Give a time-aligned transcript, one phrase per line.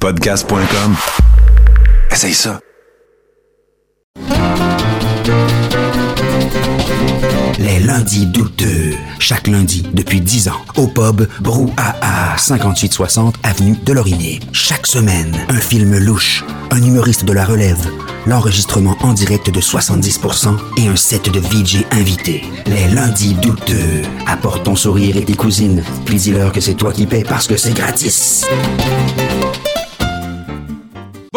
[0.00, 0.94] Podcast.com.
[2.12, 2.60] Essaye ça.
[7.58, 8.94] Les lundis douteux.
[9.18, 14.38] Chaque lundi, depuis 10 ans, au pub Brouhaha, 5860 Avenue de Laurier.
[14.52, 17.90] Chaque semaine, un film louche, un humoriste de la relève,
[18.26, 22.44] l'enregistrement en direct de 70% et un set de VJ invités.
[22.66, 24.02] Les lundis douteux.
[24.28, 27.56] Apporte ton sourire et tes cousines, puis dis-leur que c'est toi qui paies parce que
[27.56, 28.46] c'est gratis.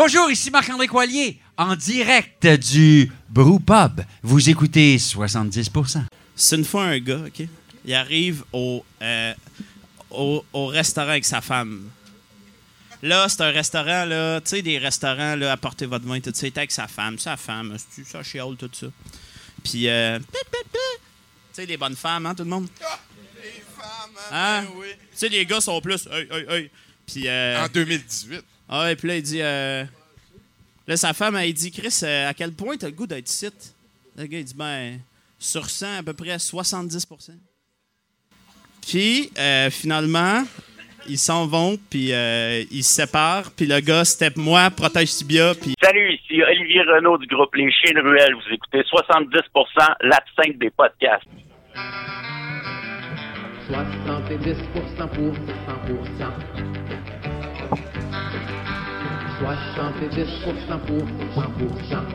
[0.03, 4.01] Bonjour, ici Marc-André Coilier, en direct du Brew Pub.
[4.23, 6.05] Vous écoutez 70%.
[6.35, 7.47] C'est une fois un gars, OK?
[7.85, 9.33] Il arrive au, euh,
[10.09, 11.87] au, au restaurant avec sa femme.
[13.03, 16.47] Là, c'est un restaurant, là, tu sais, des restaurants, là, apportez votre vin, tout ça.
[16.47, 18.87] Il était avec sa femme, sa femme, c'est ça chiale, tout ça.
[19.63, 20.71] Puis, euh, pip, pip, pip.
[20.73, 21.01] tu
[21.51, 22.67] sais, les bonnes femmes, hein, tout le monde?
[23.43, 24.63] Les femmes, Hein?
[24.63, 24.87] ben oui.
[25.11, 26.71] Tu sais, les gars sont plus, hey, hey, hey.
[27.05, 28.43] Puis, euh, En 2018.
[28.73, 29.41] Ah ouais, puis là, il dit.
[29.41, 29.83] euh,
[30.87, 33.49] là, sa femme, elle dit Chris, euh, à quel point t'as le goût d'être ici?
[34.17, 34.99] Le gars, il dit Ben,
[35.37, 37.31] sur 100, à peu près 70%
[38.87, 40.43] Puis, euh, finalement,
[41.07, 45.53] ils s'en vont, puis euh, ils se séparent, puis le gars, step moi, protège Tibia,
[45.53, 45.73] puis.
[45.81, 48.35] Salut, ici Olivier Renault du groupe Les Chiens de Ruelle.
[48.35, 51.25] Vous écoutez 70% l'absinthe des podcasts.
[53.69, 56.80] 70% pour 100%.
[59.41, 61.03] 70% pour
[61.35, 62.05] 100%.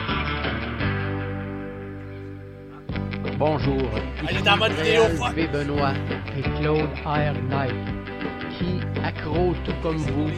[3.44, 3.90] Bonjour.
[4.28, 5.02] Elle est mode vidéo.
[5.52, 5.94] Benoît
[6.38, 7.34] et Claude R.
[7.50, 7.74] Knight,
[8.56, 10.30] qui, accro tout comme vous,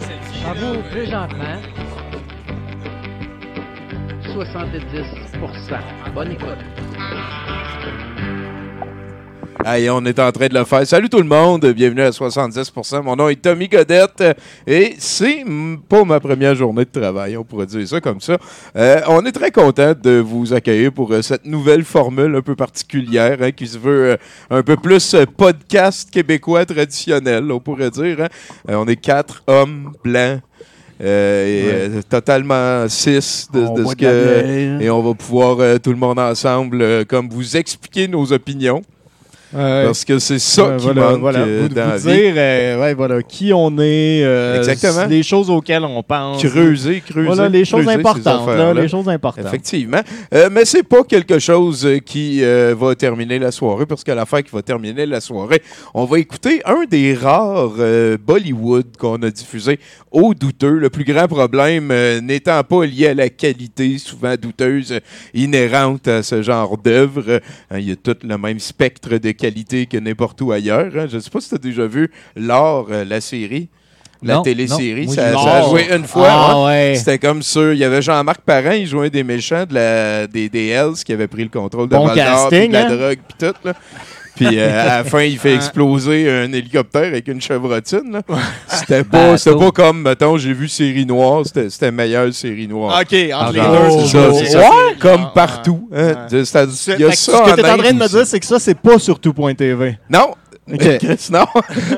[0.42, 1.60] savoure présentement
[4.22, 6.14] 70%.
[6.14, 8.13] Bonne écoute.
[9.66, 10.86] Hey, on est en train de le faire.
[10.86, 13.02] Salut tout le monde, bienvenue à 70%.
[13.02, 14.22] Mon nom est Tommy Godette
[14.66, 15.42] et c'est
[15.88, 18.36] pas ma première journée de travail, on pourrait dire ça comme ça.
[18.76, 22.54] Euh, on est très content de vous accueillir pour euh, cette nouvelle formule un peu
[22.54, 24.16] particulière hein, qui se veut euh,
[24.50, 28.20] un peu plus podcast québécois traditionnel, on pourrait dire.
[28.20, 28.28] hein.
[28.68, 30.40] On est quatre hommes blancs.
[31.00, 35.90] euh, et, euh, totalement cis de, de ce que et on va pouvoir euh, tout
[35.90, 38.82] le monde ensemble comme vous expliquer nos opinions
[39.54, 41.38] parce que c'est ça Ouais, qui voilà, manque voilà.
[41.40, 42.14] euh, Vous, dans la vous vie.
[42.16, 45.06] dire euh, ouais, voilà, qui on est, euh, Exactement.
[45.06, 46.42] les choses auxquelles on pense.
[46.42, 47.26] creuser, creuser.
[47.26, 48.48] Voilà, les choses creuser ces importantes.
[48.48, 49.46] Là, les choses importantes.
[49.46, 50.00] Effectivement.
[50.34, 54.12] Euh, mais c'est pas quelque chose euh, qui euh, va terminer la soirée, parce que
[54.12, 55.62] l'affaire qui va terminer la soirée,
[55.94, 59.78] on va écouter un des rares euh, Bollywood qu'on a diffusé
[60.10, 60.78] au douteux.
[60.78, 65.00] Le plus grand problème euh, n'étant pas lié à la qualité, souvent douteuse, euh,
[65.32, 67.24] inhérente à ce genre d'œuvre.
[67.28, 67.40] Euh,
[67.78, 70.90] Il y a tout le même spectre de qualité que n'importe où ailleurs.
[70.96, 71.06] hein.
[71.10, 73.68] Je ne sais pas si tu as déjà vu L'Or, euh, la série.
[74.22, 75.12] La Non, télésérie, non.
[75.12, 75.70] Moi, ça, j'ai- ça a L'Or.
[75.70, 76.28] joué une fois.
[76.30, 76.64] Ah, ouais.
[76.64, 76.94] ouais.
[76.96, 77.72] C'était comme sûr.
[77.74, 80.94] Il y avait Jean-Marc Parent, il jouait un des méchants de la, des, des Hells
[81.04, 82.96] qui avait pris le contrôle de Bon Val d'Or, puis casting, de la hein?
[82.96, 83.54] drogue, puis tout.
[83.68, 83.74] Là.
[84.36, 88.10] Puis euh, à la fin, il fait exploser un hélicoptère avec une chevrotine.
[88.12, 88.22] là.
[88.68, 93.00] C'était pas, c'était pas comme, mettons, j'ai vu Série Noire, c'était c'était meilleure Série Noire.
[93.00, 94.34] OK, entre les Ah, deux.
[94.38, 94.70] c'est ça.
[94.98, 95.88] Comme Ah, partout.
[95.94, 96.26] hein.
[96.32, 96.96] Il y a ça ce que
[97.54, 99.98] tu es en train de me dire, c'est que ça, c'est pas sur tout.tv.
[100.10, 100.34] Non.
[100.72, 100.78] Ok.
[100.98, 101.44] Chris, non.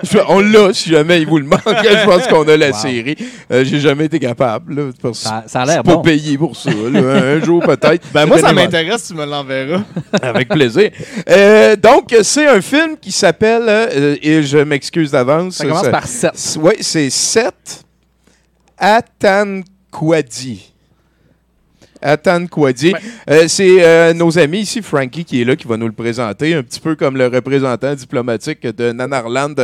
[0.02, 1.60] Je- on l'a si jamais il vous le manque.
[1.66, 3.16] Je pense qu'on a la série.
[3.52, 4.74] Euh, J'ai jamais été capable.
[4.74, 6.02] Là, parce Ça, ça a l'air pas bon.
[6.02, 6.70] payé pour ça.
[6.72, 7.00] là.
[7.36, 8.04] Un jour peut-être.
[8.12, 9.82] Ben moi, ça m'intéresse, tu me l'enverras.
[10.22, 10.90] Avec plaisir.
[11.28, 15.54] Euh, donc, c'est un film qui s'appelle, euh, et je m'excuse d'avance.
[15.56, 16.32] Ça commence par 7.
[16.60, 17.54] Oui, c'est 7
[18.78, 20.72] Atanquadi.
[22.02, 22.44] Atan.
[23.30, 26.54] Euh, c'est euh, nos amis ici, Frankie, qui est là, qui va nous le présenter,
[26.54, 29.54] un petit peu comme le représentant diplomatique de Nanarland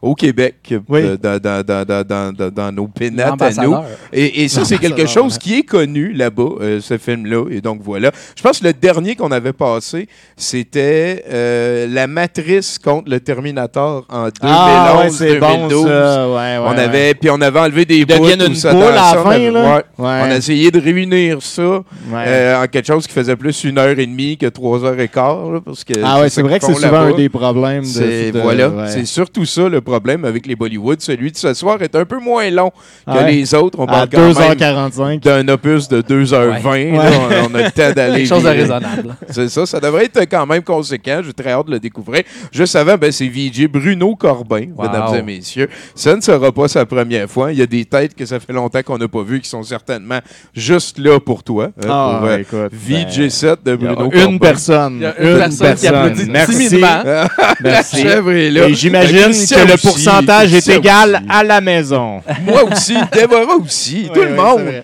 [0.00, 1.00] au Québec, Oui.
[1.02, 3.76] euh, dans, dans- dans- dans- dans- dans- dans nos pénates à nous.
[4.12, 7.44] Et, et ça, c'est quelque chose qui est connu là-bas, euh, ce film-là.
[7.50, 8.10] Et donc, voilà.
[8.36, 14.04] Je pense que le dernier qu'on avait passé, c'était euh, La Matrice contre le Terminator
[14.08, 15.82] en 2011 Ah ouais, c'est 2012.
[15.82, 16.28] bon ça.
[16.28, 16.78] Ouais, ouais, on ouais.
[16.80, 18.14] avait, puis on avait enlevé des Ils bouts.
[18.18, 19.62] deviennent une à la fin, avait- là.
[19.76, 19.82] ouais.
[19.98, 20.20] Ouais.
[20.22, 21.81] On a essayé de réunir ça.
[22.10, 22.24] Ouais.
[22.26, 25.08] euh, en quelque chose qui faisait plus une heure et demie que trois heures et
[25.08, 25.50] quart.
[25.50, 27.82] là, parce que ah ouais, c'est vrai que c'est souvent un des problèmes.
[27.82, 28.88] de- C'est de- voilà, ouais.
[28.88, 31.00] c'est surtout ça le problème avec les Bollywood.
[31.00, 32.74] Celui de ce soir est un peu moins long que
[33.06, 33.32] Ah ouais?
[33.32, 33.78] les autres.
[33.78, 35.20] On À parle quand même 2h45.
[35.22, 36.92] d'un opus de 2h20.
[36.96, 37.10] là.
[37.46, 38.18] On, on a le temps d'aller.
[38.18, 39.16] Quelque chose de raisonnable.
[39.30, 41.20] C'est ça, ça devrait être quand même conséquent.
[41.24, 42.22] J'ai très hâte de le découvrir.
[42.52, 44.82] Juste avant, ben, c'est VJ Bruno Corbin, Wow.
[44.86, 45.68] mesdames et messieurs.
[45.94, 47.52] Ça ne sera pas sa première fois.
[47.52, 49.62] Il y a des têtes que ça fait longtemps qu'on n'a pas vues qui sont
[49.62, 50.20] certainement
[50.54, 51.70] juste là pour toi.
[51.80, 54.28] Hein, Ah, pour euh, écoute, VJ7 de ben, Bruno a Corbin.
[54.30, 54.94] une personne.
[54.96, 56.52] Il y a une personne qui applaudit Merci.
[56.68, 57.02] timidement.
[57.04, 57.28] La
[57.60, 58.02] Merci.
[58.02, 58.68] chèvre est là.
[58.68, 62.20] Et j'imagine que le pourcentage est égal à la maison.
[62.46, 64.82] Moi aussi, Déborah aussi, tout Ouais, le ouais, monde.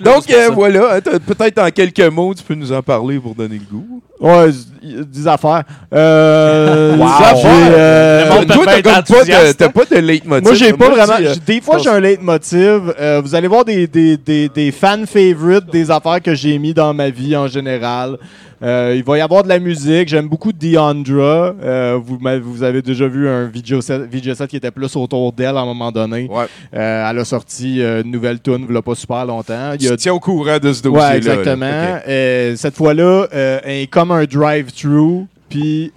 [0.00, 3.64] Donc euh, voilà, peut-être en quelques mots, tu peux nous en parler pour donner le
[3.76, 4.02] goût.
[4.18, 4.48] Ouais,
[4.82, 5.62] des affaires.
[5.92, 7.06] Euh, Wow.
[7.06, 10.44] des affaires, euh, Toi, peut t'as pas de, t'as pas de leitmotiv.
[10.44, 11.14] Moi, j'ai pas vraiment.
[11.20, 12.94] euh, Des fois, j'ai un leitmotiv.
[12.98, 16.72] Euh, vous allez voir des, des, des, des fan favorites, des affaires que j'ai mis
[16.72, 18.16] dans ma vie en général.
[18.62, 20.08] Euh, il va y avoir de la musique.
[20.08, 21.54] J'aime beaucoup Deandra.
[21.62, 25.56] Euh, vous, avez déjà vu un vidéo set, vidéo set qui était plus autour d'elle
[25.56, 26.28] à un moment donné.
[26.30, 26.46] Ouais.
[26.74, 29.72] Euh, elle a sorti une nouvelle tune il a pas super longtemps.
[29.78, 31.10] Il y a tiens au courant de ce dossier-là.
[31.10, 31.66] Ouais, exactement.
[31.66, 32.56] là.
[32.56, 35.92] Cette fois-là, elle est comme un drive-thru, puis.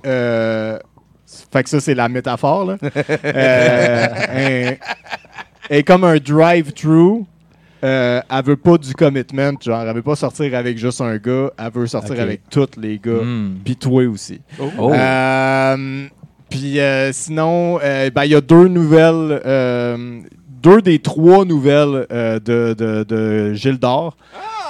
[1.51, 2.77] Fait que ça, c'est la métaphore, là.
[3.23, 4.77] Elle,
[5.69, 7.23] elle est comme un drive-thru.
[7.83, 11.49] Euh, elle veut pas du commitment, genre, elle veut pas sortir avec juste un gars,
[11.57, 13.23] elle veut sortir avec tous les gars,
[13.63, 14.41] puis toi aussi.
[14.77, 14.91] Oh.
[14.93, 16.07] Euh,
[16.49, 20.19] puis euh, sinon, euh, ben, il y a deux nouvelles, euh,
[20.61, 24.17] deux des trois nouvelles euh, de, de, de Gilles d'Or.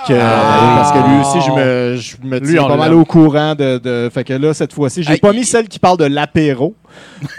[0.08, 0.76] Que- Ah.
[0.78, 3.56] Parce que lui aussi, je me, je me Lui, tiens on pas mal au courant
[3.56, 6.06] de, de- Fait que là, cette fois-ci, j'ai Hey, pas mis celle qui parle de
[6.06, 6.76] l'apéro.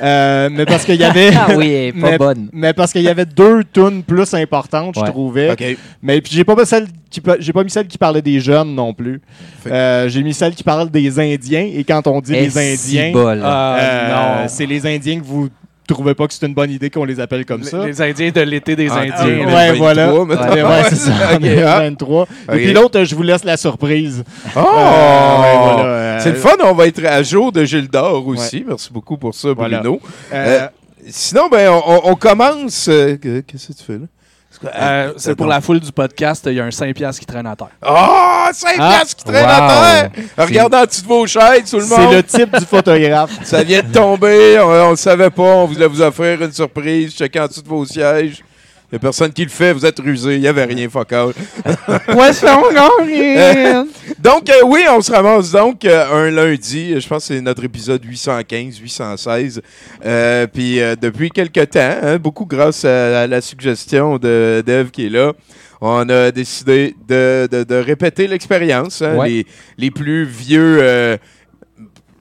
[0.03, 1.31] euh, mais parce qu'il y avait.
[1.37, 2.49] Ah oui, pas mais, bonne.
[2.53, 5.51] mais parce qu'il y avait deux tunes plus importantes, je trouvais.
[5.53, 5.65] OK.
[6.03, 8.39] Mais puis j'ai pas mis celle qui pa- j'ai pas mis celle qui parlait des
[8.41, 9.21] jeunes non plus.
[9.67, 12.99] Euh, j'ai mis celle qui parle des Indiens et quand on dit les Indiens, si
[13.15, 15.49] euh, c'est les Indiens que vous
[15.93, 17.85] trouvez pas que c'est une bonne idée qu'on les appelle comme ça.
[17.87, 19.15] Les Indiens de l'été des Ah, Indiens.
[19.49, 20.07] ah, ouais, voilà.
[20.07, 20.43] 23, mettons.
[20.55, 21.13] Ouais, ouais, c'est ça.
[21.35, 21.81] Ok, on est ah.
[21.81, 22.23] 23.
[22.23, 22.29] Ok.
[22.49, 24.25] Et puis l'autre, je vous laisse la surprise.
[24.57, 24.59] Oh!
[24.59, 28.27] Euh, ouais, voilà, euh, C'est le fun, on va être à jour de Gilles d'Or
[28.27, 28.65] aussi.
[28.67, 29.79] Merci beaucoup pour ça, Voilà.
[29.81, 30.01] Bruno.
[30.33, 30.69] Euh, Euh,
[31.09, 32.85] Sinon, ben, on, on- commence.
[32.87, 34.07] que- Qu'est-ce que tu fais là?
[34.51, 34.69] C'est?
[34.75, 37.47] Euh, c'est pour la foule du podcast, il y a un 5$ piastres qui traîne
[37.47, 37.69] à terre.
[37.83, 39.51] Ah, 5 Ah, piastres qui traînent wow.
[39.51, 40.11] à terre!
[40.37, 42.13] Regardez en dessous de vos chaises, tout le c'est monde.
[42.15, 43.31] le type du photographe.
[43.45, 47.15] Ça vient de tomber, on, on le savait pas, on voulait vous offrir une surprise,
[47.15, 48.43] checkez en dessous de vos sièges.
[48.93, 51.13] Il n'y a personne qui le fait, vous êtes rusés, il n'y avait rien, fuck
[51.13, 51.37] out.
[52.09, 53.87] Poisson Gorille!
[54.19, 57.01] Donc, euh, oui, on se ramasse donc euh, un lundi.
[57.01, 59.63] Je pense que c'est notre épisode 815, 816.
[60.05, 65.07] Euh, Puis depuis quelques temps, hein, beaucoup grâce à, à la suggestion de Dev qui
[65.07, 65.33] est là,
[65.81, 69.01] on a décidé de, de- de répéter l'expérience.
[69.03, 69.15] hein.
[69.17, 69.29] Ouais.
[69.29, 69.47] les,
[69.79, 70.81] les plus vieux...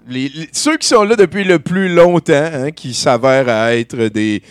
[0.08, 4.08] les- les- ceux qui sont là depuis le plus longtemps, hein, qui s'avèrent à être
[4.08, 4.42] des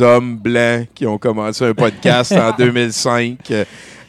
[0.00, 3.38] hommes blancs qui ont commencé un podcast en 2005.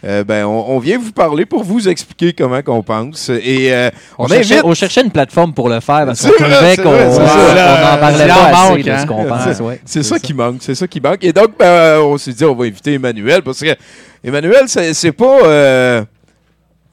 [0.05, 3.29] euh, ben, on, on vient vous parler pour vous expliquer comment qu'on pense.
[3.29, 4.65] Et euh, On, on, cherchait, invite.
[4.65, 8.23] on cherchait une plateforme pour le faire parce C'est qu'on trouvait c'est qu'on n'en parlait
[8.23, 9.59] en pas assez manque, de ce qu'on pense.
[9.61, 9.81] ouais.
[9.85, 11.23] C'est ça, qui manque, c'est ça qui manque.
[11.23, 13.75] Et donc, ben, on s'est dit, on va inviter Emmanuel parce que
[14.23, 15.39] Emmanuel, c'est c'est pas.
[15.43, 16.03] euh,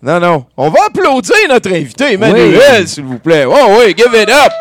[0.02, 0.46] Non, non.
[0.56, 2.88] On va applaudir notre invité, Emmanuel, Oui.
[2.88, 3.44] s'il vous plaît.
[3.46, 4.52] Oh, oui, give it up.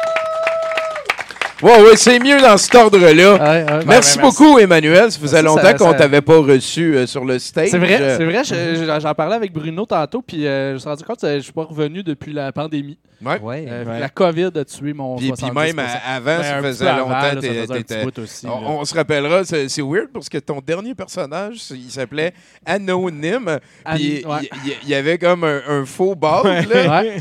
[1.61, 3.33] Oui, oui, c'est mieux dans cet ordre-là.
[3.33, 3.39] Ouais,
[3.71, 3.85] ouais.
[3.85, 5.11] merci beaucoup, Emmanuel.
[5.11, 7.69] Ça faisait longtemps ça- qu'on ça- t'avait pas reçu euh, sur le stage.
[7.69, 8.43] C'est vrai, c'est vrai.
[8.43, 11.35] je- je- J'en parlais avec Bruno tantôt, puis euh, je me suis rendu compte que
[11.37, 12.97] je suis pas revenu depuis la pandémie.
[13.23, 13.39] Ouais.
[13.39, 13.65] Ouais.
[13.69, 14.00] Euh, Ouais.
[14.00, 15.53] La COVID a tué mon Puis, puis 70%.
[15.53, 18.03] même avant, Ben, ça un faisait avant, longtemps là, que ça faisait un t'étais- petit
[18.06, 18.51] bout aussi, là.
[18.53, 22.34] On, on se rappellera, c'est weird parce que ton dernier personnage, il s'appelait
[22.65, 23.60] Anonyme.
[23.86, 24.50] An- Puis ouais.
[24.65, 26.15] il il- y avait comme un, un faux.
[26.22, 26.65] Ouais.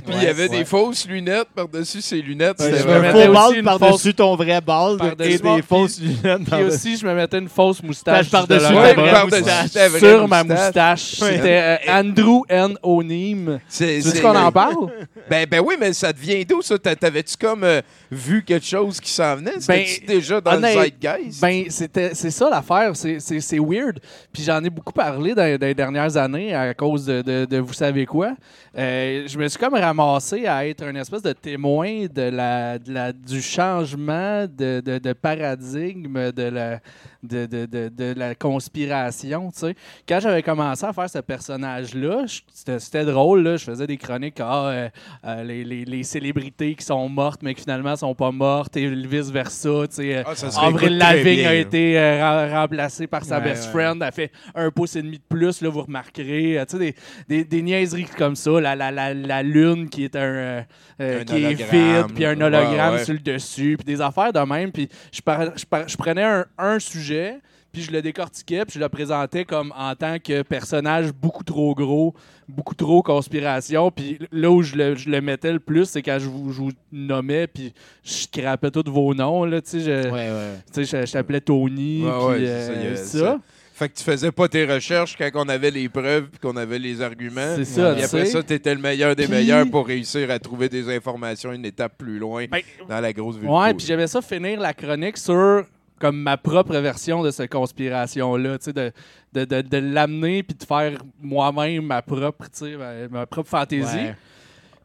[0.05, 0.59] Puis il y avait Ouais.
[0.59, 2.59] des fausses lunettes par-dessus ses lunettes.
[2.61, 6.63] Ouais, C'était mettais faux aussi bald par-dessus ton vrai bald et des fausses lunettes Puis
[6.65, 8.31] aussi, je me mettais une fausse moustache.
[8.31, 11.01] Par- par-dessus Sur ma moustache.
[11.21, 12.77] C'était euh, Andrew N.
[12.83, 13.61] O'Neill.
[13.69, 14.89] C'est- Tu qu'on en parle?
[15.29, 16.79] Ben, ben oui, mais ça devient d'où, ça?
[16.79, 17.81] T'a- T'avais-tu comme euh,
[18.11, 19.61] vu quelque chose qui s'en venait?
[19.61, 21.41] C'était-tu déjà dans honnête- le zeitgeist?
[21.41, 22.95] Ben, c'était, c'est ça l'affaire.
[22.97, 23.19] C'est,
[23.59, 23.99] weird.
[24.33, 27.59] Puis j'en ai beaucoup parlé dans, dans les dernières années à cause de, de- de
[27.59, 28.35] vous savez quoi.
[28.79, 32.93] Euh, je me suis comme ramassé à être un espèce de témoin de la, de
[32.93, 36.81] la- du changement de, de- paradigme de la,
[37.23, 39.51] de, de- de- de la conspiration.
[39.51, 39.75] tu.
[40.09, 43.43] Quand j'avais commencé à faire ce personnage-là, c'était, c'était drôle.
[43.43, 43.57] là.
[43.57, 44.39] Je faisais des chroniques.
[44.41, 44.89] Ah, euh,
[45.27, 48.77] euh, les, les- les, les célébrités qui sont mortes, mais qui finalement sont pas mortes,
[48.77, 49.69] et vice-versa.
[49.89, 53.45] tu sais, euh, Ah, serait Avril Lavigne a été euh, rem- remplacée par sa Ouais,
[53.45, 53.71] best ouais.
[53.73, 54.03] friend.
[54.03, 56.59] Elle fait un pouce et demi de plus, là, vous remarquerez.
[56.59, 56.95] Euh, tu sais, des,
[57.29, 58.61] des, des niaiseries comme ça.
[58.61, 60.63] La, la, la, la lune qui est un, euh,
[61.01, 63.05] euh, Un qui est vide, puis un Ouais, hologramme ouais.
[63.05, 64.73] sur le dessus, puis des affaires de même.
[64.73, 67.37] Puis je, par- je, par- je prenais un, un sujet,
[67.73, 71.75] puis je le décortiquais, puis je le présentais comme en tant que personnage beaucoup trop
[71.75, 72.15] gros,
[72.49, 73.91] beaucoup trop conspiration.
[73.91, 76.61] Puis là où je le, je le mettais le plus, c'est quand je vous, je
[76.61, 77.73] vous nommais, puis
[78.05, 79.45] je scrapais tous vos noms.
[79.45, 80.55] Là, tu sais, je, Ouais, ouais.
[80.73, 83.39] tu sais, je, je t'appelais Tony, Ouais, puis euh, ça.
[83.75, 86.79] Fait que tu faisais pas tes recherches quand on avait les preuves puis qu'on avait
[86.79, 87.55] les arguments.
[87.57, 90.69] C'est ça, Puis tu après ça, t'étais le meilleur des meilleurs pour réussir à trouver
[90.69, 93.47] des informations une étape plus loin Ben, dans la grosse vue.
[93.49, 95.65] Ouais, puis j'aimais ça finir la chronique sur
[96.01, 98.93] comme ma propre version de cette conspiration-là, de,
[99.33, 102.47] de, de, de l'amener puis de faire moi-même ma propre,
[102.79, 103.97] ma, ma propre fantaisie.
[103.97, 104.17] Ouais.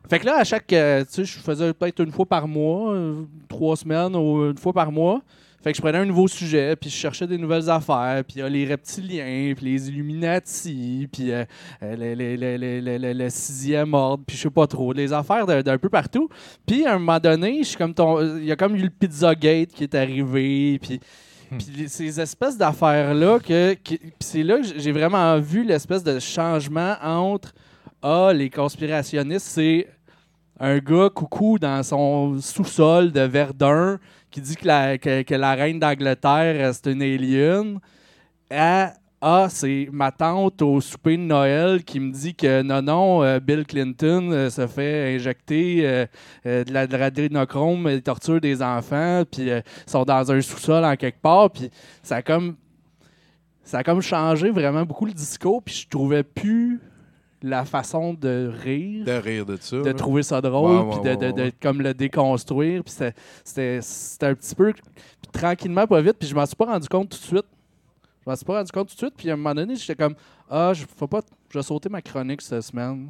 [0.07, 2.93] Fait que là, à chaque, euh, tu sais, je faisais peut-être une fois par mois,
[2.93, 5.21] euh, trois semaines ou une fois par mois.
[5.65, 8.39] Fait que je prenais un nouveau sujet, puis je cherchais des nouvelles affaires, puis il
[8.41, 11.43] y a les reptiliens, puis les Illuminati, puis euh,
[11.81, 16.29] euh, le, sixième ordre, puis je sais pas trop, les affaires d'un peu partout.
[16.67, 18.91] Puis à un moment donné, je suis comme ton, il y a comme eu le
[18.91, 20.99] Pizzagate qui est arrivé, puis
[21.57, 23.75] puis les- ces espèces d'affaires-là, que,
[24.19, 27.55] c'est là que j'ai vraiment vu l'espèce de changement entre
[28.03, 29.87] Ah, les conspirationnistes, c'est
[30.59, 33.97] un gars coucou dans son sous-sol de Verdun
[34.35, 37.79] qui dit que la, que, la reine d'Angleterre, euh, c'est une alien.
[39.21, 43.39] Ah, c'est ma tante au souper de Noël qui me dit que non, non, euh,
[43.39, 46.05] Bill Clinton euh, se fait injecter
[46.43, 46.85] de la-
[47.87, 51.69] et torture des enfants, puis euh, sont dans un sous-sol en quelque part, puis
[52.03, 52.57] ça a comme
[53.63, 56.81] ça a comme changé vraiment beaucoup le discours, puis je trouvais plus
[57.49, 59.77] la façon de rire De rire de ça.
[59.77, 59.93] de là.
[59.93, 62.83] trouver ça drôle, Ouais, ouais, puis de, de- ouais, de comme le déconstruire.
[62.83, 64.83] Puis c'était- c'était c'était un petit peu puis
[65.31, 67.45] tranquillement, pas vite, puis je m'en suis pas rendu compte tout de suite.
[68.25, 69.95] Je m'en suis pas rendu compte tout de suite, puis à un moment donné, j'étais
[69.95, 70.15] comme
[70.49, 71.21] Ah, je faut pas,
[71.51, 73.09] je vais sauter ma chronique cette semaine.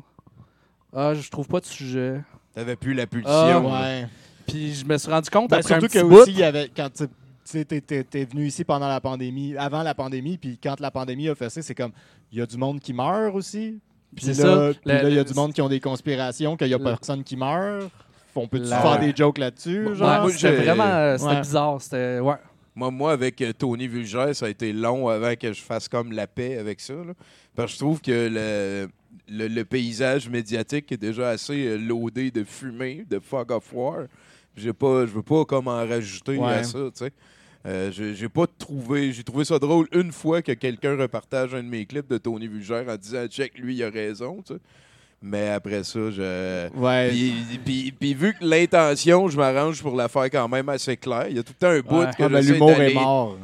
[0.94, 2.22] Ah, je trouve pas de sujet.
[2.54, 3.72] T'avais plus la Ah, pulsion.
[3.74, 4.08] Ouais.
[4.48, 6.16] Puis je me suis rendu compte Ben, après un surtout petit que bout.
[6.22, 7.06] aussi, il y avait, quand tu
[7.66, 11.50] t'es venu ici pendant la pandémie, avant la pandémie, puis quand la pandémie a fait
[11.50, 11.92] ça, c'est comme,
[12.32, 13.80] il y a du monde qui meurt aussi.
[14.16, 14.80] Puis C'est là, ça.
[14.80, 16.80] puis là, Le- il y a du monde qui ont des conspirations, qu'il y a
[16.80, 17.92] personne qui meurt.
[18.36, 19.96] On peut La- faire des jokes là-dessus, Ouais,
[20.38, 21.42] j'ai- vraiment euh, c'était Ouais.
[21.42, 21.82] bizarre.
[21.82, 22.20] C'était.
[22.20, 22.36] Ouais.
[22.76, 26.12] Moi, moi, avec euh, Tony Vulgaire, ça a été long avant que je fasse comme
[26.12, 26.94] la paix avec ça.
[26.94, 27.14] là.
[27.56, 28.90] Parce que je trouve que le,
[29.30, 34.00] le, le paysage médiatique est déjà assez euh, loadé de fumée, de fog of war.
[34.58, 36.54] J'ai pas, je veux pas comme en rajouter Ouais.
[36.56, 37.12] à ça, tu sais.
[37.66, 41.68] Euh, j'ai pas trouvé, j'ai trouvé ça drôle une fois que quelqu'un repartage un de
[41.68, 44.60] mes clips de Tony Vulgaire en disant check lui il a raison, tu sais.
[45.22, 47.10] Mais après ça, je Ouais.
[47.10, 47.34] puis,
[47.66, 51.26] puis- puis vu que l'intention, je m'arrange pour la faire quand même assez claire.
[51.30, 52.12] Il y a tout le temps un bout Ouais.
[52.16, 53.38] que Ah, ben, l'humour est mort.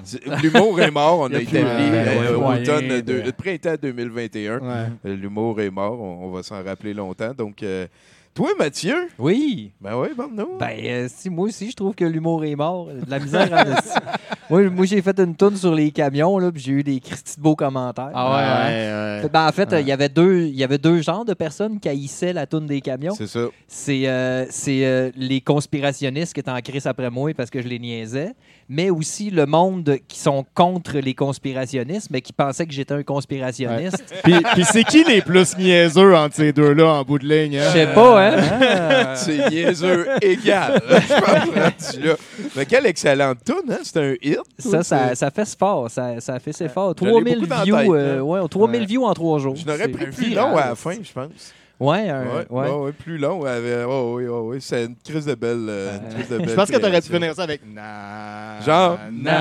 [0.43, 4.59] L'humour est mort, on a, a établi euh, ouais, moyen automne de- printemps 2021.
[4.59, 4.89] Ouais.
[5.07, 7.33] Euh, L'humour est mort, on, on va s'en rappeler longtemps.
[7.33, 7.87] Donc, euh,
[8.33, 9.71] toi, Mathieu, Oui.
[9.81, 12.87] ben oui, bon, Ben, euh, si, moi aussi, je trouve que l'humour est mort.
[12.87, 13.71] De la misère en.
[14.49, 17.37] Moi, moi j'ai fait une tourne sur les camions, là, puis j'ai eu des Christy
[17.37, 18.09] de beaux commentaires.
[18.13, 19.23] Ah ouais, ouais.
[19.23, 19.29] ouais.
[19.31, 19.89] Ben, en fait, euh, il Ouais.
[19.89, 22.81] y avait deux, il y avait deux genres de personnes qui haïssaient la tourne des
[22.81, 23.13] camions.
[23.15, 23.45] c'est ça.
[23.69, 27.67] C'est euh, c'est, euh, les conspirationnistes qui étaient en crise après moi parce que je
[27.69, 28.33] les niaisais,
[28.67, 33.03] mais aussi le monde qui sont contre les conspirationnistes, mais qui pensaient que j'étais un
[33.03, 34.03] conspirationniste.
[34.21, 37.57] Puis, puis c'est qui les plus niaiseux entre ces deux-là en bout de ligne?
[37.57, 37.63] hein?
[37.67, 39.15] Je sais pas, Ah.
[39.15, 40.81] C'est niaiseux égal.
[40.89, 42.15] je là.
[42.55, 43.77] Mais quelle excellente tune, hein?
[43.83, 44.39] C'est un hit.
[44.59, 44.83] Ça,
[45.15, 45.89] ça, fait fort.
[45.89, 46.93] Ça, ça fait c'est fort.
[46.99, 48.21] Je l'ai 3000 beaucoup dans la views, tête, euh, hein.
[48.21, 48.85] ouais, 3000 Ouais.
[48.87, 49.55] views en trois jours.
[49.55, 51.53] Je n'aurais pris plus viral, long à la fin, je pense.
[51.79, 52.91] Ouais, un- Ouais, ouais.
[52.91, 53.39] plus long.
[53.41, 55.65] Ouais, ouais, ouais, ouais, c'est une crise de belle.
[55.67, 58.61] euh, une crise de Je pense que t'aurais dû finir ça avec na.
[58.63, 59.31] Genre, ouais.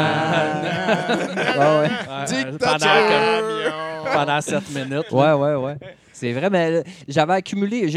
[1.58, 1.88] Ouais,
[2.26, 2.58] Dictature!
[2.58, 5.10] pendant, pendant 7 minutes.
[5.12, 5.76] Ouais, ouais, ouais.
[6.20, 7.88] C'est vrai, mais euh, j'avais accumulé,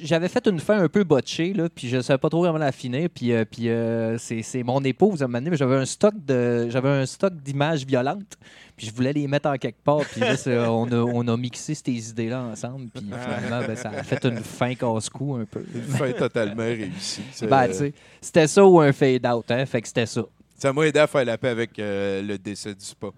[0.00, 2.70] j'avais fait une fin un peu botchée, là, puis je savais pas trop comment la
[2.70, 6.68] finir, puis, euh, puis euh, c'est mon épouse à un moment j'avais un stock de,
[6.70, 8.38] j'avais un stock d'images violentes,
[8.76, 10.36] puis je voulais les mettre en quelque part, puis là,
[10.70, 14.38] on a, on a mixé ces idées-là ensemble, puis finalement, ben, ça a fait une
[14.38, 15.64] fin casse-cou un peu.
[15.74, 17.22] Une fin totalement réussie.
[17.42, 20.22] Ben, tu sais, c'était ça ou un fade-out, hein, fait que c'était ça.
[20.56, 23.08] Ça m'a aidé à faire la paix avec euh, le décès du spa.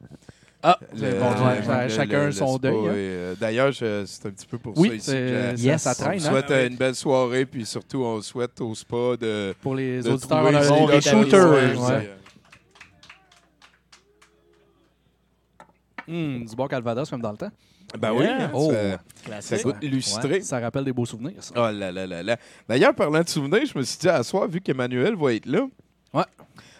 [0.68, 2.74] Ah, Le- bon, le- ouais, le- chacun le- son deuil.
[2.74, 2.92] hein.
[2.92, 3.86] euh, D'ailleurs, c'est
[4.26, 5.10] un petit peu pour Oui, ça ici.
[5.12, 5.82] que je- Yes.
[5.82, 6.18] ça on traîne.
[6.18, 6.30] vous hein.
[6.30, 9.54] souhaite euh, une belle soirée, puis surtout, on souhaite au spa de.
[9.62, 11.50] Pour les de auditeurs, on a des shooters.
[11.88, 12.10] ouais.
[16.08, 17.50] Hum, du bon Calvados comme dans le temps.
[17.98, 18.50] Ben oui, Yeah.
[18.52, 18.72] Oh.
[19.30, 20.40] ça, ça goûte illustré.
[20.40, 21.54] Ça rappelle des beaux souvenirs, ça.
[21.56, 22.36] Oh là là là là.
[22.68, 25.66] D'ailleurs, parlant de souvenirs, je me suis dit à soir, vu qu'Emmanuel va être là,
[26.12, 26.24] Ouais.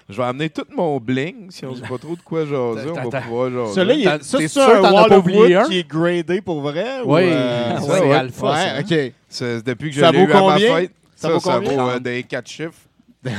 [0.08, 1.50] Je vais amener tout mon bling.
[1.50, 3.74] Si on ne sait pas trop de quoi jaser, on va pouvoir jaser.
[3.74, 5.64] Celui-là, c'est sûr un Wall of oublié Wood un?
[5.68, 7.00] qui est gradé pour vrai?
[7.04, 9.62] ou, Oui, euh, c'est alpha, OK.
[9.64, 10.92] Depuis que je Ça l'ai eu à ma fête.
[11.16, 12.72] Ça vaut euh, des quatre chiffres.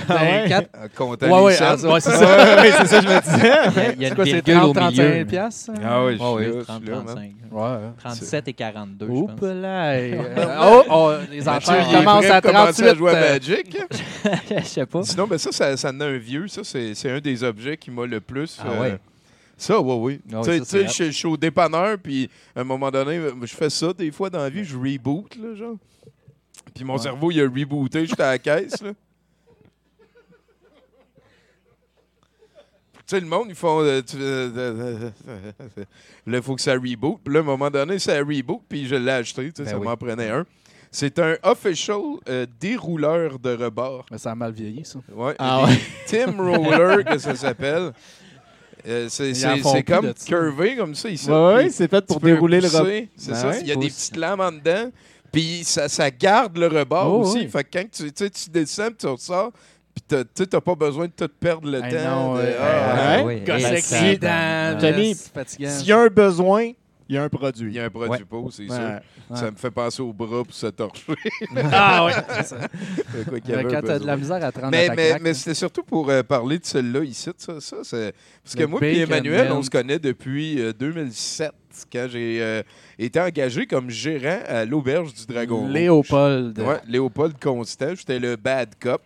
[0.09, 0.45] Ah ouais?
[0.47, 1.65] quatre- Euh, comptant Ouais, les ouais, cents.
[1.83, 2.55] ah, ouais, c'est ça.
[2.61, 3.37] Ouais, c'est ça, je me disais.
[3.37, 5.03] Il y a, il y a C'est une quoi, virgule au 30, milieu.
[5.03, 5.71] 35 piastres?
[5.83, 7.05] Ah oui, je Oh, suis oui, là, je 30, suis là, man.
[7.05, 7.31] 35.
[7.51, 7.77] Ouais.
[7.99, 9.41] 37 et 42, je Oups pense.
[9.49, 9.97] là.
[10.61, 12.87] oh, oh, les enchères commencent à de commencer 38.
[12.89, 13.77] à jouer à euh, Magic.
[14.59, 15.03] Je sais pas.
[15.03, 16.47] Sinon, ben ça, ça, ça en a un vieux.
[16.47, 18.59] Ça, c'est c'est un des objets qui m'a le plus.
[18.61, 18.97] Ah ouais?
[19.59, 20.21] Ça, oui, oui.
[20.33, 23.55] Ah ouais, tu sais, je je suis au dépanneur, puis à un moment donné, je
[23.55, 25.75] fais ça des fois dans la vie, je reboot, là, genre.
[26.75, 28.91] Puis mon cerveau, il a rebooté, j'étais à la caisse, là.
[33.07, 33.81] Sais, le monde, ils font.
[34.05, 35.83] tu- euh, euh, euh,
[36.25, 37.19] là, il faut que ça reboot.
[37.23, 39.51] Puis là, à un moment donné, ça reboot, puis je l'ai acheté.
[39.57, 39.85] Ben ça oui.
[39.85, 40.45] m'en prenait un.
[40.91, 41.99] C'est un official
[42.29, 44.05] euh, dérouleur de rebord.
[44.09, 44.99] Mais ça a mal vieilli, ça.
[45.13, 45.77] Ouais, Ah ouais.
[46.07, 47.91] Tim Roller, que ça s'appelle.
[48.87, 49.33] Euh, c'est
[49.85, 51.29] comme curvé comme ça ici.
[51.29, 52.87] Ouais, Puis c'est fait pour dérouler le rebord.
[53.17, 53.49] C'est Ben ça.
[53.49, 53.61] ouais.
[53.61, 54.89] Il y a des petites lames en dedans.
[55.29, 57.39] Puis ça, ça garde le rebord Oh, aussi.
[57.39, 57.47] oui.
[57.49, 59.51] Fait que quand tu, tu descends, tu ressors,
[59.97, 62.09] puis t'as- tu sais, t'as pas besoin de te perdre le Hey, temps.
[62.09, 63.41] non, de- euh, Ah, oui.
[65.33, 65.69] Fatigant.
[65.69, 66.71] S'il y a un besoin,
[67.09, 67.73] il y a un Il produit.
[67.73, 68.25] y a un produit Ouais.
[68.29, 68.75] pot, c'est Ouais.
[68.75, 69.37] sûr.
[69.37, 71.03] Ça me fait penser au bras pour se torcher.
[71.73, 72.57] Ah ouais, c'est ça.
[73.27, 74.87] Quoi qu'il y avait Quand un t'as de la misère à te rendre à Mais,
[74.87, 75.33] ta mais, mais là.
[75.33, 77.29] c'était surtout pour euh, parler de celle-là ici.
[77.37, 78.13] Ça, ça, c'est-
[78.43, 79.57] Parce que Le moi et Emmanuel, Man.
[79.57, 81.51] on se connaît depuis euh, 2007,
[81.91, 82.61] quand j'ai euh,
[82.97, 85.67] été engagé comme gérant à l'Auberge du Dragon.
[85.67, 86.59] Léopold.
[86.59, 87.95] Ouais, Léopold Constant.
[87.95, 89.01] J'étais le bad cop.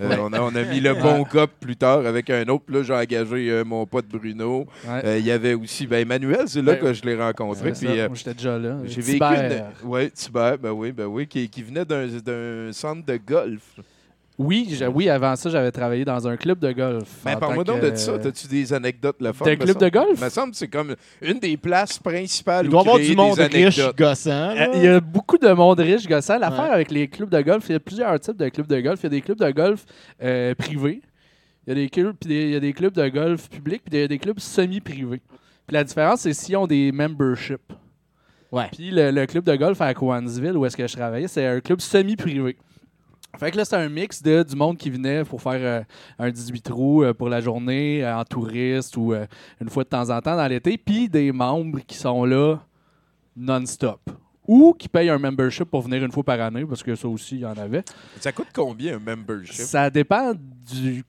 [0.00, 2.64] Euh, on, a, on a mis le bon cop plus tard avec un autre.
[2.68, 4.66] Là, j'ai engagé euh, mon pote Bruno.
[4.86, 5.20] Ouais.
[5.20, 7.72] Il y avait aussi ben, Emmanuel, c'est là Ben, que je l'ai rencontré.
[7.72, 8.76] Puis, Moi, j'étais déjà là.
[8.84, 10.10] j'ai vécu une...
[10.14, 13.62] Tibère, ben oui, ben oui, qui, qui venait d'un d'un centre de golf.
[14.38, 17.08] Oui, oui, avant ça, j'avais travaillé dans un club de golf.
[17.26, 18.18] En parle-moi donc que- de ça.
[18.18, 19.46] T'as-tu des anecdotes le fun?
[19.46, 19.84] D'un me club semble?
[19.84, 20.20] de golf?
[20.22, 23.16] me semble que c'est comme une des places principales Il où doit y avoir du
[23.16, 24.30] monde des riche gossant.
[24.50, 24.68] Euh, là.
[24.74, 26.38] Il y a beaucoup de monde riche gossant.
[26.38, 26.70] L'affaire Ouais.
[26.70, 29.00] avec les clubs de golf, il y a plusieurs types de clubs de golf.
[29.00, 29.86] Il y a des clubs de golf
[30.22, 31.00] euh, privés.
[31.66, 33.82] Il y a des clubs, puis des- il y a des clubs de golf publics,
[33.84, 35.22] puis il y a des clubs semi-privés.
[35.66, 37.72] Puis la différence, c'est s'ils ont des memberships.
[38.52, 38.68] Ouais.
[38.70, 41.60] Puis le, le club de golf à Cowansville, où est-ce que je travaillais, c'est un
[41.60, 42.56] club semi-privé.
[43.38, 45.82] Fait que là, c'est un mix de du monde qui venait pour faire euh,
[46.18, 50.10] un 18 trous euh, pour la journée, euh, en touriste ou une fois de temps
[50.10, 52.56] en temps dans l'été, puis des membres qui sont là
[53.36, 54.00] non-stop.
[54.48, 57.36] Ou qui payent un membership pour venir une fois par année, parce que ça aussi,
[57.36, 57.82] il y en avait.
[58.20, 59.54] Ça coûte combien un membership?
[59.54, 61.02] Ça dépend du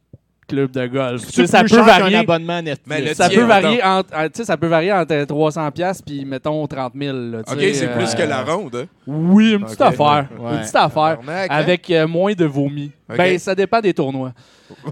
[0.47, 1.21] club de golf.
[1.25, 2.17] Tu C'est sais, ça peut varier.
[2.17, 3.13] abonnement Netflix.
[3.15, 6.65] Ça peut, varier entre, euh, tu sais, ça peut varier entre 300$ piastres puis, mettons,
[6.65, 7.15] 30 000.
[7.17, 8.75] là, tu OK, c'est euh, plus que la ronde.
[8.75, 8.85] Hein?
[9.05, 10.27] Oui, une petite Ok, affaire.
[10.39, 10.51] ouais.
[10.53, 11.17] Une petite affaire.
[11.19, 11.55] Tabarnak, hein?
[11.55, 12.91] Avec euh, moins de vomi.
[13.09, 13.17] Ok.
[13.17, 14.31] Ben, ça dépend des tournois.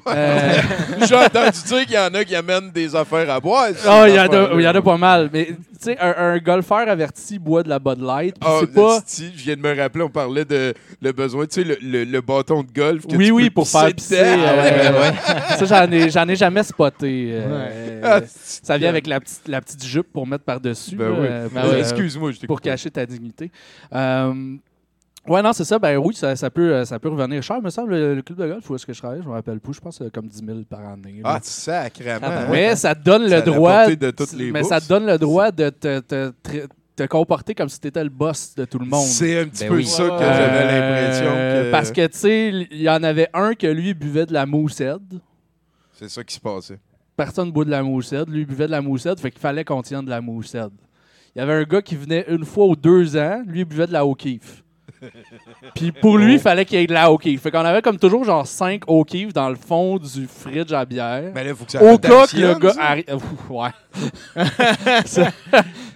[0.07, 0.51] Euh,
[1.07, 3.67] J'ai entendu dire qu'il y en a qui amènent des affaires à boire.
[3.85, 5.29] Ah, il y, en a- il y en a pas mal.
[5.33, 8.35] Mais, tu sais, un, un golfeur averti boit de la Bud Light.
[8.41, 8.99] Ah, c'est pas.
[9.07, 12.21] je viens de me rappeler, on parlait de le besoin, tu sais, le, le- le
[12.21, 13.05] bâton de golf.
[13.07, 14.37] que Oui, tu oui, peux pour faire pisser pisser.
[14.37, 14.47] dedans.
[14.49, 17.29] euh, ça, j'en ai, j'en ai jamais spoté.
[17.33, 20.95] euh, Ah, ça vient avec la petite, la petite jupe pour mettre par-dessus.
[20.95, 21.27] Ben oui.
[21.29, 23.51] euh, euh, Excuse-moi, je t'ai pour cacher ta dignité.
[23.93, 24.55] Euh,
[25.27, 25.79] ouais, non, c'est ça.
[25.79, 28.37] Ben oui, ça, ça peut, euh, ça peut revenir cher, me semble, le, le club
[28.39, 28.69] de golf.
[28.69, 29.73] Où est-ce que je travaille Je me rappelle plus.
[29.73, 31.21] Je pense que c'est comme 10 000 par année.
[31.23, 31.35] là.
[31.35, 32.19] Ah, sacrément.
[32.23, 32.47] Ah, ben hein?
[32.51, 33.71] mais ça te donne Ça le a droit.
[33.73, 37.53] apporté de toutes les mais ça donne le droit de te, te- te- te comporter
[37.53, 39.05] comme si tu étais le boss de tout le monde.
[39.05, 39.85] C'est un petit Ben peu oui.
[39.85, 41.71] ça que Euh, j'avais l'impression que...
[41.71, 45.01] Parce que, tu sais, il y en avait un que lui buvait de la moussette.
[45.93, 46.79] C'est ça qui se passait.
[47.17, 48.27] Personne ne boit de la moussette.
[48.29, 50.71] Lui il buvait de la moussette, fait qu'il fallait qu'on tienne de la moussette.
[51.35, 53.87] Il y avait un gars qui venait une fois ou deux ans, lui il buvait
[53.87, 54.63] de la O'Keeffe.
[55.75, 57.41] Puis pour lui, il fallait qu'il y ait de la O'Keeffe.
[57.41, 61.23] Fait qu'on avait comme toujours genre 5 O'Keeffe dans le fond du fridge à bière.
[61.33, 63.05] Mais là, il faut que ça Au cas que le gars arrive.
[63.49, 63.69] Ouais.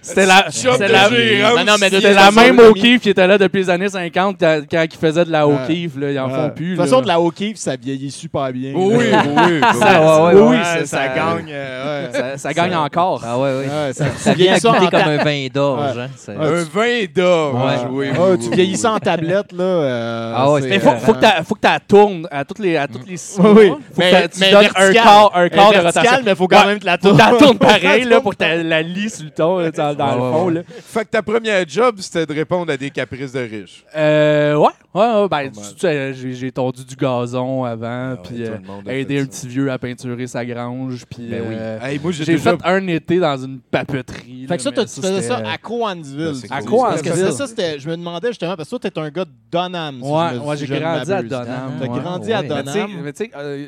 [0.02, 0.46] C'était la.
[0.50, 3.00] C'était de la, gérant non, non, mais aussi, c'était ça la sort même de O'Keeffe
[3.02, 5.46] qui était là depuis les années 50 quand, quand il faisait de la.
[5.46, 5.96] O'Keeffe.
[5.96, 6.34] Là, ils en Ouais.
[6.34, 6.76] font De plus.
[6.76, 8.72] toute façon, de la O'Keeffe, ça vieillit super bien.
[8.74, 9.26] Oui, oui, oui.
[9.36, 9.60] oui.
[9.78, 11.48] Ça- oui, oui, oui, gagne.
[11.50, 12.12] euh, ouais.
[12.12, 13.22] Ça, ça gagne encore.
[13.24, 13.66] Ah ouais, ouais.
[13.66, 15.98] Ouais, ça, vieillis ça comme un vin d'orge.
[15.98, 16.08] Hein?
[16.40, 17.54] Un vin d'or.
[17.54, 17.60] Ouais.
[17.90, 18.54] Oui, oui, Ah, oui, tu oui.
[18.56, 19.64] vieillis ça en tablette, là.
[19.64, 22.58] euh, Ah ouais, Mais faut, euh, faut que tu faut que tu tournes à toutes
[22.60, 23.54] les, à toutes les six Oui, mois.
[23.54, 23.68] oui.
[23.70, 26.12] Faut Mais- que tu mais donnes un quart, un quart de rotation.
[26.24, 26.66] mais faut quand Ouais.
[26.66, 27.36] même que la Faut que tourne.
[27.38, 29.58] tu tournes pareil là, pour que t'aies la lie sur le ton.
[29.58, 30.44] là, tu dans, dans Ouais, le fond.
[30.46, 30.54] ouais.
[30.54, 30.60] Là.
[30.84, 33.84] Fait que ta première job, c'était de répondre à des caprices de riches.
[33.96, 38.44] Euh, ouais, ouais, ouais, ben, tu sais, j'ai j'ai tondu du gazon avant, Ah puis
[38.44, 41.42] euh, le monde a aidé fait un petit vieux à peinturer sa grange, puis Ben
[41.48, 41.54] oui.
[41.58, 41.78] euh,
[42.12, 44.46] j'ai fait un été dans une papeterie.
[44.48, 46.34] Fait que ça, tu faisais ça à Coansville.
[46.40, 46.60] tu À.
[46.62, 46.80] Coansville.
[46.90, 49.24] Parce que c'est ça, c'était, je me demandais justement, parce que toi, t'es un gars
[49.24, 50.00] de Donham.
[50.02, 51.22] si Ouais, j'ai grandi à.
[51.22, 51.72] Donham.
[51.80, 52.48] T'as grandi à Ouais.
[52.48, 53.00] Mais tu sais- Donham.
[53.02, 53.66] mais tu sais, euh,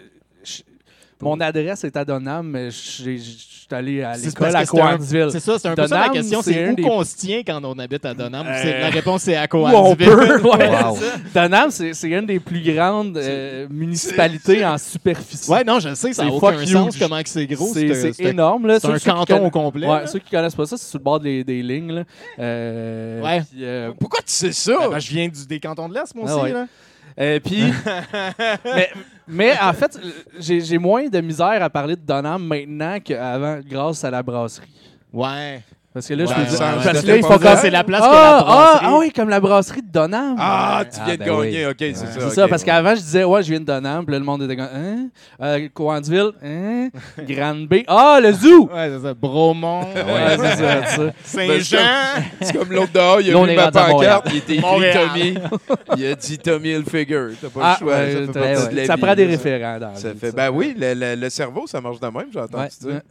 [1.21, 4.81] mon adresse est à Donham, mais j'ai- je suis allé à C'est l'école à c'est
[4.81, 5.29] un- Coansville.
[5.33, 6.43] C'est ça, c'est un peu ça la Donham, question.
[6.43, 8.47] c'est où des- qu'on se tient quand on habite à Donham?
[8.47, 10.07] Euh, La réponse, c'est à Coansville.
[10.07, 10.41] peut.
[10.43, 10.99] ouais, Wow.
[11.35, 15.51] Donham, c'est une des plus grandes euh, municipalités en superficie.
[15.51, 17.01] Ouais, non, je sais, ça C'est n'a aucun sens huge.
[17.01, 17.71] comment que c'est gros.
[17.73, 18.67] C'est ce- c'est ce- énorme.
[18.67, 18.79] là.
[18.81, 19.87] C'est un canton au complet.
[19.89, 21.93] Ouais, ceux qui connaissent pas ça, c'est sur le bord des, des lignes.
[21.93, 22.03] Là.
[22.39, 23.41] Euh, Ouais.
[23.51, 24.77] puis, euh, Pourquoi tu sais ça?
[24.79, 26.45] Ben, ben, je viens du, des cantons de l'Est, moi Ah aussi.
[26.45, 26.53] ouais.
[26.53, 26.67] là.
[27.19, 27.65] Euh, puis,
[28.65, 28.91] mais,
[29.27, 29.99] mais en fait,
[30.39, 34.69] j'ai moins de misère à parler de Donham maintenant qu'avant, grâce à la brasserie.
[35.13, 35.63] Ouais.
[35.95, 36.59] Parce que là, je Ouais, peux ouais, dire.
[36.59, 37.39] parce que là, il faut.
[37.61, 38.87] C'est la place ah, que la ah, brasserie.
[38.89, 40.37] ah oui, comme la brasserie de Donham.
[40.39, 41.67] Ah, tu Ah, viens ben de gagner.
[41.67, 41.71] oui.
[41.71, 42.07] OK, c'est ça.
[42.21, 44.43] C'est ça, parce qu'avant, je disais, ouais, je viens de Donham, puis là, le monde
[44.45, 45.09] était comme, hein?
[45.43, 46.89] Euh, Coansville, hein?
[47.29, 47.75] Grande B.
[47.87, 48.71] Ah, le zoo!
[48.73, 49.13] Ouais, c'est ça.
[49.15, 49.83] Bromont.
[49.83, 51.13] Ouais, c'est ça, c'est ça.
[51.25, 52.23] Saint-Jean.
[52.41, 54.93] C'est comme l'autre dehors, il a vu ma pancarte, il était écrit.
[54.95, 55.35] Tommy.
[55.99, 57.29] Il a dit Tommy Hilfiger.
[57.41, 58.87] T'as pas Ah, le choix.
[58.87, 62.29] ça prend des référents Ça fait, ben oui, le, cerveau, ça marche de même,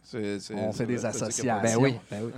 [0.00, 1.54] c'est- On fait des associations.
[1.62, 1.94] Ben oui.
[2.10, 2.32] Ben oui.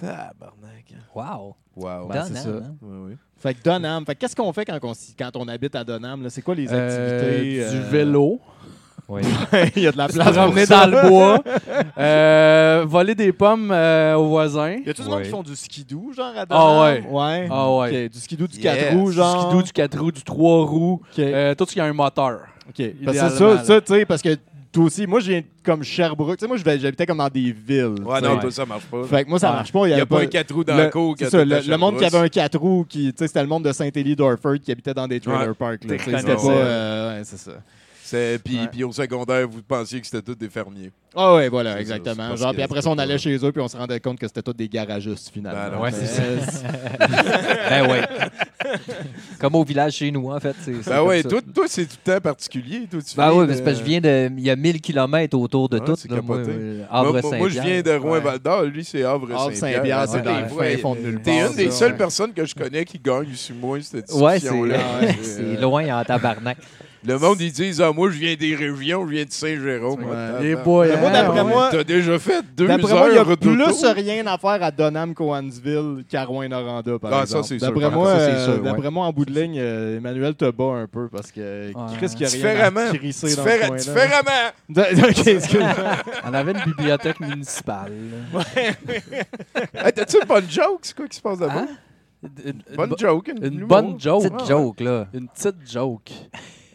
[0.00, 0.94] Tabarnak.
[1.14, 1.56] Wow.
[1.76, 2.08] Wow.
[2.08, 2.66] Ben, c'est Donham, ça.
[2.68, 2.74] hein?
[2.82, 3.16] Ouais, oui.
[3.38, 4.04] Fait que Donham.
[4.06, 6.22] Fait que qu'est-ce qu'on fait quand on, s- quand on habite à Donham?
[6.22, 6.30] là?
[6.30, 7.70] C'est quoi les Euh, activités?
[7.70, 8.40] du euh, vélo.
[9.08, 9.22] Oui.
[9.76, 10.84] Il y a de la Se place promener ça.
[10.84, 11.38] dans le bois.
[11.98, 14.78] Euh, voler des pommes euh, aux voisins.
[14.84, 15.22] Y a-tu du monde Ouais.
[15.22, 16.82] qui font du skidoo, genre à Ah Donham?
[16.82, 17.04] ouais.
[17.08, 17.48] Ouais.
[17.50, 18.04] Ah ouais.
[18.06, 18.62] Ok, Du skidoo du Yes.
[18.64, 19.42] 4 roues, Du genre.
[19.42, 21.00] skidoo, du 4 roues, du 3 roues.
[21.20, 22.40] Euh, tout ce qui a un moteur.
[22.68, 22.84] OK.
[23.04, 24.36] Parce que ça, ça tu sais, parce que
[24.76, 26.36] toi aussi, moi, je viens comme Sherbrooke.
[26.36, 27.94] Tu sais, moi, j'habitais comme dans des villes.
[28.04, 29.02] Ouais, non, toi, ça marche pas.
[29.04, 29.56] Fait que moi, ça Ouais.
[29.56, 29.88] marche pas.
[29.88, 31.14] Il n'y a pas un 4 roues dans le- cours.
[31.18, 33.48] c'est ça, le, le monde qui avait un 4 roues, qui, tu sais, c'était le
[33.48, 35.54] monde de Saint-Élie d'Orford qui habitait dans des trailer Ouais.
[35.54, 35.80] parks.
[35.88, 36.48] C'était pas.
[36.50, 37.52] euh, ouais, c'est ça.
[38.06, 38.68] C'est- Puis, Ouais.
[38.70, 40.92] puis au secondaire, vous pensiez que c'était tous des fermiers.
[41.14, 42.36] Ah ouais, voilà, ça, exactement.
[42.36, 44.42] Genre, puis après ça, on allait chez eux, puis on se rendait compte que c'était
[44.42, 45.70] tous des garagistes, finalement.
[45.70, 45.82] Ben non.
[45.82, 46.22] Ouais, Mais, c'est ça.
[46.22, 46.38] euh,
[47.70, 48.78] ben oui.
[49.40, 50.54] Comme au village chez nous, en fait.
[50.62, 52.86] c'est- c'est Ben ouais, toi, toi c'est tout le temps particulier.
[52.90, 54.30] Toi, tu Ben viens oui, de- mais c'est parce que je viens de.
[54.36, 55.96] Il y a 1000 km autour de Ouais, tout.
[55.96, 56.56] c'est là, moi, capoté.
[56.58, 58.62] euh, Moi, moi, je viens de Rouen-Val d'Or.
[58.64, 60.48] Lui, c'est Havre-Saint-Pierre, Havre-Saint-Pierre.
[60.50, 61.98] c'est dans le de nulle T'es une des seules ouais.
[61.98, 64.76] personnes que je connais qui gagne sur moi cette Ouais, c'est discussion-là.
[65.02, 66.58] euh, c'est loin en tabarnak.
[67.06, 70.00] Le monde, ils disent Ah, moi, je viens des régions, je viens de Saint-Jérôme.
[70.04, 70.10] Ouais.
[70.14, 70.56] Ah, Les ah.
[70.62, 71.48] boys, moi, hein, d'après ouais.
[71.48, 73.56] moi, T'as déjà fait deux D'après moi, il y a heures plus
[73.94, 77.44] rien à faire à Donham, Coansville qu'à Rouen-Noranda, par Ah, ça, exemple.
[77.46, 77.68] c'est sûr.
[77.72, 80.50] D'après moi, ça, c'est euh, sûr, d'après moi, en bout de ligne, euh, Emmanuel te
[80.50, 82.80] bat un peu parce que Chris, y a rien Différemment.
[82.90, 83.82] à crisser dans Différa- coin-là.
[83.82, 85.08] Différemment.
[85.08, 85.74] ok, excuse-moi.
[86.24, 87.92] On avait une bibliothèque municipale.
[88.56, 90.80] Hey, T'as-tu une bonne joke?
[90.82, 91.54] C'est quoi qui se passe là-bas?
[91.60, 91.68] Hein?
[92.44, 93.28] Une, une Bonne bo- joke.
[93.40, 93.68] une humour.
[93.68, 94.22] bonne joke.
[94.24, 95.06] Petite joke, là.
[95.14, 96.10] Une petite joke.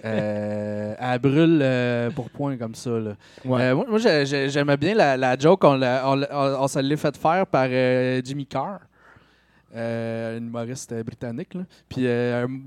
[0.04, 2.90] Euh, elle brûle euh, pour point comme ça.
[2.92, 3.14] Là.
[3.46, 3.62] Ouais.
[3.62, 5.64] Euh, moi, moi, j'ai- j'ai- j'aimais bien la, la joke.
[5.64, 8.80] On, on, on- on se l'est fait faire par euh, Jimmy Carr,
[9.76, 11.54] euh, un humoriste britannique.
[11.54, 11.62] là.
[11.88, 12.06] Puis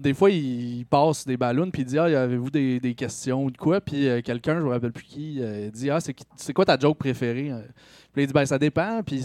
[0.00, 3.44] des fois, il, il passe des ballons puis il dit Ah, avez-vous des, des questions
[3.44, 5.40] ou de quoi Puis quelqu'un, je me rappelle plus qui,
[5.72, 5.98] dit Ah,
[6.36, 7.52] c'est quoi ta joke préférée
[8.12, 9.02] Puis il dit Ben, ça dépend.
[9.04, 9.22] Puis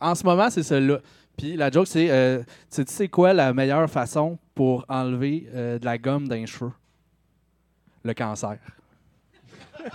[0.00, 1.00] en ce moment, c'est celle-là.
[1.36, 2.38] Puis la joke, c'est euh,
[2.72, 6.70] Tu sais quoi la meilleure façon pour enlever de la gomme d'un cheveu
[8.04, 8.56] Le cancer.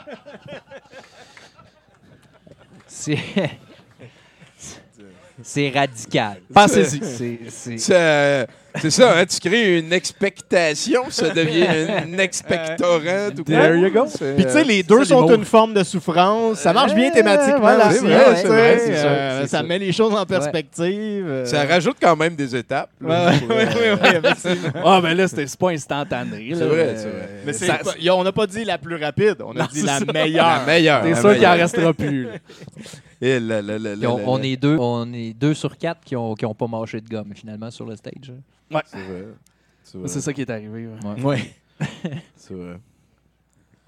[2.88, 3.18] C'est.
[5.42, 6.42] C'est radical.
[6.54, 7.50] Pensez-y.
[7.50, 8.48] C'est-
[8.82, 11.66] c'est- Ça- hein, tu crées une expectation, ça devient
[12.14, 13.30] un expectorant.
[13.36, 14.06] tout There you go.
[14.08, 16.60] C'est, Puis tu sais, euh, les deux sont une forme de souffrance.
[16.60, 17.88] Ça marche bien Euh, thématiquement voilà.
[17.90, 18.00] aussi.
[18.00, 19.64] C'est vrai, ça, euh, ça ça.
[19.64, 21.26] met les choses en perspective.
[21.28, 21.46] euh.
[21.46, 22.90] Ça rajoute quand même des étapes.
[23.02, 24.82] Ouais, là, ouais, pour, ouais, euh, ouais, ouais, effectivement.
[24.86, 26.52] Ah, ben là, c'était c'est pas instantané.
[26.54, 27.30] C'est vrai, Euh, c'est vrai.
[27.46, 30.46] Mais ça- on n'a pas dit la plus rapide, on a Non, dit la meilleure.
[30.46, 31.02] La meilleure.
[31.04, 32.28] T'es sûr qu'il en restera plus.
[33.24, 36.14] Et là, là, là, Puis là, on, est deux, on est deux sur quatre qui
[36.14, 38.34] ont, qui ont pas mâché de gomme finalement sur le stage.
[38.86, 40.08] C'est vrai.
[40.08, 40.88] C'est ça qui est arrivé.
[40.88, 41.24] ouais.
[41.24, 41.56] Ouais.
[42.36, 42.80] C'est vrai.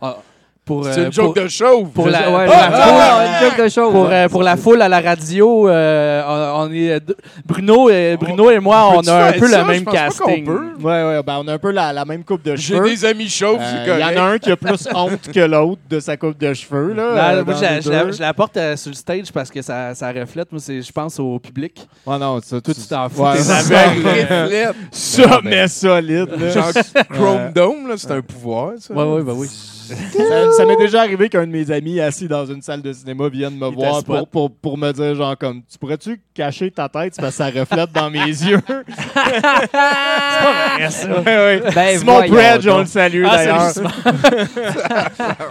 [0.01, 0.21] Ah,
[0.65, 1.89] pour, C'est euh, une joke pour- de chauve.
[1.91, 3.91] pour la- Ouais, Ah, la- ah, ah, une joke de show.
[3.91, 8.17] Pour, euh, pour la foule à la radio, euh, on, on est deux- Bruno et
[8.19, 9.59] Bruno et moi, on a un peu ça?
[9.61, 10.43] le même casting.
[10.45, 10.73] peut.
[10.81, 12.89] Ouais, ouais, ben on a un peu la, la même coupe de J'ai cheveux.
[12.89, 15.39] des amis chauves, Euh, c'est Il y en a un qui a plus honte que
[15.39, 16.93] l'autre de sa coupe de cheveux.
[16.93, 18.11] Là, Non, euh, moi, dans je, la- les je la, deux.
[18.13, 20.91] je la porte euh, sur le stage parce que ça, ça reflète, moi, c'est- je
[20.91, 21.87] pense, au public.
[22.07, 24.07] Ouais, non, ça, Toi, tu t'en fous, Ouais, ça, aveugle.
[24.07, 24.75] Reflète.
[24.91, 26.29] ça, mais solide.
[26.51, 26.71] Genre
[27.13, 28.93] Chrome Dome, là, c'est un pouvoir, ça.
[28.93, 29.47] Ouais, ouais, ben oui.
[29.85, 33.29] Ça, ça m'est déjà arrivé qu'un de mes amis assis dans une salle de cinéma
[33.29, 36.89] vienne me Il voir pour, pour, pour me dire genre comme tu pourrais-tu cacher ta
[36.89, 38.59] tête parce que ça reflète dans mes yeux.
[38.67, 41.07] c'est pas vrai ça.
[41.07, 41.61] Ouais, ouais.
[41.73, 42.21] Ben, Simon
[42.69, 43.61] on le salue Ah, d'ailleurs.
[43.71, 43.87] salut,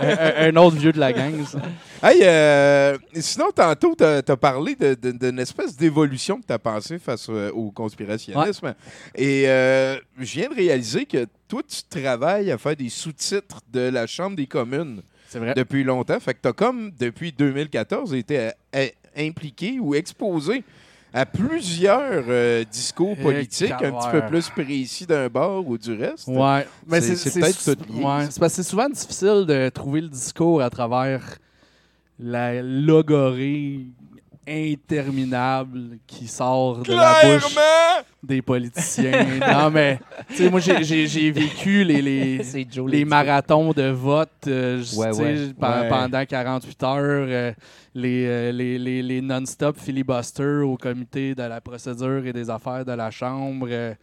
[0.01, 1.59] un, un- un autre vieux de la gang, ça.
[2.03, 7.27] Hey, euh, sinon, tantôt, tu as, parlé d'une espèce d'évolution que tu as pensée face
[7.31, 8.75] euh, au conspirationnisme.
[9.15, 13.89] Et euh, je viens de réaliser que toi, tu travailles à faire des sous-titres de
[13.89, 15.03] la Chambre des communes
[15.35, 15.55] vrai.
[15.55, 16.21] depuis longtemps.
[16.21, 20.65] Fait que tu as comme, depuis 2014, été euh, impliqué ou exposé
[21.13, 26.27] à plusieurs euh, discours politiques un petit peu plus précis d'un bord ou du reste.
[26.27, 26.67] Ouais.
[26.89, 28.31] Mais C'est- peut-être tout lié, ouais, ça.
[28.33, 31.23] c'est parce que c'est souvent difficile de trouver le discours à travers
[32.19, 33.81] la logorée
[34.47, 37.57] interminable qui sort de la bouche
[38.23, 39.25] des politiciens.
[39.41, 39.99] non, mais,
[40.31, 45.35] tu sais, moi, j'ai- vécu les, les, Joe marathons de vote euh, Ouais, ouais.
[45.61, 45.89] Ouais.
[45.89, 47.53] pendant 48 heures, euh,
[47.95, 52.85] les, euh, les, les, les non-stop filibuster au comité de la procédure et des affaires
[52.85, 53.67] de la Chambre.
[53.71, 53.95] euh,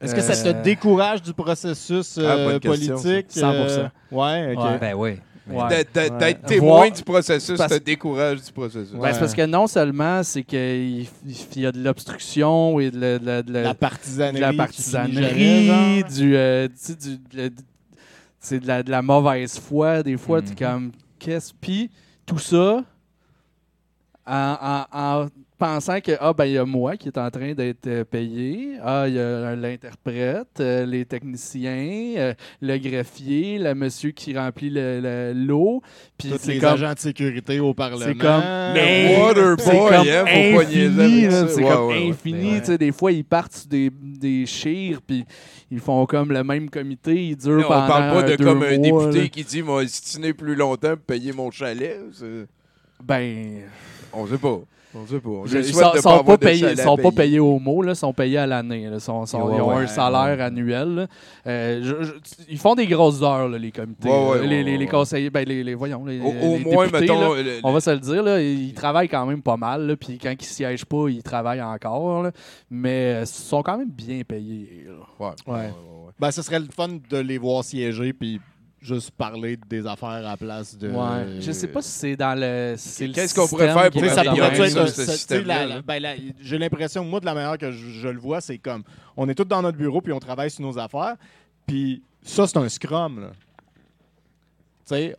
[0.00, 3.30] Est-ce que ça te décourage du processus Ah, bonne question, politique?
[3.30, 3.42] 100%.
[3.44, 4.64] euh, ouais, ok.
[4.64, 4.78] Ouais.
[4.78, 5.12] Ben oui.
[5.44, 5.68] Ouais.
[5.68, 6.18] D'être d'être- Ouais.
[6.18, 8.92] d'être témoin Voir- du processus parce- te décourage du processus.
[8.92, 12.98] Ben, c'est parce que non seulement c'est qu'il il y a de l'obstruction et de,
[13.00, 14.40] la- de la- de la- La de partisanerie.
[14.40, 17.48] la qui partisanerie, du, euh, tu sais, du- de la-
[18.38, 20.02] c'est de la, de la mauvaise foi.
[20.04, 20.56] Des fois, tu Mhm.
[20.58, 21.52] comme, qu'est-ce?
[21.60, 21.90] Puis,
[22.24, 22.84] tout ça,
[24.26, 25.26] en, en- en
[25.62, 28.78] pensant que, ah, ben, il y a moi qui est en train d'être euh, payé,
[28.82, 34.70] ah, il y a l'interprète, euh, les techniciens, euh, le greffier, le monsieur qui remplit
[34.70, 35.80] le- le- l'eau.
[36.18, 36.70] Puis, c'est les comme.
[36.70, 38.04] agents de sécurité au Parlement.
[38.04, 38.42] C'est comme
[38.74, 41.48] Le water c'est boy, hein, faut infini, ça.
[41.48, 42.50] c'est Ouais, comme ouais, infini.
[42.54, 42.60] Ouais.
[42.60, 45.24] tu sais, Des fois, ils partent sur des, des chires, puis
[45.70, 48.78] ils font comme le même comité, ils durent pendant on parle pas de comme un
[48.78, 49.28] mois, député là.
[49.28, 52.00] qui dit Moi, stiné plus longtemps pour payer mon chalet.
[53.00, 53.60] Ben,
[54.12, 54.58] On sait pas.
[54.94, 55.30] On sait pas.
[55.46, 58.88] Ils souhaite sont, pas payés, sont pas au mot, ils sont payés à l'année.
[58.92, 60.42] Ils, sont- sont- Ouais, ils ont ouais, un salaire ouais.
[60.44, 61.08] annuel.
[61.46, 62.12] Euh, je- je-
[62.48, 64.08] ils font des grosses heures, là, les comités.
[64.42, 67.34] Les, les- conseillers, ben, les, les- voyons, les, Au, moins, députés, mettons.
[67.34, 69.96] là, le- On va se le dire, là, ils travaillent quand même pas mal.
[69.98, 72.28] Puis quand ils siègent pas, ils travaillent encore.
[72.70, 74.86] mais euh, ils sont quand même bien payés.
[75.18, 75.70] Ouais.
[76.18, 78.40] Ben, ce serait le fun de les voir siéger puis
[78.82, 80.88] juste parler des affaires à la place de.
[80.90, 81.40] Ouais.
[81.40, 82.74] Je sais pas si c'est dans le.
[83.12, 84.24] Qu'est-ce qu'on pourrait système faire pour ça
[84.64, 88.40] être ce la- ben, J'ai l'impression, moi, de la manière que je, je le vois,
[88.40, 88.82] c'est comme
[89.16, 91.16] on est tous dans notre bureau puis on travaille sur nos affaires.
[91.66, 93.20] Puis ça, c'est un scrum.
[93.20, 93.30] Là.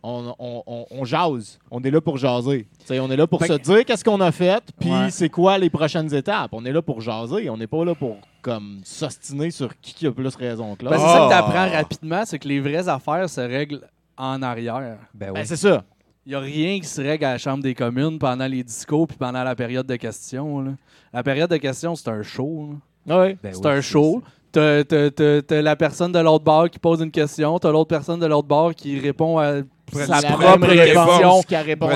[0.02, 1.58] On, on, on, on jase.
[1.70, 2.66] On est là pour jaser.
[2.90, 5.10] On est là pour Fait se que- dire qu'est-ce qu'on a fait, puis Ouais.
[5.10, 6.50] c'est quoi les prochaines étapes.
[6.52, 7.48] On est là pour jaser.
[7.50, 10.90] On n'est pas là pour comme s'ostiner sur qui, qui a plus raison que Ben,
[10.92, 11.02] l'autre.
[11.02, 11.28] c'est ça que Ah.
[11.28, 13.80] tu apprends rapidement, c'est que les vraies affaires se règlent
[14.16, 14.98] en arrière.
[15.14, 15.46] Ben Ben, oui.
[15.46, 15.82] c'est ça.
[16.26, 19.06] Il n'y a rien qui se règle à la Chambre des communes pendant les discours
[19.06, 20.60] puis pendant la période de questions.
[20.62, 20.70] là.
[21.12, 22.70] La période de questions, c'est un show.
[23.06, 23.18] là.
[23.18, 23.36] Ouais.
[23.42, 24.22] Ben c'est oui, un show.
[24.54, 28.46] T'as la personne de l'autre bord qui pose une question, t'as l'autre personne de l'autre
[28.48, 29.54] bord qui répond à
[29.92, 31.42] sa La propre question.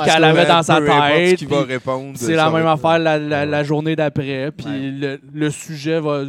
[0.05, 1.41] qu'elle avait dans sa tête.
[2.15, 3.47] C'est la même affaire la, la- Ouais.
[3.47, 4.51] la journée d'après.
[4.57, 4.91] Puis Ouais.
[4.93, 6.23] le, le sujet va,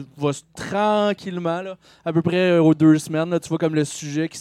[0.56, 4.30] tranquillement, là, à peu près euh, aux deux semaines, là, tu vois comme le sujet
[4.30, 4.40] qui,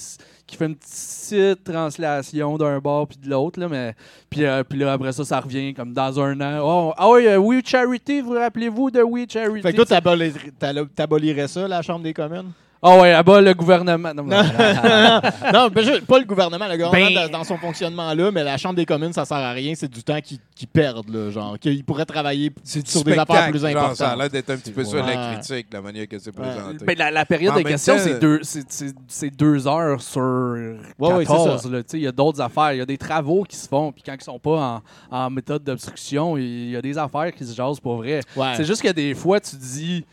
[0.48, 3.61] qui fait une petite translation d'un bord puis de l'autre.
[3.61, 3.94] là, mais
[4.30, 6.61] Puis, euh, puis là, après ça, ça revient comme dans un an.
[6.64, 9.62] Oh, ah oui, euh, We Charity, vous rappelez-vous de We Charity?
[9.62, 10.50] Fait que toi, t'abolirais-
[10.96, 12.50] t'abolirais ça, la Chambre des communes?
[12.80, 14.14] Ah ouais, là-bas, le gouvernement.
[14.14, 16.66] Non, mais- non, je- pas le gouvernement.
[16.68, 19.72] Le gouvernement, Ben- dans, son fonctionnement-là, mais la Chambre des communes, ça sert à rien.
[19.74, 20.38] C'est du temps qu'ils
[20.68, 21.58] perdent, là, genre.
[21.58, 23.96] Qu'ils pourraient travailler sur des affaires plus genre, importantes.
[23.96, 25.14] Ça a l'air d'être un petit peu ça, Ouais.
[25.14, 26.84] la critique, la manière que c'est présenté.
[26.84, 30.20] Ben, la, la période En de temps, c'est deux, c'est- c'est- c'est deux heures sur
[30.22, 31.60] ouais, 14.
[31.62, 31.78] c'est là.
[31.82, 32.72] Tu sais, Il y a d'autres affaires.
[32.74, 33.90] Il y a des travaux qui se font.
[33.90, 37.44] Puis quand ils sont pas en, en méthode d'obstruction, il y a des affaires qui
[37.44, 38.20] se jasent pour vrai.
[38.36, 38.52] Ouais.
[38.56, 40.04] C'est juste que des fois, tu dis,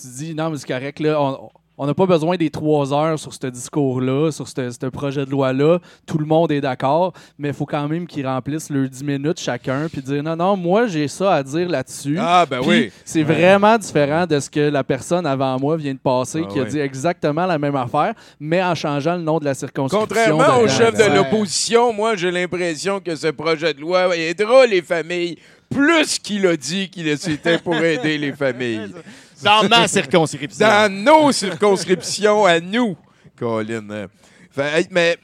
[0.00, 3.18] tu dis non, mais c'est correct, là, on- on n'a pas besoin des trois heures
[3.18, 5.78] sur ce discours-là, sur ce projet de loi-là.
[6.06, 9.40] Tout le monde est d'accord, mais il faut quand même qu'ils remplissent leurs 10 minutes
[9.40, 12.16] chacun, puis dire non, non, moi, j'ai ça à dire là-dessus.
[12.20, 12.92] Ah, ben Puis oui.
[13.04, 16.60] C'est vraiment différent de ce que la personne avant moi vient de passer, Ah qui
[16.60, 20.06] a dit exactement la même affaire, mais en changeant le nom de la circonscription.
[20.06, 24.82] Contrairement au chef de l'opposition, moi, j'ai l'impression que ce projet de loi aidera les
[24.82, 25.38] familles
[25.70, 28.92] plus qu'il a dit qu'il c'était pour aider les familles.
[29.42, 30.66] Dans ma circonscription.
[30.66, 32.96] Dans nos circonscriptions à nous,
[33.36, 34.06] Colin.
[34.50, 35.16] Fait, mais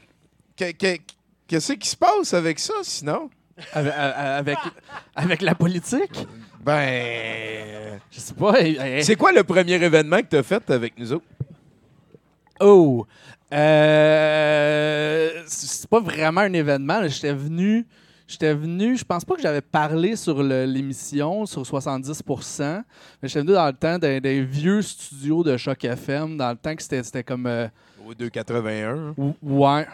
[0.57, 0.97] que- que-
[1.47, 3.29] qu'est-ce qui se passe avec ça, sinon?
[3.73, 4.57] Avec, avec,
[5.15, 6.25] avec la politique?
[6.63, 7.99] Ben...
[8.11, 8.53] Je sais pas.
[8.59, 11.25] eh, eh, C'est quoi le premier événement que tu as fait avec nous autres?
[12.59, 13.05] Oh!
[13.53, 17.07] Euh, c'est pas vraiment un événement.
[17.07, 17.85] J'étais venu.
[18.29, 22.83] J'étais venu, je pense pas que j'avais parlé sur l'émission, sur 70%,
[23.21, 26.55] mais j'étais venu dans le temps d'un des vieux studios de Choc FM, dans le
[26.55, 27.47] temps que c'était c'était comme...
[27.47, 27.67] euh,
[28.07, 29.15] Au 281.
[29.17, 29.87] ou- Ouais.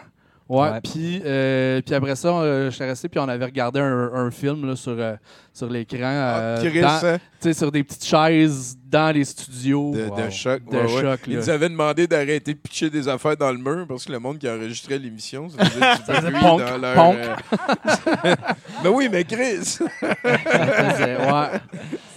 [0.48, 4.30] Ouais, puis euh, puis après ça, euh, j'étais resté, puis on avait regardé un, un
[4.30, 5.16] film là, sur, euh,
[5.52, 5.98] sur l'écran.
[6.04, 7.18] Ah, euh, hein?
[7.40, 9.90] tu sais, sur des petites chaises dans les studios.
[9.92, 10.62] De, choc.
[10.70, 11.02] De ouais, ouais.
[11.02, 14.12] choc, Ils nous avaient demandé d'arrêter de pitcher des affaires dans le mur parce que
[14.12, 16.94] le monde qui enregistrait l'émission, ça faisait du faisait bruit ponk, dans leur...
[16.94, 17.16] ponk.
[18.24, 18.34] euh,
[18.84, 19.64] mais oui, mais Chris!
[19.64, 19.80] Ça
[20.22, 21.60] faisait- ouais.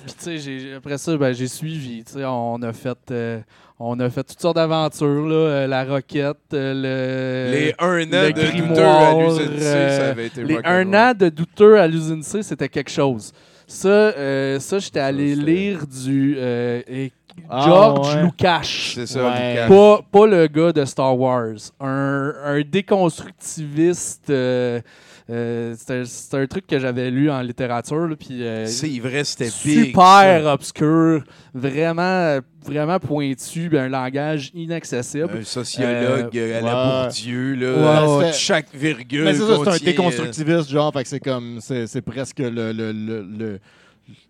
[0.06, 2.04] Puis tu sais, j'ai- après ça, ben, j'ai suivi.
[2.04, 3.40] Tu sais, on a fait, euh,
[3.80, 8.28] on a fait toutes sortes d'aventures là, euh, la roquette, euh, le Les un an
[8.28, 11.80] le de douteux grimoire, à l'usine C, ça avait été les un an de douteux
[11.80, 13.32] à l'usine C, c'était quelque chose.
[13.68, 17.12] Ça, euh, ça j'étais allé lire du euh, et-
[17.50, 18.24] Ah, George ouais.
[18.24, 18.62] Lucas.
[18.64, 19.52] C'est ça, Ouais.
[19.54, 19.68] Lucas.
[19.70, 21.54] Pas, pas le gars de Star Wars.
[21.80, 24.30] Un, un déconstructiviste.
[25.30, 28.10] Euh, c'est un, truc que j'avais lu en littérature.
[28.20, 29.86] puis, euh, C'est vrai, c'était big.
[29.88, 35.30] super obscur, vraiment, vraiment pointu, un langage inaccessible.
[35.40, 37.04] Un sociologue euh, à la ouais.
[37.04, 37.74] Bourdieu, là.
[37.74, 38.34] Ouais, à ouais.
[38.34, 39.26] Chaque virgule.
[39.26, 42.72] Mais c'est ça, c'est un euh, déconstructiviste, genre, fait que c'est comme, c'est presque le,
[42.72, 43.60] le, le, le,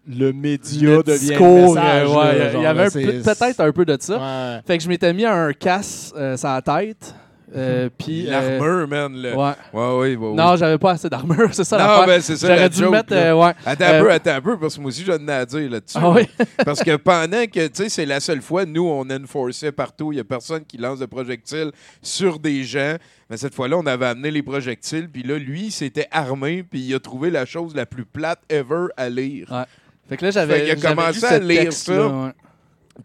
[0.08, 3.72] le média Le devient discours, le message, euh, ouais, là, il y avait peut-être un
[3.72, 4.18] peu de ça.
[4.18, 4.62] Ouais.
[4.66, 7.14] Fait que je m'étais mis un casse euh, sur la tête.
[7.56, 9.16] Euh, puis, euh, L'armure, man.
[9.16, 9.36] Là.
[9.36, 9.54] ouais.
[9.98, 10.36] Ouais, ouais.
[10.36, 12.06] Non, j'avais pas assez d'armure, c'est ça Non, l'affaire.
[12.08, 12.48] ben c'est ça.
[12.48, 13.14] J'aurais la dû joke, mettre.
[13.14, 13.54] euh, ouais.
[13.66, 15.98] Attends un peu, attends un peu, parce que moi aussi, j'en ai à dire là-dessus.
[16.00, 16.28] Ah oui?
[16.66, 20.12] parce que pendant que, tu sais, c'est la seule fois, nous, on enforçait partout.
[20.12, 22.96] Il n'y a personne qui lance de projectiles sur des gens.
[23.30, 25.10] Mais cette fois-là, on avait amené les projectiles.
[25.10, 26.64] Puis là, lui, il s'était armé.
[26.64, 29.48] Puis il a trouvé la chose la plus plate ever à lire.
[29.52, 29.64] Ouais.
[30.08, 30.60] Fait que là, j'avais.
[30.68, 32.34] Fait qu'il a commencé à lire ça.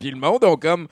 [0.00, 0.88] Puis le monde a comme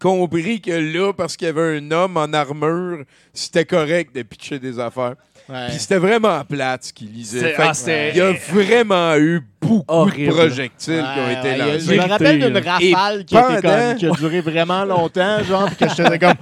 [0.00, 4.58] compris que là, parce qu'il y avait un homme en armure, c'était correct de pitcher
[4.58, 5.14] des affaires.
[5.50, 5.66] Ouais.
[5.68, 7.54] Puis c'était vraiment plate ce qu'il lisait.
[7.54, 10.28] Fait ah, que Il y a vraiment eu beaucoup Horrible.
[10.28, 11.80] de projectiles qui ont été ouais, lancés.
[11.80, 12.60] Je me rappelle d'une là.
[12.72, 16.18] rafale qui, a été pendant- comme- qui a duré vraiment longtemps, genre, que je faisais
[16.18, 16.34] comme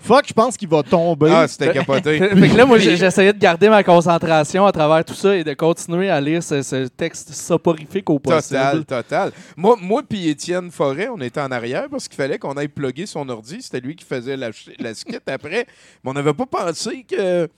[0.00, 1.30] fuck, je pense qu'il va tomber.
[1.32, 2.18] Ah, c'était capoté.
[2.18, 5.54] Fait que là, moi, j'essayais de garder ma concentration à travers tout ça et de
[5.54, 8.60] continuer à lire ce, ce texte soporifique au possible.
[8.60, 9.32] Total, total.
[9.56, 13.06] Moi, moi puis Étienne Forêt, on était en arrière parce qu'il fallait qu'on aille plugger
[13.06, 13.60] son ordi.
[13.60, 15.66] C'était lui qui faisait la, la skit après.
[16.04, 17.48] Mais on n'avait pas pensé que.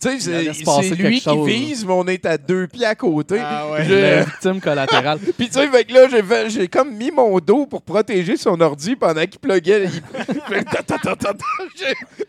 [0.00, 3.38] Tu sais, c'est lui qui vise, mais on est à deux pieds à côté.
[3.42, 3.84] Ah ouais.
[3.84, 5.18] Je- La victime collatérale.
[5.38, 8.96] Puis tu sais, fait que là, j'ai comme mis mon dos pour protéger son ordi
[8.96, 9.88] pendant qu'il pluguait.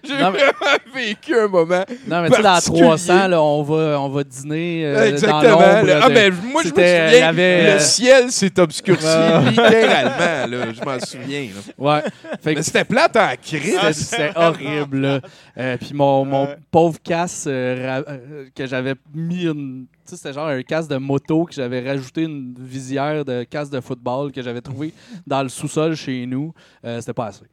[0.04, 1.84] J'ai mais- vraiment vécu un moment.
[2.08, 2.82] Non, mais tu sais, dans particulier.
[2.82, 5.42] 300, là, on, va, on va dîner euh, Exactement.
[5.56, 5.60] dans.
[6.02, 9.42] Ah, de- ben, moi, je me souviens, avait, le euh, ciel s'est obscurci Ouais.
[9.50, 10.48] littéralement.
[10.58, 11.48] Là, je m'en souviens.
[11.56, 11.62] là.
[11.78, 12.02] Ouais.
[12.44, 13.78] Fait que Mais c'était plate en crise.
[13.80, 14.98] C'était- C'était horrible.
[15.02, 15.20] là.
[15.58, 19.86] Euh, puis mon, mon pauvre casse euh, euh, que j'avais mis une.
[20.06, 23.72] Tu sais, c'était genre un casque de moto que j'avais rajouté une visière de casque
[23.72, 24.94] de football que j'avais trouvé
[25.28, 26.54] dans le sous-sol chez nous.
[26.86, 27.46] Euh, c'était pas assez.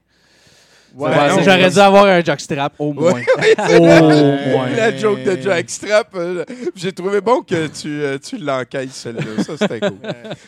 [0.95, 3.13] Ouais, non, J'aurais dû avoir un jockstrap au moins.
[3.79, 4.71] Au la- moins.
[4.75, 6.09] La joke de Jackstrap.
[6.15, 9.43] euh, J'ai trouvé bon que tu, euh, tu l'encaisses, celle-là.
[9.45, 9.99] Ça, c'était cool.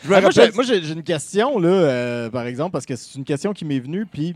[0.03, 2.71] Je me Ah, moi, rappelle- j'ai- moi, j'ai j'ai une question, là, euh, par exemple,
[2.71, 4.35] parce que c'est une question qui m'est venue, puis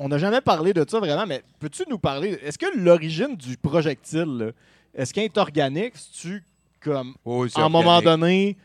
[0.00, 3.56] on n'a jamais parlé de ça vraiment, mais peux-tu nous parler, est-ce que l'origine du
[3.56, 4.46] projectile, là,
[4.94, 5.94] est-ce qu'il est organique?
[6.20, 6.42] tu
[6.82, 8.56] comme, Oh, c'est à un moment donné,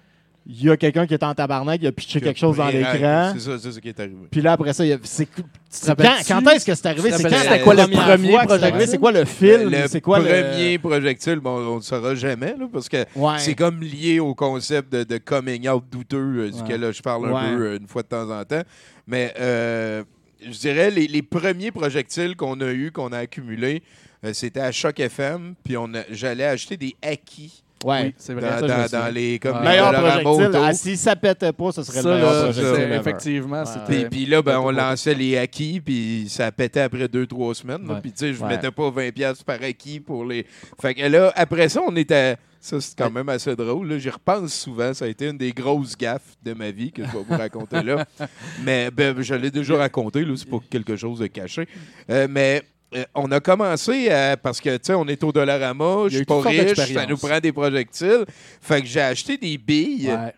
[0.48, 3.32] il y a quelqu'un qui est en tabarnak, il a pitché quelque chose dans l'écran,
[3.34, 4.16] C'est ça, c'est ça qui est arrivé.
[4.32, 5.96] puis là, après ça, il y a- c'est quand,
[6.28, 7.12] quand est-ce que c'est arrivé?
[7.12, 8.88] C'est quand c'était quoi le premier projectile?
[8.88, 9.70] C'est quoi le film?
[9.70, 13.04] Le C'est quoi le- premier projectile, bon, on ne le saura jamais, là, parce que
[13.16, 13.40] Ouais.
[13.40, 16.52] c'est comme lié au concept de, de coming out douteux, euh, Ouais.
[16.52, 17.56] duquel là, je parle un Ouais.
[17.58, 18.62] peu euh, une fois de temps en temps.
[19.08, 20.04] Mais euh,
[20.46, 23.82] je dirais, les, les premiers projectiles qu'on a eus, qu'on a accumulés,
[24.24, 28.06] euh, c'était à Choc FM, puis on j'allais acheter des acquis Ouais.
[28.06, 28.88] Oui, c'est dans, vrai.
[28.88, 29.62] ça, dans- les comme Ouais.
[29.64, 30.60] les meilleur projectile.
[30.64, 32.92] Ah, si ça pétait pas, ce serait Ça, le meilleur projectile.
[32.94, 33.66] effectivement, Ouais.
[33.66, 34.02] c'était.
[34.02, 37.86] Puis, puis là, ben, on lançait les acquis, puis ça pétait après deux, trois semaines.
[38.02, 38.48] Puis, tu sais, je Ouais.
[38.50, 40.48] mettais pas 20$ piastres par acquis pour les.
[40.82, 42.38] Fait que là, après ça, on était.
[42.66, 43.96] Ça, c'est quand même assez drôle.
[44.00, 44.92] J'y repense souvent.
[44.92, 47.84] Ça a été une des grosses gaffes de ma vie que je vais vous raconter
[47.84, 48.08] là.
[48.64, 50.26] Mais ben, je l'ai déjà raconté.
[50.36, 51.68] C'est pas quelque chose de caché.
[52.10, 52.64] Euh, mais.
[52.96, 56.26] euh, on a commencé à, parce que, tu sais, on est au Dollarama, je suis
[56.26, 58.26] pas riche, ça nous prend des projectiles.
[58.62, 60.10] Fait que j'ai acheté des billes.
[60.10, 60.34] Ouais.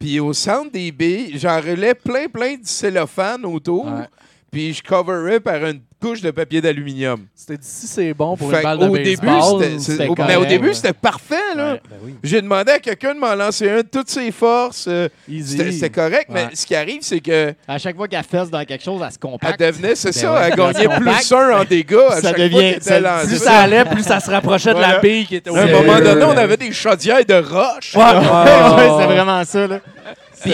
[0.00, 3.86] Puis au centre des billes, j'enrelais plein, plein de cellophane autour.
[3.86, 4.08] Ouais.
[4.50, 7.24] Puis je coverais par une couche de papier d'aluminium.
[7.34, 9.62] C'était dit si c'est bon pour Fait une balle de au début, baseball.
[9.64, 10.74] c'était- c'est- c'était au- correct, mais au début, ouais.
[10.74, 11.34] c'était parfait.
[11.56, 11.72] Là.
[11.74, 12.14] Ben oui.
[12.22, 14.86] J'ai demandé à quelqu'un de m'en lancer un de toutes ses forces.
[14.88, 15.56] euh, Easy.
[15.72, 16.50] c'était correct, mais Ouais.
[16.54, 19.16] ce qui arrive, c'est que À chaque fois qu'elle fesse dans quelque chose, elle se
[19.16, 19.60] elle compacte.
[19.60, 20.40] devenait, c'est Ben ça, ouais.
[20.50, 23.26] elle gagnait plus un en dégâts à Ça chaque fois devient- qu'elle était ça- lancée.
[23.26, 24.94] Plus ça allait, plus ça se rapprochait de Voilà.
[24.94, 27.94] la bille qui était au À un moment donné, on avait des chaudières de roche.
[27.96, 28.02] Ouais.
[28.02, 28.04] Ouais,
[29.00, 29.80] c'est vraiment ça, là.
[30.42, 30.52] Puis,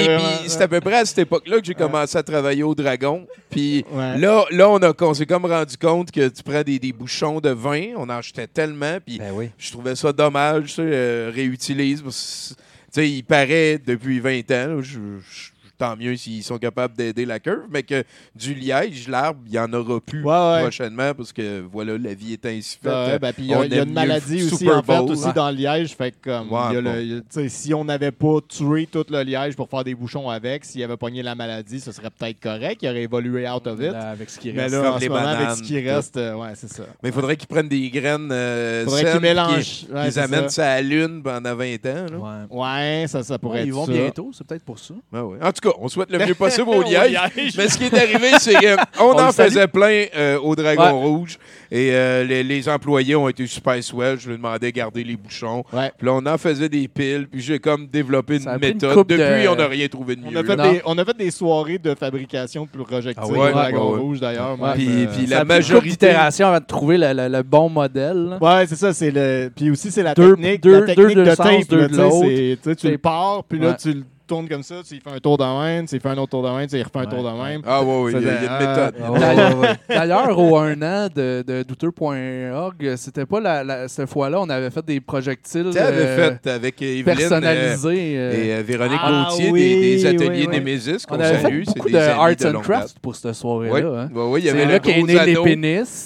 [0.49, 3.27] C'est à peu près à cette époque-là que j'ai commencé à travailler au Dragon.
[3.51, 4.19] Puis Ouais.
[4.19, 7.41] là, là, on, a, on s'est comme rendu compte que tu prends des, des bouchons
[7.41, 9.51] de vin, on en achetait tellement, puis Ben oui.
[9.59, 12.03] je trouvais ça dommage, tu sais, euh, réutilise.
[12.03, 12.61] parce que,
[12.95, 16.95] Tu sais, il paraît depuis 20 ans, là, je- je- tant mieux s'ils sont capables
[16.97, 18.05] d'aider la curve, mais que
[18.35, 20.61] du liège, l'arbre, il n'y en aura plus Ouais, ouais.
[20.63, 22.93] prochainement parce que, voilà, la vie est ainsi faite.
[22.93, 25.57] Ouais, ben, puis il y a, y une maladie aussi, en fait, aussi dans le
[25.57, 25.95] liège.
[25.97, 26.99] Fait que, comme, Ouais, il y a le- bon.
[27.01, 29.85] il y a- tu sais, si on n'avait pas tué tout le liège pour faire
[29.85, 32.81] des bouchons avec, s'il avait pogné la maladie, ce serait peut-être correct.
[32.83, 33.93] Il aurait évolué out of it.
[33.93, 34.75] Là, avec ce qui Mais reste.
[34.75, 36.85] là, Comme en les ce moment, avec ce qui reste, euh, ouais, c'est ça.
[37.03, 39.87] Mais il faudrait qu'ils prennent des graines euh, Faudrait qu'ils mélangent.
[39.93, 40.49] Ouais, qu'ils c'est amènent ça.
[40.51, 42.07] ça à la lune pendant 20 ans.
[42.11, 42.47] Là.
[42.51, 43.03] Ouais.
[43.03, 43.93] Ouais, ça, ça pourrait Ouais, être ils vont ça.
[43.93, 44.95] bientôt, c'est peut-être pour ça.
[45.13, 45.39] Ben ouais.
[45.43, 47.19] En tout cas, on souhaite le mieux possible au liège.
[47.57, 50.91] Mais ce qui est arrivé, c'est qu'on On en faisait plein euh, au Dragon Ouais.
[50.91, 51.39] Rouge.
[51.71, 54.19] Et euh, les, les employés ont été super swell.
[54.21, 55.65] Je leur demandais de garder les bouchons.
[55.73, 55.91] Ouais.
[55.97, 57.27] Puis là, on en faisait des piles.
[57.31, 59.07] Puis j'ai comme développé une méthode.
[59.07, 60.29] de- Depuis, on n'a rien trouvé de mieux.
[60.33, 63.97] On a, fait des, on a fait des soirées de fabrication plus projectiles Ah Dragon.
[64.01, 64.57] Rouge, d'ailleurs.
[64.75, 66.11] Puis- euh, puis la majorité.
[66.11, 68.29] avant de trouver le, le- le bon modèle.
[68.31, 68.39] là.
[68.41, 69.51] Ouais, c'est ça, c'est le.
[69.55, 72.77] Puis aussi, c'est la Deux- technique, deux- la technique deux de de tape.
[72.77, 75.45] tu le pars, puis là, tu le tournes comme ça, y fais un tour de
[75.65, 77.61] même, y fais un autre tour de même, tu y refais un tour de même.
[77.67, 78.95] Ah oui, il y a, fait- il une méthode.
[79.03, 84.85] Ah D'ailleurs- au un an de, douteux.org, c'était pas la, cette fois-là, on avait fait
[84.85, 88.15] des projectiles Tu avais euh, fait avec euh, personnalisés.
[88.17, 90.59] euh, et Véronique Ah Gauthier des, ateliers oui.
[90.59, 91.37] Nemesis qu'on salue.
[91.37, 93.75] fait C'est beaucoup de arts and crafts pour cette soirée-là.
[93.75, 94.09] Oui, hein.
[94.15, 95.45] oui, il y C'est avait là le gros, anneau,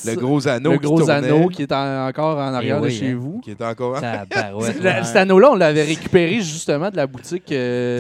[0.05, 0.73] le gros anneau.
[0.73, 3.41] le qui gros anneau qui est en- encore en arrière de chez vous.
[3.43, 4.01] qui est encore...
[4.01, 5.05] Tabarouette, Le- ouais.
[5.05, 7.51] Cet anneau-là, on l'avait récupéré justement de la boutique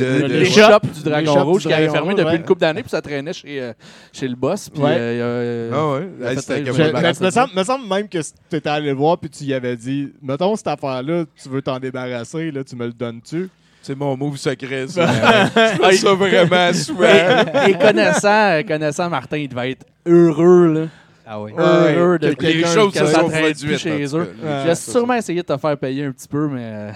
[0.08, 0.92] euh, l'échoppe L'échoppe.
[0.92, 2.36] du Dragon Rouge du qui avait fermé depuis ouais.
[2.36, 3.72] une couple d'années, puis ça traînait chez, euh,
[4.12, 4.68] chez le boss.
[4.68, 4.96] Puis, Ouais.
[4.96, 6.08] euh, Ah ouais?
[6.30, 9.44] Hey, Je- me, semble, me semble même que tu étais allé le voir puis tu
[9.44, 13.48] y avais dit Mettons cette affaire-là, tu veux t'en débarrasser, là, tu me le donnes-tu?
[13.80, 15.06] C'est mon move secret, ça.
[15.54, 17.04] Je fais ça vraiment souvent.
[17.04, 20.72] Et, et connaissant, connaissant Martin, il devait être heureux.
[20.74, 20.86] Là.
[21.30, 21.52] Ah oui.
[21.56, 23.78] Heureux de que Les quelqu'un choses que se ça sont produites.
[23.78, 24.34] chez eux.
[24.64, 26.92] J'ai Ça, sûrement essayé de te faire payer un petit peu, mais.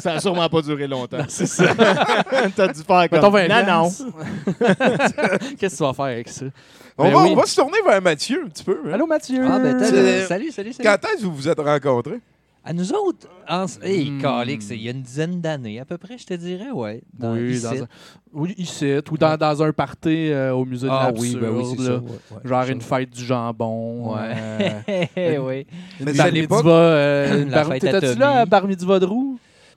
[0.00, 1.24] Ça a sûrement pas duré longtemps.
[1.28, 1.74] c'est ça.
[2.56, 3.90] T'as dû faire Mettons comme 20 Non, non.
[5.58, 6.46] Qu'est-ce que tu vas faire avec ça?
[6.98, 7.28] On, Ben va, oui.
[7.32, 8.78] on va se tourner vers Mathieu un petit peu.
[8.86, 8.90] hein.
[8.92, 9.42] Allô, Mathieu?
[9.48, 9.78] Ah, ben,
[10.26, 10.72] salut, salut, salut.
[10.82, 12.20] Quand est-ce que vous vous êtes rencontrés?
[12.62, 13.64] À nous autres, en...
[13.82, 14.20] hey, Hmm.
[14.20, 17.00] Calix, il y a une dizaine d'années, à peu près, je te dirais, ouais.
[17.18, 17.62] Dans, oui, ici.
[17.62, 17.86] dans un,
[18.34, 21.36] oui, ici, ou dans, dans un party euh, au musée de Ah l'absurde.
[21.36, 21.84] oui, ben oui, c'est là.
[21.86, 21.92] ça.
[21.94, 22.00] ouais,
[22.32, 22.70] ouais, Genre ça.
[22.72, 24.14] une fête du jambon.
[24.14, 24.84] Ouais.
[25.16, 25.66] euh, oui.
[26.00, 28.98] une Mais c'est bar à l'époque- mitzvah, euh, une bar- T'étais-tu là à bar mitzvah
[28.98, 29.06] de?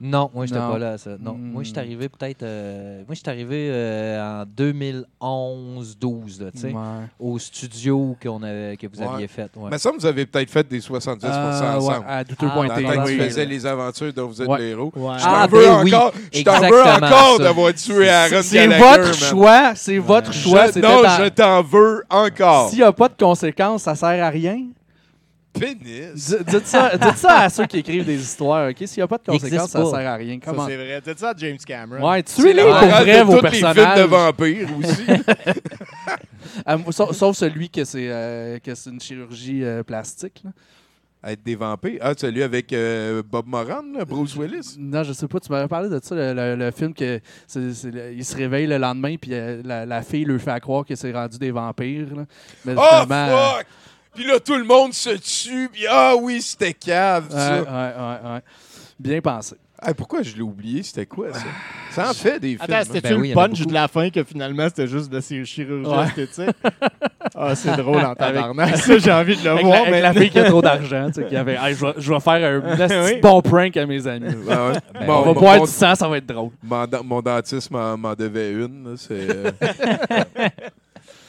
[0.00, 1.10] Non, moi, j'étais pas là à ça.
[1.20, 1.52] Non, Hmm.
[1.52, 2.42] moi, je suis arrivé peut-être.
[2.42, 7.06] euh, moi, je suis arrivé euh, en 2011-12, là, tu sais, Ouais.
[7.18, 9.06] au studio avait, que vous Ouais.
[9.14, 9.50] aviez fait.
[9.56, 9.68] ouais.
[9.70, 12.04] Mais ça, vous avez peut-être fait des 70 Euh, ouais, ensemble.
[12.06, 12.46] à Ah, douteux.t.
[12.46, 13.16] le temps que oui.
[13.16, 14.58] tu faisais les aventures dont vous êtes Ouais.
[14.58, 14.92] les héros.
[14.94, 15.14] Ouais.
[15.18, 18.66] Je t'en Ah, veux oui, encore, je t'en veux exactement encore d'avoir tué Aaron C'est
[18.78, 20.66] votre choix, c'est votre choix.
[20.76, 22.68] Non, je t'en veux encore.
[22.70, 24.58] S'il n'y a pas de conséquences, ça sert à rien?
[25.58, 26.34] Pénis.
[26.46, 28.76] Dites ça, dites ça à ceux qui écrivent des histoires, OK?
[28.86, 29.90] S'il n'y a pas de conséquences, ça pas.
[29.90, 30.38] sert à rien.
[30.44, 31.00] Ça, c'est vrai.
[31.02, 32.10] T'as dit ça à James Cameron.
[32.10, 34.08] Ouais, C'est tuez-les pour vrai, de vos tous les films de personnages.
[34.08, 35.04] vampires aussi.
[36.90, 40.42] Sauf, sauf celui que c'est euh, que c'est une chirurgie euh, plastique.
[40.44, 40.50] là.
[41.26, 41.98] Être des vampires.
[42.02, 44.76] Ah, celui avec euh, Bob Moran, là, Bruce Willis.
[44.78, 45.40] Non, je sais pas.
[45.40, 48.76] Tu m'avais parlé de ça, le, le- le film que c'est- il se réveille le
[48.76, 52.08] lendemain puis euh, la, la fille lui fait croire que c'est rendu des vampires.
[52.14, 52.24] là.
[52.66, 53.66] Mais Oh, euh, fuck!
[54.14, 55.68] Puis là, tout le monde se tue.
[55.72, 57.62] Puis ah oui, c'était cave, ouais, ça.
[57.62, 58.40] ouais, ouais, ouais.
[58.98, 59.56] Bien pensé.
[59.98, 60.82] Pourquoi je l'ai oublié?
[60.82, 61.40] C'était quoi, ça?
[61.90, 62.60] Ça en fait des films.
[62.62, 62.82] Attends, hein?
[62.86, 66.04] c'était-tu Ben le punch de la fin que finalement c'était juste de ces Ouais.
[66.06, 66.56] esthétiques?
[67.34, 68.76] Ah, c'est drôle en tabarnak.
[68.78, 69.74] Ça, j'ai envie de le Avec, voir.
[69.76, 71.84] la, avec mais la fille qui a trop d'argent, tu sais, qui avait Hey, je,
[71.84, 73.20] vais, je vais faire un Oui.
[73.20, 74.34] bon prank à mes amis.
[74.48, 74.72] Ah ouais.
[74.94, 76.50] Ben, Bon, On va mon- boire mon- du sang, ça va être drôle.
[76.62, 78.84] Mon, den- mon dentiste m'en devait une.
[78.90, 79.50] là, c'est, euh.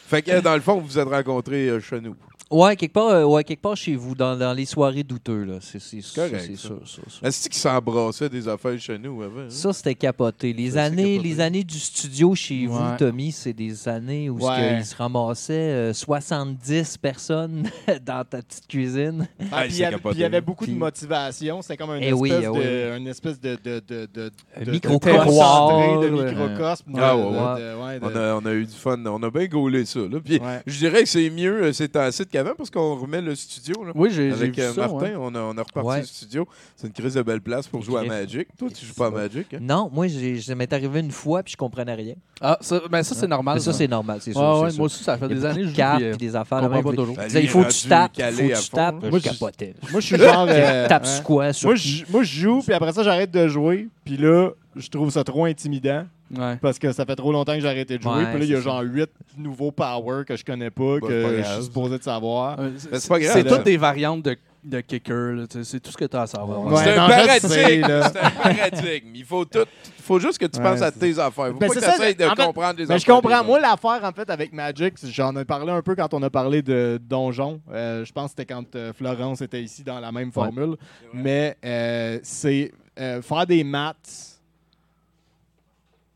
[0.07, 2.15] fait que, dans le fond, vous vous êtes rencontrés euh, chez nous.
[2.51, 5.43] Ouais, quelque part, euh, ouais, quelque part chez vous, dans, dans les soirées douteux.
[5.45, 5.55] là.
[5.61, 6.67] C'est c'est- correct, c'est ça.
[6.67, 7.27] sûr, ça, ça.
[7.27, 9.41] Est-ce qu'ils s'embrassaient des affaires chez nous avant?
[9.41, 9.45] hein?
[9.49, 10.53] Ça, c'était capoté.
[10.53, 11.27] Les, Ça, c'est années, capoté.
[11.29, 12.97] les années du studio chez vous, Ouais.
[12.97, 14.55] Tommy, c'est des années où ce Ouais.
[14.75, 17.63] que il se ramassait euh, 70 personnes
[18.05, 19.27] dans ta petite cuisine.
[19.51, 20.13] Ah, puis il c'est y avait- capoté.
[20.13, 21.61] puis il y avait beaucoup Puis- de motivation.
[21.63, 22.97] C'était comme une Eh espèce, oui, de, eh oui.
[22.97, 25.17] une espèce de, de, de, de, Un de- de microcosme.
[25.25, 26.29] concentré, de Ouais.
[26.29, 26.93] microcosme.
[26.97, 29.03] Ah, de- ouais, de- ouais, de- On a, on a eu du fun.
[29.05, 29.99] On a bien gaulé ça.
[30.01, 30.19] Là.
[30.23, 30.61] Puis, Ouais.
[30.67, 33.83] Je dirais que c'est mieux euh, ces temps-ci qu'avant avant parce qu'on remet le studio.
[33.83, 33.91] Là.
[33.95, 34.81] Oui, j'ai Avec vu euh, ça.
[34.81, 35.13] Martin, ouais.
[35.17, 35.99] on, a, on a reparti Ouais.
[36.01, 36.47] le studio.
[36.75, 38.03] C'est une crise de belle place pour jouer à.
[38.03, 38.47] Magic.
[38.57, 39.53] Toi, tu joues pas à Magic.
[39.53, 39.57] hein?
[39.61, 42.15] Non, moi, j'ai- ça m'est arrivé une fois puis je comprenais rien.
[42.41, 43.55] Ah, ça, ben ça, c'est normal.
[43.55, 44.41] Mais ça, c'est normal, c'est sûr.
[44.41, 44.77] Ouais, c'est ouais, sûr.
[44.79, 46.59] moi aussi, ça fait des années que je joue, cartes puis, euh, des affaires.
[46.59, 46.95] comprends là, pas même.
[46.97, 47.17] toujours.
[47.35, 48.95] Il faut que tu tapes, faut que tu tapes.
[49.09, 49.75] Moi, je- capotais.
[49.91, 50.45] Moi, je suis genre.
[50.49, 51.21] euh, Tape hein?
[51.23, 51.45] quoi?
[51.63, 53.87] Moi, je joue, puis après ça, j'arrête de jouer.
[54.03, 56.05] Puis là, je trouve ça trop intimidant.
[56.35, 56.57] Ouais.
[56.61, 58.13] Parce que ça fait trop longtemps que j'ai arrêté de jouer.
[58.13, 61.07] Ouais, puis là, il y a genre 8 nouveaux power que je connais pas, Bah,
[61.07, 62.57] que pas je suis supposé de savoir.
[62.57, 65.45] Ben, c'est pas grave, C'est toutes des variantes de, de kicker.
[65.63, 66.63] C'est tout ce que tu as à savoir.
[66.65, 67.85] Ouais, c'est un paradigme.
[68.11, 69.09] C'est un paradigme.
[69.13, 69.65] Il faut tout.
[70.01, 71.31] faut juste que tu Ouais, penses à tes affaires.
[71.49, 72.99] Faut Ben, pas c'est que ça, tu essayes de en fait, comprendre les Mais affaires.
[73.15, 73.43] je comprends.
[73.43, 76.63] Moi, l'affaire, en fait, avec Magic, j'en ai parlé un peu quand on a parlé
[76.63, 77.61] de Donjon.
[77.71, 80.75] Euh, je pense que c'était quand euh, Florence était ici dans la même formule.
[81.13, 84.34] Mais euh, c'est euh, faire des maths.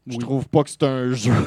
[0.09, 1.31] Je trouve pas que c'est un jeu.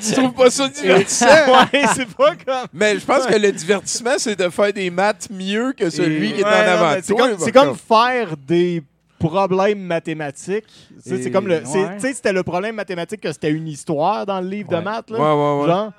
[0.00, 1.26] Tu trouves pas ça divertissant?
[1.72, 2.68] ouais, c'est pas comme.
[2.74, 6.40] Mais je pense que le divertissement, c'est de faire des maths mieux que celui qui
[6.40, 7.00] est en Ouais, avant.
[7.02, 8.82] C'est comme, c'est faire des
[9.18, 10.66] problèmes mathématiques.
[11.02, 11.62] Tu sais, C'est comme le.
[11.62, 11.68] Tu
[12.00, 14.78] sais, c'était le problème mathématique que c'était une histoire dans le livre Ouais.
[14.78, 15.10] de maths.
[15.10, 15.68] Là, Ouais, ouais, ouais.
[15.68, 15.92] Genre.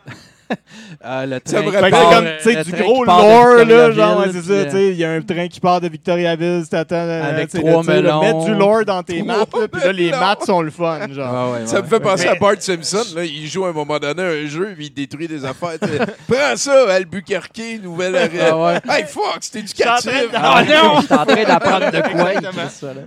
[1.03, 4.29] Ah, le Ça train me rappelle part, comme, euh, du gros lore, là, genre, ouais,
[4.31, 6.95] c'est ça, euh, tu sais, il y a un train qui part de Victoriaville, t'attends,
[6.95, 8.21] euh, Avec tu trois tu sais, là, melons.
[8.21, 10.99] Mettre du lore dans tes Trois maths, là, puis là, les maths sont le fun,
[11.11, 11.27] genre.
[11.33, 13.03] Ah ouais, Ça me fait penser Mais- à Bart Simpson.
[13.15, 15.77] Là, il joue à un moment donné un jeu puis il détruit des affaires.
[15.81, 15.99] tu sais.
[16.27, 18.15] Prends ça, Albuquerque, nouvelle
[18.49, 18.79] Ah ouais.
[18.89, 20.11] Hey, fuck, c'est éducatif.
[20.33, 21.01] Ah non!
[21.01, 22.31] Je suis en train d'apprendre de quoi.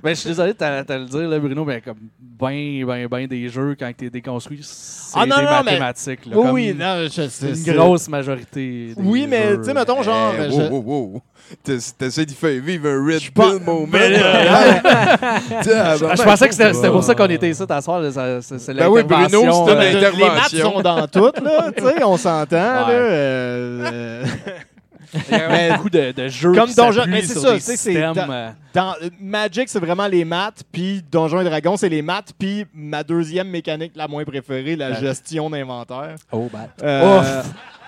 [0.03, 1.97] Ben, je suis désolé de te le dire, là, Bruno, mais comme
[2.41, 6.27] ben, ben, ben des jeux, quand t'es déconstruit, c'est Ah, des mais- mathématiques.
[6.27, 7.30] Là, Oui, non, je.
[7.43, 8.95] Une grosse majorité.
[8.97, 10.35] des Oui, mais, tu sais, mettons, genre.
[10.35, 11.23] Hey, je- wow, wow, wow.
[11.99, 13.89] T'essaies d'y faire vivre un Red Pill moment.
[15.73, 18.03] Ah, je pensais que c'était c'était pour ça qu'on était ici soir.
[18.41, 19.29] C'est Ben oui, Bruno,
[19.67, 20.35] c'est euh, une les intervention.
[20.35, 22.87] maths sont dans tout, là, tu sais, on s'entend,
[25.15, 25.21] là.
[25.49, 25.65] Ouais.
[25.65, 27.59] Il y a beaucoup de, de jeux Comme qui Donjon- mais c'est sur ça, des
[27.59, 31.41] tu sais, c'est systèmes, dans- euh, Dans euh, Magic, c'est vraiment les maths, puis Donjons
[31.41, 36.15] et Dragons, c'est les maths, puis ma deuxième mécanique la moins préférée, la gestion d'inventaire.
[36.33, 36.69] Oh, bah.
[36.83, 37.47] Euh, Off.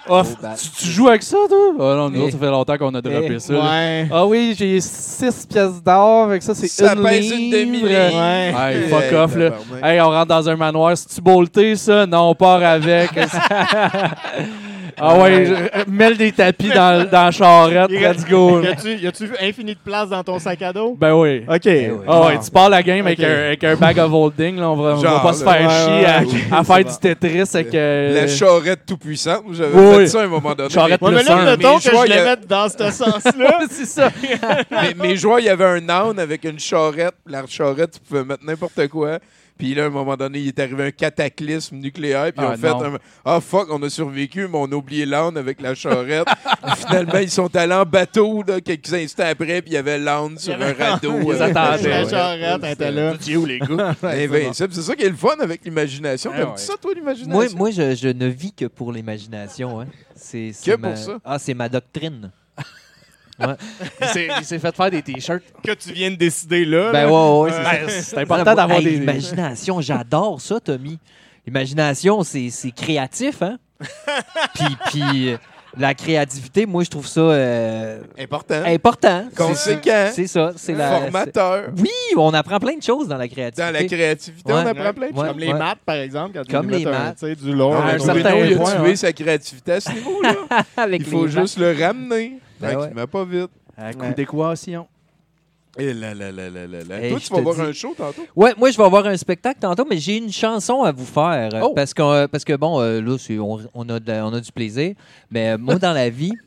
[0.09, 0.55] Oh, bah.
[0.61, 1.59] tu, tu joues avec ça, toi?
[1.79, 2.23] Ah non, nous Eh.
[2.23, 3.39] autres, ça fait longtemps qu'on a droppé Eh.
[3.39, 3.53] ça.
[3.53, 3.61] là.
[3.71, 4.09] ouais.
[4.11, 7.59] Ah oui, j'ai 6 pièces d'or, avec ça, c'est Ça une pèse une livre.
[7.59, 7.89] demi-livre.
[7.89, 8.53] Ouais.
[8.53, 9.51] Hey, fuck Hey, off, là.
[9.53, 9.85] tabarnak.
[9.85, 10.97] Hey, on rentre dans un manoir.
[10.97, 12.05] C'est-tu bolté, ça?
[12.05, 13.11] Non, on part avec.
[15.01, 17.91] ah ouais, je- mêle des tapis dans, dans la charrette.
[17.91, 18.61] Y Let's go.
[18.63, 20.97] Y a-tu y a-tu infini de place dans ton sac à dos?
[20.99, 21.45] Ben oui.
[21.49, 21.61] Ok.
[21.65, 21.89] oui.
[22.07, 23.25] Ah ouais, tu pars la game avec, Ok.
[23.25, 24.57] un, avec un bag of holding.
[24.59, 25.53] Là, on va, on va Genre, pas se là.
[25.53, 26.91] faire Ouais, chier ouais, à, ok, à c'est faire bon.
[26.91, 27.75] du Tetris avec.
[27.75, 29.45] euh, La charrette tout puissante.
[29.53, 30.09] J'avais Oui, fait oui.
[30.09, 30.71] ça à un moment donné.
[30.71, 33.59] Charrette Ouais, mais plus là, mettons mes que je y a- mette dans ce sens-là.
[33.71, 34.11] c'est ça.
[34.71, 37.15] mes, mes joueurs, il y avait un âne avec une charrette.
[37.27, 39.19] La charrette, tu pouvais mettre n'importe quoi.
[39.63, 42.33] Puis là, à un moment donné, il est arrivé un cataclysme nucléaire.
[42.33, 45.07] Puis ils Ah, ont fait un Ah fuck, on a survécu, mais on a oublié
[45.07, 46.27] l'âne avec la charrette.
[46.79, 49.63] Finalement, ils sont allés en bateau là, quelques instants après.
[49.63, 51.13] Puis il y avait l'âne sur un radeau.
[51.33, 51.89] Ils avec attendaient.
[52.03, 53.15] la charrette était là.
[53.25, 53.95] Tu es où, les gars?
[54.03, 54.73] Invincible.
[54.73, 56.33] C'est ça qui est le fun avec l'imagination.
[56.35, 56.59] Ah, T'aimes-tu ouais.
[56.59, 57.33] ça, toi, l'imagination?
[57.33, 59.81] Moi, moi je, je ne vis que pour l'imagination.
[59.81, 59.87] Hein.
[60.17, 61.19] C'est, c'est Que ma- pour ça?
[61.25, 62.33] Ah, c'est ma doctrine.
[64.01, 65.43] Il s'est- il s'est fait faire des t-shirts.
[65.65, 66.93] Que tu viens de décider là.
[66.93, 67.13] Ben là.
[67.13, 67.71] ouais, ouais, c'est ça.
[67.73, 68.91] Ben, c'est important d'avoir Hey, des.
[68.99, 70.99] L'imagination, j'adore ça, Tommy.
[71.47, 73.59] L'imagination, c'est, c'est créatif, hein?
[74.55, 75.37] puis, puis euh,
[75.77, 78.63] la créativité, moi, je trouve ça euh, Important.
[78.65, 79.25] important.
[79.37, 79.81] Conséquent.
[80.09, 80.53] C'est, c'est ça.
[80.57, 81.65] C'est la, Formateur.
[81.75, 83.63] c'est- Oui, on apprend plein de choses dans la créativité.
[83.63, 84.61] Dans la créativité, Ouais.
[84.63, 85.19] on apprend plein de Ouais.
[85.19, 85.29] choses.
[85.29, 86.31] Comme les maths, par exemple.
[86.35, 87.17] Quand tu Comme les mets un, maths.
[87.19, 87.75] tu sais, du lore.
[87.77, 88.97] Ah, un Bruno, certain il a point, tué ouais.
[88.97, 90.35] sa créativité à ce niveau-là.
[90.77, 92.39] Avec Il faut juste le ramener.
[92.63, 93.07] Ben ouais.
[93.07, 93.51] pas vite.
[93.77, 94.87] À coup d'équation.
[95.79, 97.01] Et là, là, là, là, là.
[97.01, 98.27] Hey, Toi, tu vas voir dis- un show tantôt?
[98.37, 101.49] Ouais, moi je vais avoir un spectacle tantôt, mais j'ai une chanson à vous faire
[101.63, 101.73] Oh.
[101.75, 104.95] parce que parce que bon euh, là on, on a de- on a du plaisir,
[105.31, 106.33] mais euh, moi dans la vie,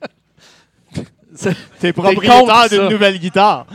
[1.80, 3.66] T'es propriétaire d'une nouvelle guitare.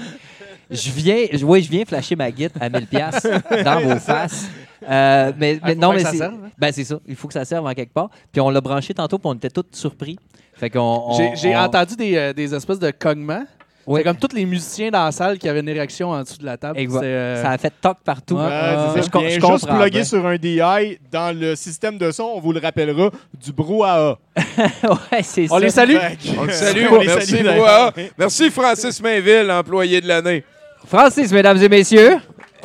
[0.70, 3.26] je viens je, ouais, je viens flasher ma guide à 1000 pièces
[3.64, 4.47] dans vos faces.
[4.88, 6.51] Euh, mais, mais Ah, faut non mais que ça c'est serve, hein?
[6.57, 8.09] ben c'est ça, il faut que ça serve en quelque part.
[8.32, 10.16] Puis on l'a branché tantôt, puis on était tous surpris.
[10.61, 13.44] Fait qu'on on- J'ai on- entendu des, euh, des espèces de cognements.
[13.92, 16.44] C'est comme tous les musiciens dans la salle qui avaient une érection en dessous de
[16.46, 16.78] la table.
[16.78, 18.36] Euh, ça a fait toc partout.
[18.36, 20.04] Ouais, euh, je je juste comprends, plugger ben.
[20.04, 23.11] sur un DI dans le système de son, on vous le rappellera,
[23.42, 24.16] du brouhaha.
[24.36, 25.54] ouais, c'est ça.
[25.54, 25.96] On les salue.
[26.38, 26.86] On le salue.
[26.88, 27.92] On les Merci, salue, Brouhaha.
[28.18, 30.44] Merci, Francis Mainville, employé de l'année.
[30.86, 32.18] Francis, mesdames et messieurs.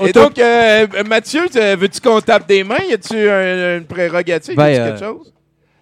[0.03, 2.83] Et donc, euh, Mathieu, tu- veux-tu qu'on tape des mains?
[2.89, 4.55] Y a-tu un- une prérogative?
[4.55, 5.33] Ben, y a euh, quelque chose?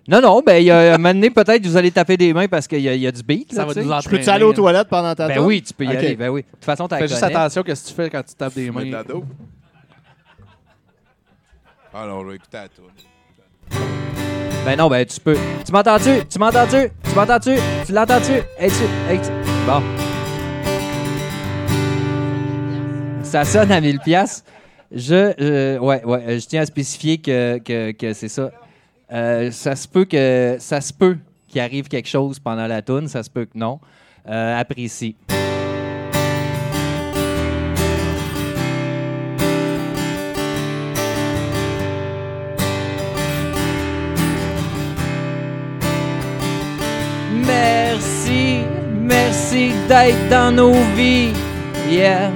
[0.06, 2.48] Non, non, ben, il y a un moment donné, peut-être, vous allez taper des mains
[2.50, 3.54] parce qu'il y, y a du beat.
[3.54, 3.86] Ça là, va tu sais.
[3.86, 4.18] nous Je entraîner.
[4.18, 5.46] peux-tu aller aux toilettes pendant ta Ben tour?
[5.46, 5.96] oui, tu peux y Ok.
[5.96, 6.16] aller.
[6.18, 6.42] Ben oui.
[6.42, 8.54] De toute façon, tu Fais juste attention à ce que tu fais quand tu tapes
[8.54, 9.04] des de la mains.
[9.08, 9.24] dope.
[11.94, 12.86] Alors, on va écouter à toi.
[14.66, 15.38] Ben non, ben tu peux.
[15.66, 16.26] Tu m'entends-tu?
[16.30, 16.90] Tu m'entends-tu?
[17.04, 17.56] Tu m'entends-tu?
[17.86, 18.32] Tu l'entends-tu?
[18.58, 18.84] Es-tu?
[19.10, 19.30] Es-tu?
[19.66, 19.82] Bon.
[23.24, 24.44] Ça sonne à 1000 pièces.
[24.92, 28.52] Je, euh, ouais, ouais, euh, je tiens à spécifier que, que, que c'est ça.
[29.14, 33.08] Euh, ça se peut que ça se peut qu'il arrive quelque chose pendant la toune,
[33.08, 33.80] ça se peut que non.
[34.28, 35.16] Euh, apprécie.
[47.46, 48.62] Merci,
[49.00, 51.34] merci d'être dans nos vies.
[51.92, 52.32] Yeah.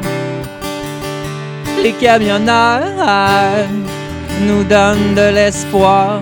[1.82, 3.66] Les camionneurs
[4.46, 6.22] nous donnent de l'espoir.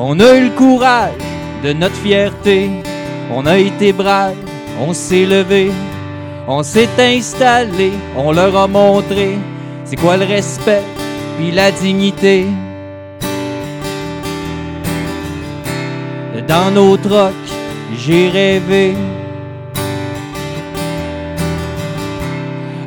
[0.00, 1.12] On a eu le courage
[1.64, 2.70] de notre fierté.
[3.34, 4.36] On a été braves,
[4.80, 5.72] on s'est levé,
[6.46, 9.36] on s'est installé, on leur a montré
[9.84, 10.82] c'est quoi le respect
[11.36, 12.46] puis la dignité.
[16.46, 17.48] Dans nos trocs,
[17.98, 18.94] j'ai rêvé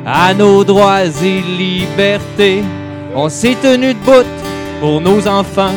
[0.06, 2.62] à nos droits et libertés.
[3.14, 4.28] On s'est tenu debout
[4.80, 5.74] pour nos enfants.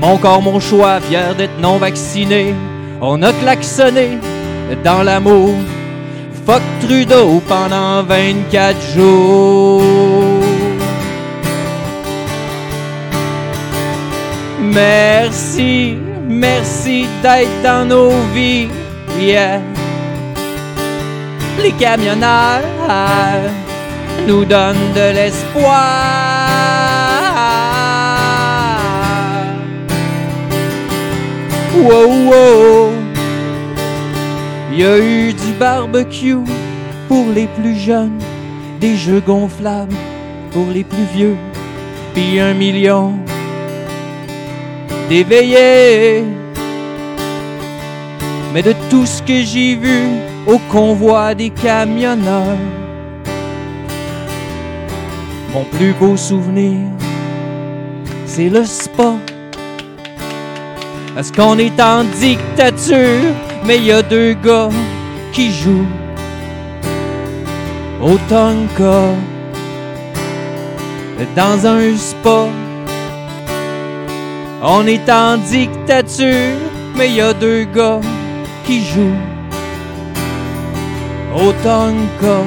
[0.00, 2.54] Mon corps, mon choix, fier d'être non vacciné.
[3.00, 4.18] On a klaxonné
[4.84, 5.54] dans l'amour.
[6.46, 9.82] Fuck Trudeau pendant 24 jours.
[14.60, 18.68] Merci, merci d'être dans nos vies.
[21.60, 22.62] Les camionneurs
[24.28, 26.97] nous donnent de l'espoir.
[31.78, 32.90] Wow, wow.
[34.72, 36.36] Il y a eu du barbecue
[37.06, 38.18] pour les plus jeunes,
[38.80, 39.94] des jeux gonflables
[40.50, 41.36] pour les plus vieux,
[42.14, 43.14] puis un million
[45.08, 46.24] d'éveillés.
[48.52, 50.00] Mais de tout ce que j'ai vu
[50.48, 52.58] au convoi des camionneurs,
[55.54, 56.80] mon plus beau souvenir,
[58.26, 59.14] c'est le spa.
[61.18, 64.68] Parce qu'on est en dictature, mais y a deux gars
[65.32, 65.88] qui jouent
[68.00, 69.02] au Tonka
[71.34, 72.46] dans un spa.
[74.62, 76.56] On est en dictature,
[76.96, 78.00] mais y a deux gars
[78.64, 79.24] qui jouent
[81.34, 82.44] au Tonka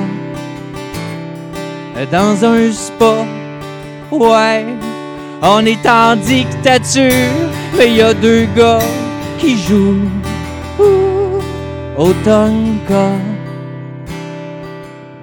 [2.09, 3.15] dans un spa.
[4.11, 4.65] Ouais,
[5.41, 7.11] on est en dictature,
[7.78, 8.80] mais il y a deux gars
[9.39, 10.09] qui jouent
[11.97, 13.09] au Tonka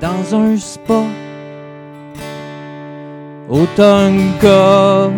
[0.01, 1.03] dans un spa.
[3.49, 5.11] Au Tonka.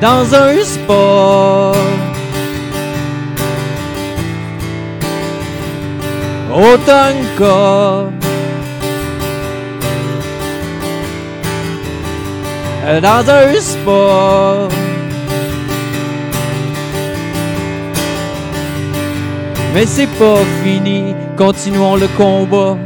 [0.00, 1.72] Dans un spa.
[6.52, 8.23] Au Tonka.
[12.84, 14.68] Dans un spa.
[19.72, 22.76] Mais c'est pas fini, continuons le combat.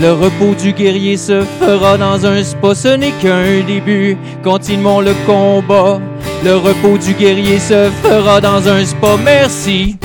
[0.00, 4.16] Le repos du guerrier se fera dans un spa, ce n'est qu'un début.
[4.42, 6.00] Continuons le combat.
[6.42, 9.16] Le repos du guerrier se fera dans un spa.
[9.22, 9.98] Merci,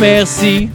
[0.00, 0.68] merci.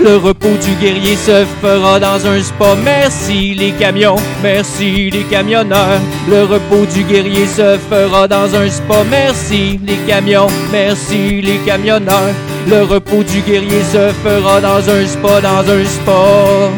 [0.00, 2.76] Le repos du guerrier se fera dans un spa.
[2.84, 6.00] Merci les camions, merci les camionneurs.
[6.28, 9.02] Le repos du guerrier se fera dans un spa.
[9.10, 12.34] Merci les camions, merci les camionneurs.
[12.68, 16.70] Le repos du guerrier se fera dans un spa, dans un spa.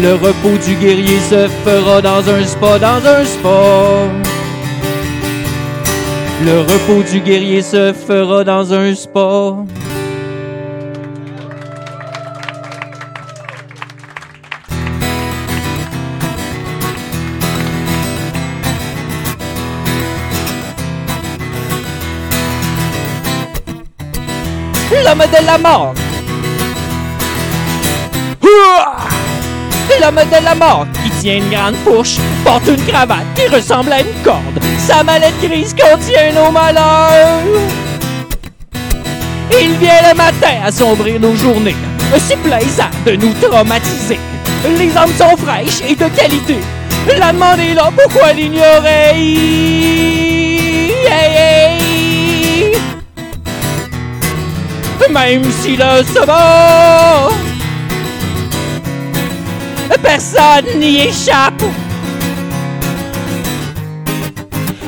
[0.00, 4.08] Le repos du guerrier se fera dans un spa, dans un spa.
[6.44, 9.56] Le repos du guerrier se fera dans un spa.
[25.06, 25.94] L'homme de la mort.
[28.42, 28.96] Ouah!
[30.00, 34.00] L'homme de la mort qui tient une grande fourche, porte une cravate qui ressemble à
[34.00, 34.60] une corde.
[34.84, 37.40] Sa mallette grise contient nos malheurs.
[39.52, 41.76] Il vient le matin assombrir nos journées,
[42.18, 44.18] si plaisant de nous traumatiser.
[44.76, 46.56] Les hommes sont fraîches et de qualité.
[47.16, 49.14] La demande est là, pourquoi l'ignorer?
[55.10, 57.34] Même si le sabot
[60.02, 61.62] Personne n'y échappe.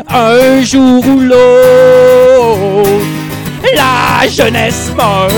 [0.09, 2.89] Un jour ou l'autre,
[3.75, 5.33] la jeunesse meurt.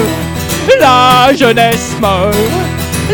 [0.80, 2.36] La jeunesse meurt.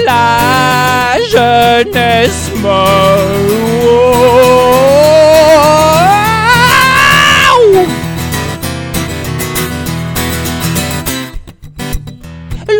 [0.05, 3.46] La jeunesse meurt.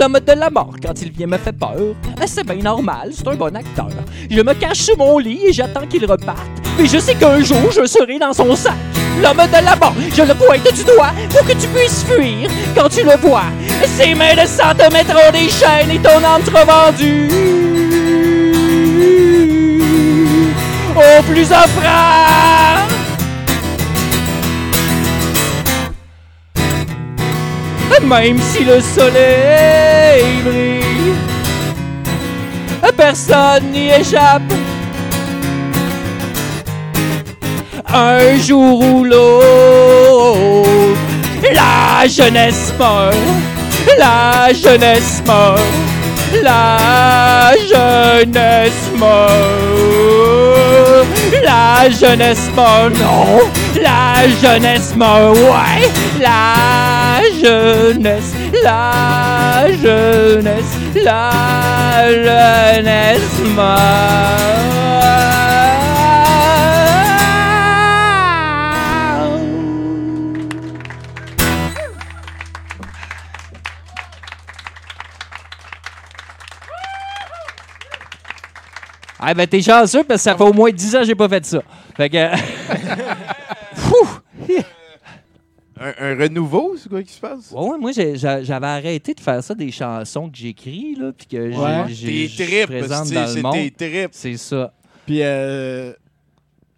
[0.07, 1.97] L'homme de la mort, quand il vient, me fait peur.
[2.27, 3.89] C'est bien normal, c'est un bon acteur.
[4.31, 6.39] Je me cache sous mon lit et j'attends qu'il reparte.
[6.79, 8.77] Mais je sais qu'un jour, je serai dans son sac.
[9.21, 12.89] L'homme de la mort, je le pointe du doigt pour que tu puisses fuir quand
[12.89, 13.47] tu le vois.
[13.85, 17.29] Ses mains de sang te mettront des chaînes et ton âme sera vendue.
[20.95, 22.47] Au plus offrant.
[28.09, 29.96] Même si le soleil
[32.97, 34.53] personne n'y échappe.
[37.89, 40.69] Un jour ou l'autre,
[41.55, 43.15] la jeunesse meurt,
[43.99, 45.61] la jeunesse meurt,
[46.43, 51.07] la jeunesse meurt,
[51.45, 53.43] la jeunesse meurt, non,
[53.81, 55.89] la jeunesse meurt, ouais,
[56.21, 64.57] la jeunesse, la jeunesse, la jeunesse meurt.
[79.29, 81.29] Ah ben t'es chanceux parce que ça fait au moins 10 ans que j'ai pas
[81.29, 81.59] fait ça.
[81.97, 82.17] Fait que...
[85.79, 87.51] Un, un renouveau, c'est quoi qui se passe?
[87.53, 91.51] Ouais, ouais, moi, j'avais arrêté de faire ça des chansons que j'écris, là, puis que
[91.51, 91.85] j'ai- Ouais.
[91.89, 93.55] j'ai- Tes je tripes, présente c'est- dans le c'est monde.
[93.55, 94.11] tes tripes.
[94.13, 94.73] C'est ça.
[95.05, 95.93] Puis, euh...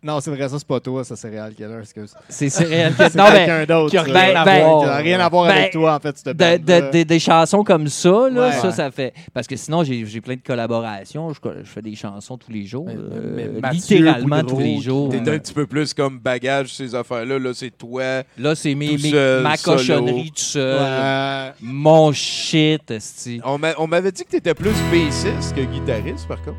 [0.02, 2.14] non, c'est vrai, ça, c'est pas toi, ça, c'est Real Killer, excuse.
[2.28, 3.90] C'est Céréal C'est Non, mais quelqu'un d'autre.
[3.90, 4.82] qui a rien à Ben, voir.
[4.82, 6.80] Qui a rien à voir Ben, avec toi, en fait, cette de- bande-là.
[6.92, 8.52] de- de- des chansons comme ça, là, Ouais.
[8.52, 9.12] ça, ça fait...
[9.34, 11.32] Parce que sinon, j'ai j'ai plein de collaborations.
[11.32, 12.84] Je, je fais des chansons tous les jours.
[12.86, 15.08] Mais- euh, mais Mathieu littéralement Boudreau, tous les jours.
[15.10, 17.38] T'es un petit peu plus comme bagage, ces affaires-là.
[17.38, 18.22] Là, c'est toi.
[18.38, 20.80] Là, c'est mes, Tout mes- seul, ma cochonnerie tout seul.
[20.80, 21.52] Ouais.
[21.60, 23.40] Mon shit, esti.
[23.44, 26.56] On m'a- on m'avait dit que t'étais plus bassiste que guitariste, par contre.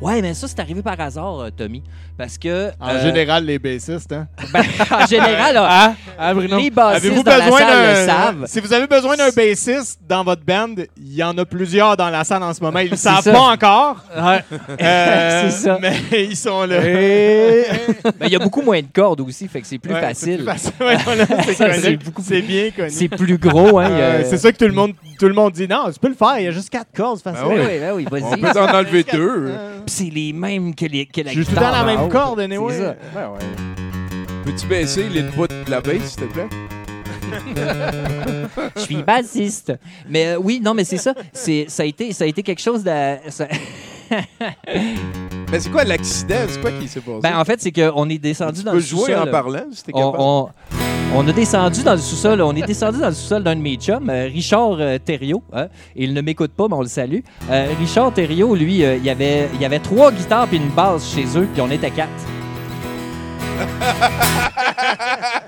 [0.00, 1.80] Ouais, mais ça, c'est arrivé par hasard, euh, Tommy.
[2.18, 2.70] Parce que...
[2.78, 4.28] En euh, général, les bassistes, hein.
[4.52, 5.94] ben, en général, Hein?
[6.18, 6.58] Hein, Bruno?
[6.58, 8.06] les bassistes Avez-vous dans la besoin salle le d'un.
[8.06, 8.44] savent.
[8.46, 12.10] Si vous avez besoin d'un bassiste dans votre band, il y en a plusieurs dans
[12.10, 12.78] la salle en ce moment.
[12.80, 13.32] Ils le C'est savent ça.
[13.32, 13.96] pas encore.
[14.14, 14.44] Ouais.
[14.80, 15.78] Euh, C'est ça.
[15.80, 16.76] Mais ils sont là.
[16.86, 17.64] Et-
[18.20, 20.44] Ben, il y a beaucoup moins de cordes aussi, fait que c'est plus Ouais, facile.
[22.22, 22.90] C'est bien connu.
[22.90, 23.90] C'est plus gros, hein.
[23.90, 25.66] Euh, c'est ça que tout le monde, tout le monde dit.
[25.68, 26.38] Non, tu peux le faire.
[26.38, 27.20] Il y a juste quatre cordes.
[27.24, 27.60] Ben Oui, oui.
[27.66, 28.40] oui, ben oui, On vas-y.
[28.40, 29.52] peut en enlever deux.
[29.86, 31.72] Puis c'est les mêmes que, les, que la Je suis tout le guitare.
[31.80, 32.72] temps la en même corde, anyway.
[32.74, 32.96] C'est ça.
[33.14, 33.46] Ouais, ouais.
[34.44, 36.48] Peux-tu baisser l'input de la bass, s'il te plaît?
[38.76, 39.72] Je suis bassiste.
[40.08, 41.14] Mais euh, oui, non, mais c'est ça.
[41.32, 43.16] C'est, ça, a été, ça a été quelque chose de...
[43.30, 43.48] ça-
[45.50, 46.34] Mais c'est quoi l'accident?
[46.48, 47.20] C'est quoi qui s'est passé?
[47.22, 49.84] Ben, en fait, c'est qu'on est descendu tu dans peux le jouer en parlant, si
[49.84, 50.16] t'es capable.
[50.18, 50.81] on, on
[51.20, 52.40] a descendu dans le sous-sol.
[52.42, 54.98] On est descendu dans le sous-sol d'un de mes chums, euh, Richard euh,
[55.52, 55.68] hein.
[55.94, 57.20] Il ne m'écoute pas, mais on le salue.
[57.50, 60.70] Euh, Richard Thériault, lui, euh, il y avait, il y avait trois guitares puis une
[60.70, 62.10] basse chez eux, puis on était quatre.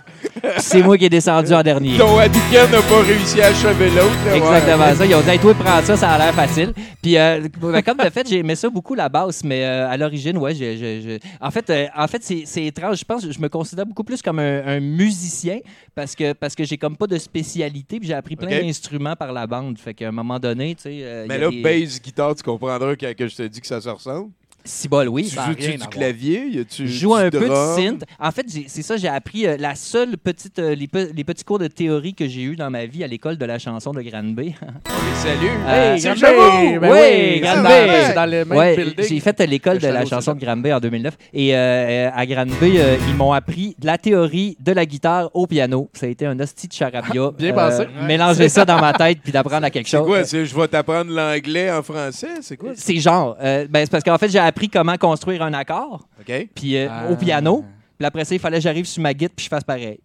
[0.59, 1.97] C'est moi qui ai descendu en dernier.
[1.97, 4.17] Ton Hadouken n'a pas réussi à achever l'autre.
[4.27, 4.37] ouais.
[4.37, 5.07] Exactement ça.
[5.07, 6.73] Ils ont dit, hey, toi, prends ça, ça a l'air facile.
[7.03, 9.97] Puis, euh, ben, comme de fait, j'ai aimé ça beaucoup, la basse, mais euh, à
[9.97, 12.99] l'origine, ouais, j'ai- j'ai- j'ai- en fait, euh, en fait c'est c'est étrange.
[12.99, 15.59] Je pense je me considère beaucoup plus comme un, un musicien
[15.95, 19.33] parce que, parce que j'ai comme pas de spécialité, puis j'ai appris plein d'instruments par
[19.33, 19.79] la bande.
[19.79, 20.99] Fait qu'à un moment donné, tu sais.
[21.03, 23.81] euh, Mais là, des- bass, guitare, tu comprendras quand que je te dis que ça
[23.81, 24.31] se ressemble.
[24.67, 25.25] Si bol, oui.
[25.29, 26.47] tu joues-tu rien du clavier?
[26.51, 28.05] Y a-tu Je joue du un peu de synth.
[28.19, 31.45] En fait, c'est ça, j'ai appris euh, la seule petite, euh, les, pe- les petits
[31.45, 34.01] cours de théorie que j'ai eu dans ma vie à l'école de la chanson de
[34.01, 34.55] Granby.
[34.63, 35.53] On les salue.
[35.69, 36.79] Euh, Hey, c'est Granby!
[36.79, 37.63] Ben Oui, Granby!
[37.63, 39.05] dans- c'est dans le même Ouais, building.
[39.07, 41.15] J'ai fait l'école de la chanson de Granby en 2009.
[41.35, 45.47] Et euh, à Granby, euh, ils m'ont appris de la théorie de la guitare au
[45.47, 45.91] piano.
[45.93, 47.21] Ça a été un hostie de charabia.
[47.23, 47.87] Euh, Bien pensé.
[48.07, 50.07] Mélanger ça dans ma tête puis d'apprendre à quelque C'est chose.
[50.07, 50.25] quoi?
[50.25, 52.29] c'est Je vais t'apprendre l'anglais en français?
[52.41, 52.71] C'est quoi?
[52.77, 53.37] C'est genre.
[53.39, 56.49] ben, c'est parce qu'en fait, j'ai appris comment construire un accord OK.
[56.55, 57.11] puis euh, Ah.
[57.11, 57.65] au piano.
[57.99, 59.99] Puis après ça, il fallait que j'arrive sur ma guitare puis je fasse pareil.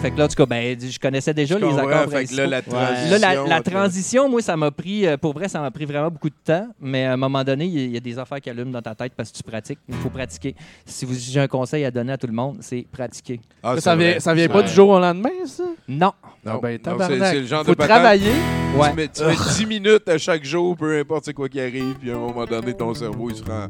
[0.00, 2.24] Fait que là, en tout cas, ben, je connaissais déjà Je les comprends, accords fait
[2.24, 2.74] que là, principaux.
[2.76, 3.18] la Là, transition.
[3.20, 6.10] la, la entre- transition, moi, ça m'a pris, euh, pour vrai, ça m'a pris vraiment
[6.10, 6.66] beaucoup de temps.
[6.80, 8.72] Mais à un moment donné, il y, a- il y a des affaires qui allument
[8.72, 9.78] dans ta tête parce que tu pratiques.
[9.88, 10.56] Il faut pratiquer.
[10.84, 13.40] Si vous j'ai un conseil à donner à tout le monde, c'est pratiquer.
[13.62, 14.20] Ah, Ça, c'est vient, vrai.
[14.20, 14.64] ça vient pas vrai.
[14.64, 15.64] du jour au lendemain, ça?
[15.86, 16.10] Non.
[16.44, 17.18] Non, Ah ben, non, tabarnak.
[17.20, 18.32] c'est- c'est le genre Faut de patente- travailler.
[18.74, 18.90] Ouais.
[18.90, 21.94] Tu mets, tu mets 10 minutes à chaque jour, peu importe c'est quoi qui arrive,
[22.00, 23.68] puis à un moment donné, ton cerveau, il se rend.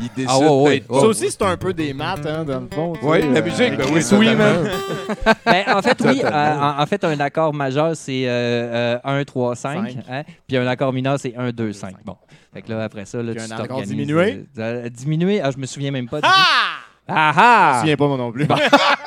[0.00, 0.70] Il décide Ah, ouais, ouais.
[0.80, 2.92] d'être Ça aussi, c'est un peu des maths, hein, dans le fond.
[2.94, 4.62] tu sais, la euh, musique, ben oui, Chris, oui, totalement.
[4.62, 4.70] man.
[5.44, 6.22] Ben, en fait, oui.
[6.24, 9.90] Euh, en, en fait, un accord majeur, c'est euh, euh, 1, 3, 5.
[9.90, 10.04] Cinq.
[10.08, 10.22] Hein?
[10.46, 11.96] Puis un accord mineur, c'est 1, 2, 5.
[12.04, 12.16] Bon.
[12.54, 14.46] Fait que là, après ça, là, Puis tu un accord t'organises, diminué?
[14.58, 15.40] euh, euh, diminué?
[15.42, 16.18] Ah, je me souviens même pas.
[16.20, 16.34] du tout.
[17.06, 17.70] Ah ah!
[17.72, 18.46] Je me souviens pas, moi non plus.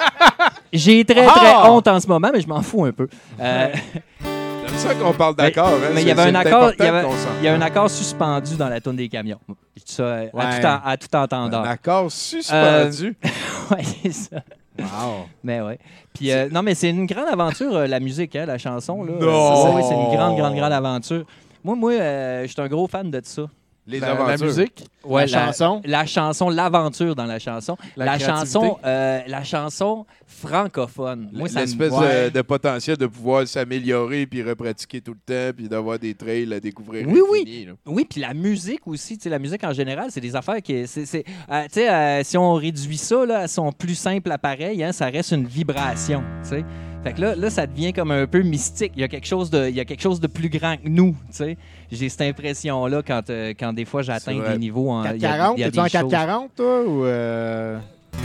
[0.73, 1.31] J'ai très, Ah!
[1.33, 3.07] très honte en ce moment, mais je m'en fous un peu.
[3.39, 3.67] Euh,
[4.69, 5.69] C'est ça qu'on parle d'accord.
[5.69, 7.53] hein, mais il y avait un accord, il y avait, qu'on s'en il y a
[7.55, 9.39] un accord suspendu dans la tourne des camions.
[9.75, 11.61] Je dis ça euh, à, tout, en- à tout entendeur.
[11.61, 13.15] Un accord suspendu?
[13.71, 14.37] ouais, c'est ça.
[14.77, 15.25] Wow.
[15.43, 15.79] Mais ouais.
[16.13, 19.03] Puis euh, non, mais c'est une grande aventure, euh, la musique, hein, la chanson.
[19.03, 19.13] Là.
[19.19, 19.55] Non!
[19.55, 21.23] C'est ça, oui, c'est une grande, grande, grande aventure.
[21.63, 23.43] Moi, moi, euh, je suis un gros fan de ça.
[23.89, 24.45] Les La, la aventures.
[24.47, 24.83] musique.
[25.05, 25.81] Ouais, la chanson.
[25.85, 27.77] La chanson, l'aventure dans la chanson.
[27.95, 30.05] La La, chanson, euh, la chanson
[30.51, 31.29] francophone.
[31.33, 32.25] Moi, ça me- L'espèce Ouais.
[32.25, 35.19] de, de potentiel de pouvoir s'améliorer puis repratiquer tout le
[35.51, 37.07] temps puis d'avoir des trails à découvrir.
[37.07, 37.69] Oui, oui.
[37.85, 40.85] Oui, puis la musique aussi, tu sais, la musique en général, c'est des affaires qui.
[40.87, 44.31] c'est- c'est- euh, tu sais, euh, si on réduit ça là, à son plus simple
[44.31, 46.65] appareil, hein, ça reste une vibration, tu sais.
[47.03, 48.91] Fait que là, là, ça devient comme un peu mystique.
[48.95, 50.89] Il y a quelque chose de, il y a quelque chose de plus grand que
[50.89, 51.57] nous, tu sais.
[51.91, 55.03] J'ai cette impression-là quand, euh, quand des fois j'atteins C'est des niveaux en.
[55.03, 57.05] il y a- 440, il y a t'es-tu en des choses- 440, toi, ou...
[57.05, 57.77] euh,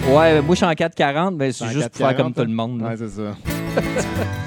[0.09, 2.51] Ouais, moi je suis en 440, mais c'est en juste pour faire 440, comme tout
[2.51, 2.81] le monde.
[2.81, 2.89] là.
[2.89, 3.37] Ouais, c'est ça.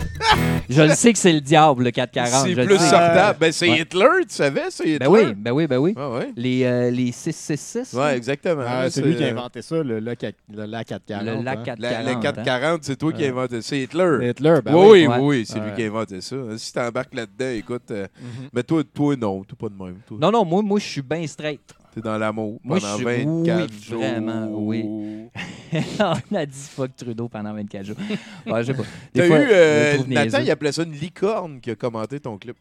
[0.70, 2.47] Je le sais que c'est le diable, le 440.
[2.47, 3.38] C'est plus sortable.
[3.39, 3.80] Ben, c'est Ouais.
[3.82, 4.63] Hitler, tu savais?
[4.70, 4.97] C'est Hitler.
[4.99, 5.93] Ben oui, ben oui, ben oui.
[5.97, 6.32] Ah ouais.
[6.36, 7.93] Les, euh, les 666.
[7.93, 7.99] là.
[8.05, 8.63] Ouais, exactement.
[8.66, 11.26] Ah, c'est lui qui a euh, inventé ça, le, le, le la 440.
[11.26, 11.63] Le hein.
[11.66, 11.80] 440.
[11.80, 13.68] La, la 440, c'est toi qui as inventé ça.
[13.70, 14.30] C'est Hitler.
[14.30, 14.88] Hitler, ben oui, oui.
[14.91, 15.18] oui, Ouais.
[15.20, 16.36] oui, c'est lui qui a inventé ça.
[16.57, 18.49] Si t'embarques là-dedans, écoute, euh, Mhm.
[18.53, 19.97] mais toi, toi, non, toi pas de même.
[20.07, 21.61] Toi, Non, non, moi, moi je suis bien straight.
[21.96, 24.00] T'es dans l'amour Moi, pendant je suis- 24 oui, jours.
[24.02, 24.86] vraiment, oui.
[26.00, 27.96] On a dit fuck Trudeau pendant 24 jours.
[28.46, 28.84] Ouais, je sais pas.
[29.14, 30.43] Des T'as fois, eu, je euh, trouve Nathan, niaiseux.
[30.43, 32.56] il appelait ça une licorne qui a commenté ton clip.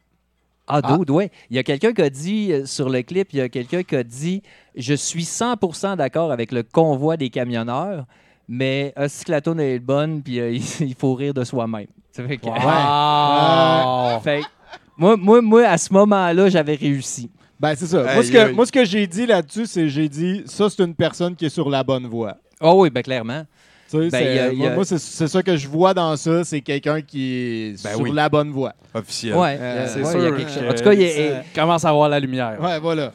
[0.66, 1.30] Ah, dude, ouais.
[1.50, 3.82] Il y a quelqu'un qui a dit euh, sur le clip, il y a quelqu'un
[3.82, 4.42] qui a dit
[4.74, 8.06] Je suis 100% d'accord avec le convoi des camionneurs,
[8.48, 11.86] mais euh, si que la tourne est bonne, puis euh, il faut rire de soi-même.
[12.12, 14.20] Ça fait que- Wow.
[14.22, 14.46] Fait que
[14.96, 17.30] moi, moi, moi, à ce moment-là, j'avais réussi.
[17.68, 18.02] Ben, c'est ça.
[18.14, 20.94] moi, ce que, moi, ce que j'ai dit là-dessus, c'est j'ai dit, ça, c'est une
[20.94, 22.36] personne qui est sur la bonne voie.
[22.60, 23.44] Oh oui, ben clairement.
[23.90, 26.16] Tu sais, Ben, c'est- a- moi, a- moi, c'est c'est ça que je vois dans
[26.16, 28.10] ça, c'est quelqu'un qui est Ben sur oui.
[28.12, 28.74] la bonne voie.
[28.92, 29.34] Officiel.
[29.34, 30.18] Ouais, Euh, C'est ouais, sûr.
[30.20, 30.62] il y a quelque chose.
[30.62, 32.58] que En tout cas, il commence à voir la lumière.
[32.60, 33.12] Ouais, voilà.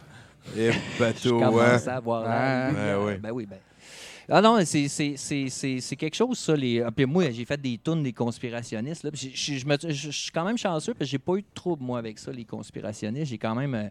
[0.57, 1.45] Et Je bateau, hein.
[1.49, 2.67] commence à voir la Ouais.
[2.71, 2.99] lumière.
[2.99, 3.17] Ouais, ouais.
[3.21, 3.57] Ben oui, ben.
[4.31, 6.55] Ah non, c'est- c'est c'est- c'est- c'est quelque chose, ça.
[6.55, 6.81] Les...
[6.81, 9.03] ah, Puis moi, j'ai fait des tunes des conspirationnistes.
[9.03, 9.09] Là.
[9.11, 11.41] Puis j'ai- Je me- je- je suis quand même chanceux parce que j'ai pas eu
[11.41, 13.31] de trouble, moi, avec ça, les conspirationnistes.
[13.31, 13.73] J'ai quand même.
[13.73, 13.87] euh,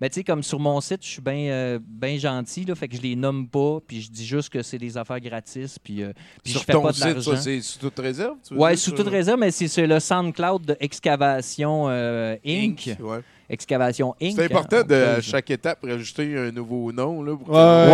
[0.00, 2.88] Ben, tu sais, comme sur mon site, je suis bien euh, ben gentil, là, fait
[2.88, 6.02] que je les nomme pas, puis je dis juste que c'est des affaires gratis, puis,
[6.02, 7.36] euh, puis Sur je fais ton pas de l'argent.
[7.36, 8.36] c'est sous toute réserve?
[8.46, 12.96] tu veux Ouais, dire, sous toute réserve, mais c'est le SoundCloud de Excavation euh, Inc.
[12.98, 13.18] Ouais.
[13.50, 14.34] Excavation Inc.
[14.36, 17.22] C'est important hein, de, à peut- chaque étape, rajouter un nouveau nom.
[17.22, 17.92] Là, pour Ouais,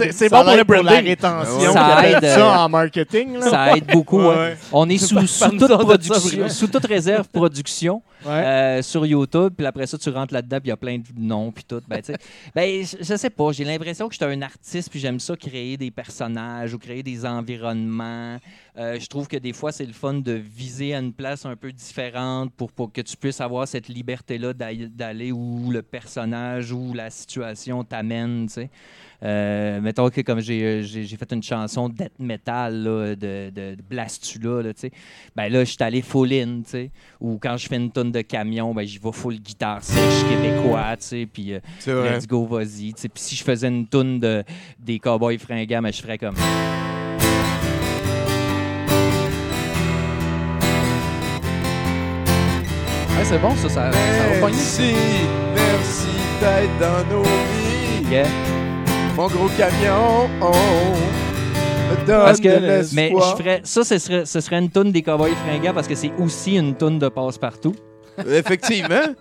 [0.00, 1.04] ouais, c'est- bon pour le l'aide la branding.
[1.06, 1.72] rétention.
[1.74, 3.34] Ça aide, ça euh, en marketing.
[3.38, 3.50] Là.
[3.50, 4.22] Ça aide beaucoup.
[4.72, 8.30] On est sous, sous toute production, sous toute réserve production Ouais.
[8.30, 9.52] euh, sur YouTube.
[9.56, 11.82] Puis après ça, tu rentres là-dedans, puis il y a plein de noms, puis tout.
[11.88, 12.18] Ben, tu sais,
[12.54, 13.52] ben, je, je sais pas.
[13.52, 17.02] J'ai l'impression que je suis un artiste, puis j'aime ça créer des personnages ou créer
[17.02, 18.38] des environnements.
[18.76, 21.56] Euh, je trouve que des fois, c'est le fun de viser à une place un
[21.56, 26.92] peu différente pour, pour que tu puisses avoir cette liberté-là d'aller où le personnage ou
[26.92, 28.70] la situation t'amène, tu sais.
[29.24, 33.50] Euh, mettons que comme j'ai euh, j'ai j'ai fait une chanson death metal là, de,
[33.50, 34.90] de, de Blastula, là, tu sais,
[35.34, 36.90] ben là, je suis allé full in, tu sais.
[37.20, 40.96] Ou quand je fais une tonne de camion, ben j'y vais full guitare sèche québécois,
[40.98, 42.92] tu sais, puis euh, let's go, vas-y.
[42.92, 43.08] tu sais.
[43.08, 44.44] Puis si je faisais une tonne de,
[44.78, 46.34] des cowboys fringants, ben, je ferais comme...
[53.16, 54.48] Ouais, c'est bon, ça, ça, ça va.
[54.48, 54.92] Merci,
[55.54, 56.08] merci
[56.40, 58.10] d'être dans nos vies.
[58.10, 58.53] Yeah.
[59.16, 62.48] Mon gros camion, on me donne Parce que,
[62.94, 63.36] mais l'espoir.
[63.36, 66.10] je ferais, ça, ce serait, ce serait une toune des Cowboys fringants parce que c'est
[66.18, 67.76] aussi une toune de passe-partout.
[68.28, 69.14] Effectivement.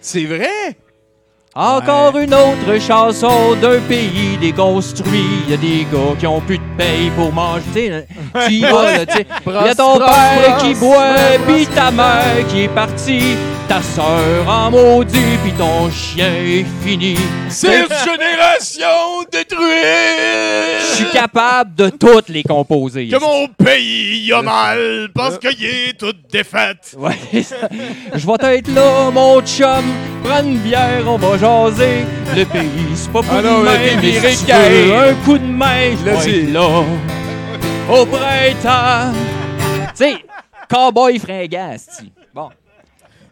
[0.00, 0.76] C'est vrai.
[1.54, 5.26] Encore une autre chanson d'un pays déconstruit.
[5.46, 7.62] Il y a des gars qui ont plus de paye pour manger.
[7.66, 8.06] Tu sais,
[8.46, 8.92] tu y vas,
[9.66, 11.14] y a ton père qui boit,
[11.46, 13.36] puis ta mère qui est partie.
[13.68, 17.16] Ta sœur en maudit, puis ton chien est fini.
[17.48, 17.66] Six
[18.04, 19.60] générations détruites.
[20.90, 23.08] Je suis capable de toutes les composer.
[23.08, 26.96] Que mon pays a mal parce qu'il est toute défaite.
[26.98, 27.16] Ouais.
[27.32, 29.84] Je vais être là, mon chum.
[30.24, 32.04] Prends une bière, on va jaser.
[32.36, 36.52] Le pays, c'est pas pour Ah non, nous mais si un coup de main, je
[36.52, 36.84] Là.
[37.90, 39.12] Au printemps.
[39.88, 40.14] tu sais,
[40.68, 41.74] cowboy fringant.
[42.32, 42.48] Bon.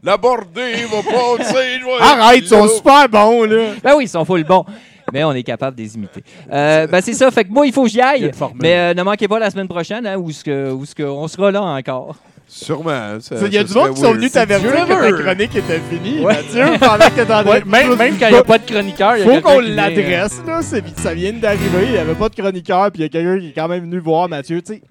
[0.03, 1.81] La bordée va passer.
[2.01, 3.75] Arrête, ils sont super bons, là.
[3.83, 4.65] Ben oui, ils sont full bons.
[5.13, 6.23] Mais on est capable de les imiter.
[6.53, 7.31] Euh, ben c'est ça.
[7.31, 8.31] Fait que moi, il faut que j'y aille.
[8.61, 11.03] Mais euh, ne manquez pas la semaine prochaine, hein, où, ce que, où ce que
[11.03, 12.17] on sera là encore.
[12.53, 13.21] Sûrement.
[13.21, 16.19] ça- Il y a du monde qui sont venus t'avertir que ta chronique était finie.
[16.19, 16.35] Ouais.
[16.35, 19.17] Mathieu, pendant que t'es en Ouais, même, même quand il n'y a pas de chroniqueur,
[19.17, 20.61] il y a Faut quelqu'un qu'on l'adresse, là.
[20.63, 21.85] c'est- Ça vient d'arriver.
[21.85, 23.83] Il n'y avait pas de chroniqueur, puis il y a quelqu'un qui est quand même
[23.83, 24.61] venu voir Mathieu.
[24.63, 24.83] Tu sais,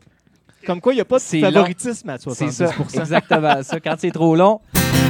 [0.65, 2.67] comme quoi, il n'y a pas de C'est favoritisme à C'est ça.
[2.67, 3.79] 70 Exactement ça.
[3.81, 4.61] Quand c'est trop long,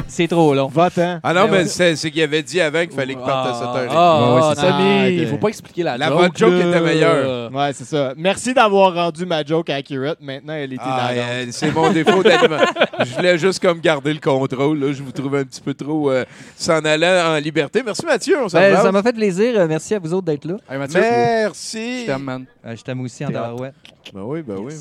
[0.09, 0.67] c'est trop long.
[0.67, 1.19] Va-t'en.
[1.23, 1.65] Ah non, Mais mais ouais.
[1.67, 3.87] c'est c'est qu'il avait dit avant qu'il fallait qu'il parte à 7h30.
[3.91, 4.67] Ah, Ouais, ouais, ah, c'est ça.
[4.71, 6.17] Tommy, Ah, il faut pas expliquer la, La joke.
[6.19, 6.67] votre joke là.
[6.69, 7.51] était meilleure.
[7.53, 8.13] Ouais, c'est ça.
[8.17, 10.17] Merci d'avoir rendu ma joke accurate.
[10.21, 12.21] Maintenant, elle était Ah, euh, c'est mon défaut
[12.99, 14.79] je voulais juste comme garder le contrôle.
[14.79, 14.91] Là.
[14.91, 16.25] Je vous trouvais un petit peu trop euh,
[16.57, 17.81] s'en allant en liberté.
[17.85, 18.81] Merci Mathieu, on s'en Ben, va.
[18.81, 19.53] ça m'a fait plaisir.
[19.57, 20.55] Euh, Merci à vous autres d'être là.
[20.69, 22.01] Hey, Mathieu, Merci.
[22.01, 22.45] je t'aime, man.
[22.65, 23.73] Euh, je t'aime aussi en tabarouette.
[24.13, 24.73] Ben oui, ben oui.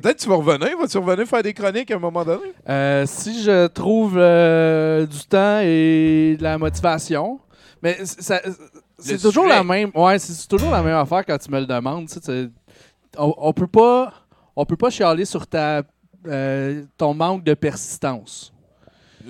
[0.00, 0.76] Peut-être tu vas revenir.
[0.78, 2.52] Vas-tu revenir faire des chroniques à un moment donné?
[2.68, 7.40] Euh, si je trouve euh, du temps et de la motivation,
[7.82, 8.40] mais ça-
[8.98, 9.56] c'est toujours sujet.
[9.56, 9.90] la même.
[9.94, 12.06] Ouais, c'est toujours la même affaire quand tu me le demandes.
[12.08, 12.50] tu sais, c'est-
[13.16, 14.12] On, on peut pas,
[14.54, 15.82] on peut pas chialer sur ta,
[16.26, 18.52] euh, ton manque de persistance.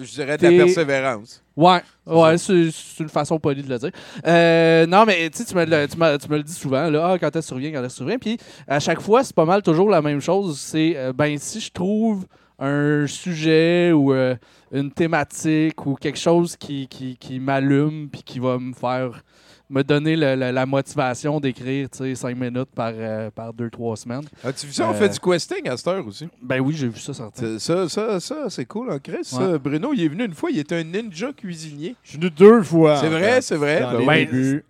[0.00, 1.42] Je dirais ta persévérance.
[1.58, 3.90] Ouais, ouais, c'est une façon polie de le dire.
[4.24, 7.18] Euh, non, mais tu me, le- tu me- tu me le dis souvent, là, ah,
[7.18, 8.18] quand tu reviens, quand tu reviens.
[8.18, 8.38] Puis
[8.68, 10.60] à chaque fois, c'est pas mal toujours la même chose.
[10.60, 12.26] C'est, euh, ben, si je trouve
[12.60, 14.36] un sujet ou euh,
[14.70, 19.24] une thématique ou quelque chose qui, qui, qui m'allume puis qui va me faire
[19.70, 23.68] me donner le- le- la motivation d'écrire, tu sais, cinq minutes par, euh, par deux,
[23.68, 24.24] trois semaines.
[24.42, 24.88] As-tu vu ça?
[24.88, 26.26] On Euh, fait du questing à cette heure aussi.
[26.42, 27.60] Ben oui, j'ai vu ça sortir.
[27.60, 29.28] Ça, ça, ça, c'est cool en Chris.
[29.38, 29.58] Ouais.
[29.58, 30.50] Bruno, il est venu une fois.
[30.50, 31.94] Il était un ninja cuisinier.
[32.02, 32.96] Je suis venu deux fois.
[32.96, 33.84] C'est vrai, fait, c'est vrai.
[34.06, 34.60] Ben Euh,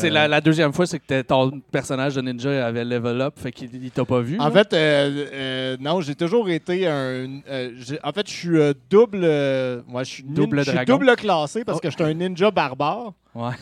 [0.00, 3.34] C'est la, la deuxième fois, c'est que t'es- ton personnage de ninja avait level up,
[3.36, 4.38] fait qu'il il t'a pas vu.
[4.40, 4.50] En là.
[4.50, 7.40] fait, euh, euh, non, j'ai toujours été un.
[7.48, 9.20] euh, j'ai- en fait, je suis euh, double.
[9.22, 10.94] euh, ouais, je suis Double je suis dragon.
[10.98, 11.80] double classé parce Oh.
[11.80, 13.12] que je suis un ninja barbare.
[13.34, 13.52] Ouais.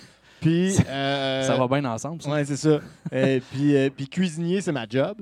[0.41, 0.77] Puis.
[0.89, 2.23] euh, ça va bien ensemble.
[2.23, 2.31] ça.
[2.31, 2.81] Ouais, c'est ça.
[3.13, 5.17] Euh, puis, euh, puis cuisinier, c'est ma job.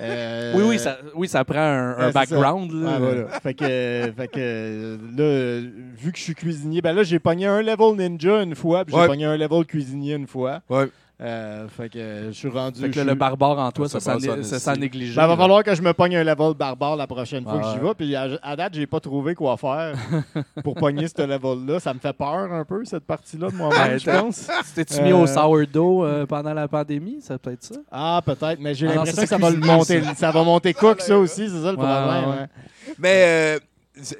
[0.00, 2.70] Euh, Oui, oui, ça, oui, ça prend un, background.
[2.72, 2.92] là.
[2.92, 3.28] Ouais, voilà.
[3.40, 7.62] Fait que, fait que là, vu que je suis cuisinier, ben là, j'ai pogné un
[7.62, 9.06] level ninja une fois, puis j'ai Ouais.
[9.08, 10.60] pogné un level cuisinier une fois.
[10.68, 10.88] Ouais.
[11.20, 12.80] Euh, fait que je suis rendu.
[12.80, 15.16] Fait que là, le barbare en toi, Ça ça, ça, ça, ça négligé.
[15.16, 17.72] Ben, va falloir que je me pogne un level barbare la prochaine fois Ah que
[17.80, 17.94] j'y vais.
[17.94, 19.96] Puis à, à date, j'ai pas trouvé quoi faire
[20.62, 21.80] pour pogner ce level-là.
[21.80, 24.46] Ça me fait peur un peu, cette partie-là de moi-même, Ben, je pense.
[24.76, 27.18] T'es-tu mis au Euh, sourdough euh, pendant la pandémie?
[27.20, 27.74] C'est peut-être ça?
[27.90, 30.02] Ah, peut-être, mais j'ai Ah l'impression ça, que ça va le monter.
[30.04, 30.14] ça.
[30.14, 32.28] Ça va monter cook, ça aussi, c'est ça le Ouais, problème.
[32.30, 32.36] ouais.
[32.42, 32.48] hein.
[32.96, 33.58] Mais euh,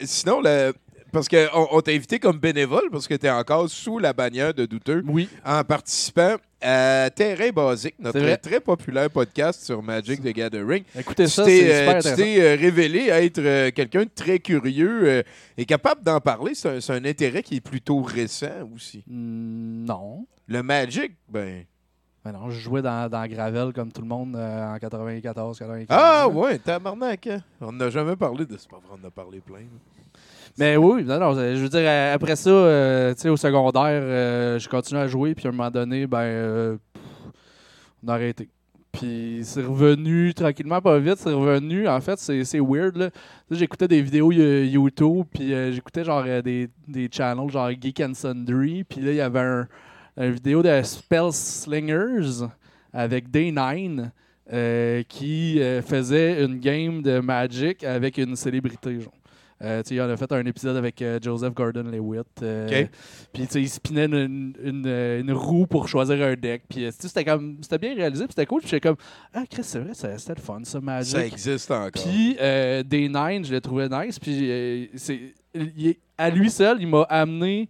[0.02, 0.72] sinon, le-
[1.12, 4.54] parce qu'on on, t'a invité comme bénévole parce que tu es encore sous la bannière
[4.54, 5.28] de douteux Oui.
[5.44, 10.82] en participant à Terrain Basique, notre très populaire podcast sur Magic the Gathering.
[10.98, 14.38] Écoutez Tu ça, c'est euh, super tu t'es euh, révélé être euh, quelqu'un de très
[14.40, 15.22] curieux
[15.56, 16.54] et capable d'en parler.
[16.54, 19.04] C'est un, intérêt qui est plutôt récent aussi.
[19.06, 20.26] Hmm, non.
[20.46, 21.64] Le Magic, ben.
[22.24, 25.86] Ben non, je jouais dans, dans Gravel comme tout le monde euh, en 94, 95.
[25.88, 27.26] Ah ouais, tabarnak.
[27.26, 27.40] hein?
[27.60, 29.64] On n'a jamais parlé de c'est pas vrai, on en a parlé plein.
[30.58, 34.68] Mais oui, non, non, je veux dire, euh, après ça, euh, au secondaire, euh, je
[34.68, 36.76] continue à jouer, puis à un moment donné, ben, euh,
[38.04, 38.48] on a arrêté.
[38.90, 41.86] Puis c'est revenu tranquillement, pas vite, c'est revenu.
[41.86, 43.10] En fait, c'est weird, là.
[43.50, 48.00] J'écoutais des vidéos euh, YouTube, puis euh, j'écoutais genre euh, des, des channels genre Geek
[48.00, 49.68] and Sundry, puis là, il y avait un,
[50.16, 52.46] une vidéo de Spell Slingers
[52.92, 54.10] avec Day9
[54.52, 59.12] euh, qui euh, faisait une game de Magic avec une célébrité, genre.
[59.62, 62.26] Euh, il en a fait un épisode avec euh, Joseph Gordon-Lewitt.
[62.42, 62.68] euh.
[63.32, 66.62] Puis, il spinait une, une, euh, une roue pour choisir un deck.
[66.68, 68.60] Puis, euh, c'était comme, c'était bien réalisé, puis c'était cool.
[68.60, 68.96] Puis, j'étais comme,
[69.34, 71.12] ah, Chris, c'est vrai, c'était le fun, ça, Magic.
[71.12, 71.90] Ça existe encore.
[72.02, 74.18] Puis, Day 9, je l'ai trouvé nice.
[74.20, 75.34] Puis, c'est,
[76.16, 77.68] à lui seul, il m'a amené,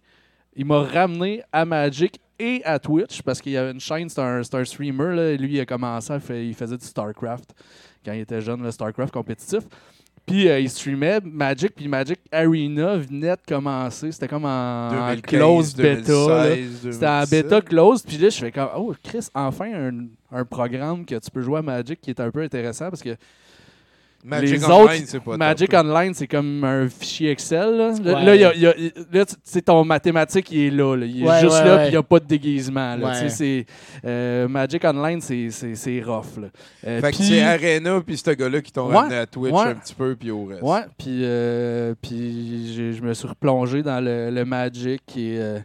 [0.55, 4.21] il m'a ramené à Magic et à Twitch parce qu'il y avait une chaîne, c'est
[4.21, 5.15] un, un streamer.
[5.15, 7.53] Là, lui, il a commencé, il, fait- il faisait du StarCraft
[8.05, 9.63] quand il était jeune, le StarCraft compétitif.
[10.29, 14.11] Puis euh, il streamait Magic, puis Magic Arena venait de commencer.
[14.11, 15.73] C'était comme en, en 2015, close.
[15.73, 17.29] 2016, C'était en 2017.
[17.31, 18.03] bêta close.
[18.03, 21.57] Puis là, je fais comme, oh, Chris, enfin un, un programme que tu peux jouer
[21.57, 23.15] à Magic qui est un peu intéressant parce que
[24.23, 25.85] Magic les Online, c'est pas Magic top.
[25.85, 27.77] Online, c'est comme un fichier Excel.
[27.77, 28.25] Là, Ouais.
[28.25, 28.73] là, il y a- il y a-
[29.13, 30.95] là, tu- c'est ton mathématique, il est là.
[30.97, 31.05] là.
[31.05, 32.95] Il est Ouais, juste ouais, là, puis il n'y a pas de déguisement.
[32.97, 33.07] là.
[33.07, 33.13] Ouais.
[33.13, 33.65] Tu sais, c'est,
[34.05, 36.37] euh, Magic Online, c'est, c'est, c'est rough.
[36.41, 36.47] Là.
[36.85, 39.53] Euh, Fait que puis- c'est Arena puis ce gars-là qui t'ont Ouais, ramené à Twitch
[39.53, 39.61] ouais.
[39.67, 40.63] un petit peu puis au reste.
[40.63, 45.59] Ouais, puis, euh, je me suis replongé dans le, le Magic et, euh,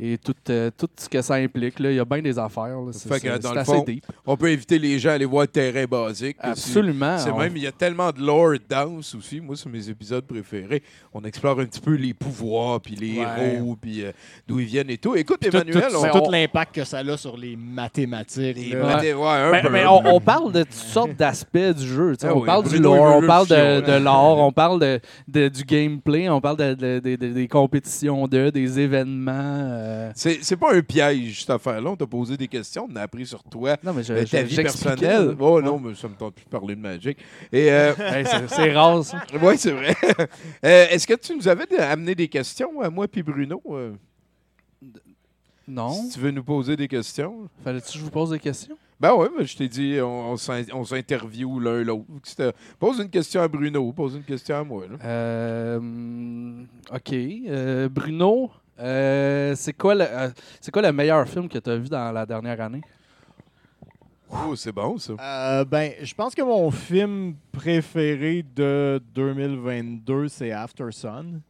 [0.00, 1.78] et tout, euh, tout ce que ça implique.
[1.80, 1.90] Là.
[1.90, 2.78] Il y a bien des affaires.
[2.80, 2.90] là.
[2.92, 4.04] C'est, Fait que, c'est- dans c'est le assez fond, deep.
[4.26, 6.36] On peut inviter les gens à aller voir Terrain Basique.
[6.40, 7.18] Absolument.
[7.18, 9.40] C'est On- même, il y a tellement de lore dense aussi.
[9.40, 10.82] Moi, c'est mes épisodes préférés.
[11.12, 13.54] On explore un petit peu les pouvoirs, puis les Ouais.
[13.56, 14.12] héros, puis euh,
[14.46, 15.16] d'où ils viennent et tout.
[15.16, 16.00] Écoute, Tout, tout, Emmanuel, on...
[16.02, 18.56] c'est tout l'impact que ça a sur les mathématiques.
[18.56, 18.96] Les là.
[18.96, 19.28] mathé- ouais,
[19.58, 22.14] un peu, mais on, parle de toutes sortes d'aspects du jeu.
[22.22, 25.00] Ah on oui, parle du lore, on parle de, le de l'art, on parle de,
[25.26, 29.32] de- du gameplay, on parle de, de- de- de- des compétitions de, des événements.
[29.32, 29.87] euh.
[30.14, 31.90] C'est c'est pas un piège, cette affaire-là.
[31.90, 34.30] On t'a posé des questions, on a appris sur toi, Non, mais je- euh, je-
[34.32, 35.36] ta vie personnelle.
[35.38, 37.18] Oh non, mais ça me tente plus de parler de Magic.
[37.52, 39.22] Et euh, Hey, c'est- rare, ça.
[39.42, 39.94] oui, c'est vrai.
[40.64, 43.62] Euh, Est-ce que tu nous avais amené des questions à moi puis Bruno?
[43.70, 43.92] euh,
[45.66, 45.90] Non.
[45.92, 47.48] Si tu veux nous poser des questions.
[47.62, 48.76] Fallait-tu que je vous pose des questions?
[49.00, 52.04] Ben oui, mais je t'ai dit, on, on s'in- on s'interviewe l'un l'autre.
[52.80, 54.86] Pose une question à Bruno, pose une question à moi.
[54.90, 54.96] là.
[55.04, 56.62] Euh,
[56.92, 57.12] OK.
[57.12, 60.28] Euh, Bruno, euh, c'est quoi, le- euh,
[60.60, 62.82] c'est quoi le meilleur film que tu as vu dans la dernière année?
[64.30, 65.14] Oh, c'est bon, ça.
[65.20, 71.40] Euh, ben, je pense que mon film préféré de 2022, c'est After Sun.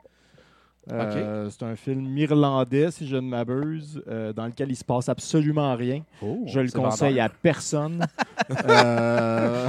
[0.90, 5.08] Euh, C'est un film irlandais, si je ne m'abuse, euh, dans lequel il se passe
[5.08, 6.02] absolument rien.
[6.46, 7.26] je le conseille vendeur.
[7.26, 8.06] à personne.
[8.66, 9.68] Euh,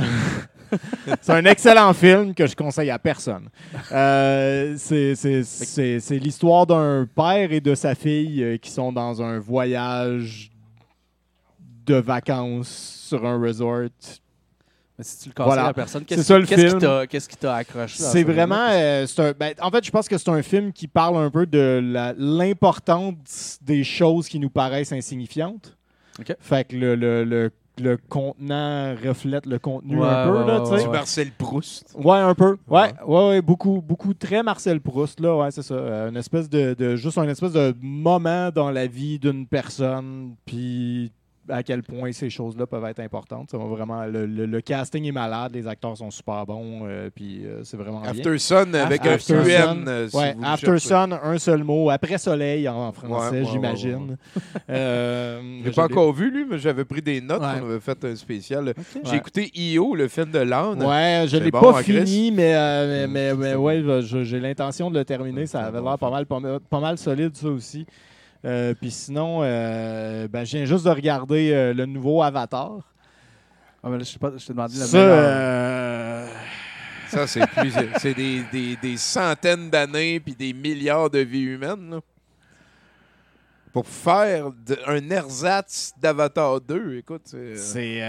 [1.21, 3.49] c'est un excellent film que je conseille à personne.
[3.91, 10.51] Euh, c'est- l'histoire d'un père et de sa fille euh, qui sont dans un voyage
[11.85, 13.89] de vacances sur un resort.
[14.97, 15.65] Mais si tu le conseilles Voilà.
[15.67, 16.79] à personne, C'est qu'est-ce le qu'est-ce qui film.
[16.81, 17.95] t'a- qu'est-ce qui t'a accroché?
[18.03, 18.67] C'est ce vraiment.
[18.69, 21.45] euh, un- ben, en fait, je pense que c'est un film qui parle un peu
[21.45, 21.81] de
[22.17, 25.75] l'importance des choses qui nous paraissent insignifiantes.
[26.39, 27.49] Fait que le, le, le,
[27.79, 30.37] le contenant reflète le contenu Ouais, un peu.
[30.39, 30.83] ouais, là, ouais, tu sais.
[30.83, 31.95] Du Marcel Proust.
[31.97, 32.57] Ouais, un peu.
[32.67, 32.91] Ouais, Ouais.
[33.05, 35.73] ouais, ouais, beaucoup, beaucoup très Marcel Proust là, ouais, c'est ça.
[35.73, 40.35] Euh, une espèce de, de- juste un espèce de moment dans la vie d'une personne,
[40.45, 41.11] puis
[41.49, 43.49] à quel point ces choses-là peuvent être importantes.
[43.51, 47.41] Ça vraiment, le, le- le casting est malade, les acteurs sont super bons, euh, puis
[47.45, 48.11] euh, c'est vraiment bien.
[48.11, 49.43] After Sun avec un After UN.
[49.75, 50.79] Sun, euh, si ouais, After.
[50.79, 51.89] Sun, un seul mot.
[51.89, 54.17] Après soleil en français, Ouais, ouais, j'imagine.
[54.69, 57.41] Euh, Je l'ai pas encore vu, lui, mais j'avais pris des notes.
[57.41, 58.73] On avait fait un spécial.
[59.03, 60.83] J'ai écouté I.O., le film de l'âne.
[60.83, 62.53] Ouais, je l'ai bon, pas hein, fini, mais,
[62.87, 63.83] mais, mais, Mm, mais c'est ouais,
[64.23, 65.45] j'ai l'intention de le terminer.
[65.47, 67.85] Ça avait l'air pas mal, pas, mal- pas mal solide, ça aussi.
[68.45, 72.79] Euh, Puis sinon, euh, ben, je viens juste de regarder euh, le nouveau Avatar.
[73.83, 75.17] Ah, mais là, je sais pas, je t'ai demandé la Ça, meilleure.
[75.19, 76.27] euh,
[77.09, 77.73] Ça, c'est plus.
[77.97, 81.89] c'est des, des- des centaines d'années puis des milliards de vies humaines.
[81.91, 81.99] là.
[83.73, 87.21] Pour faire de- un ersatz d'Avatar 2, écoute,
[87.55, 88.05] c'est euh,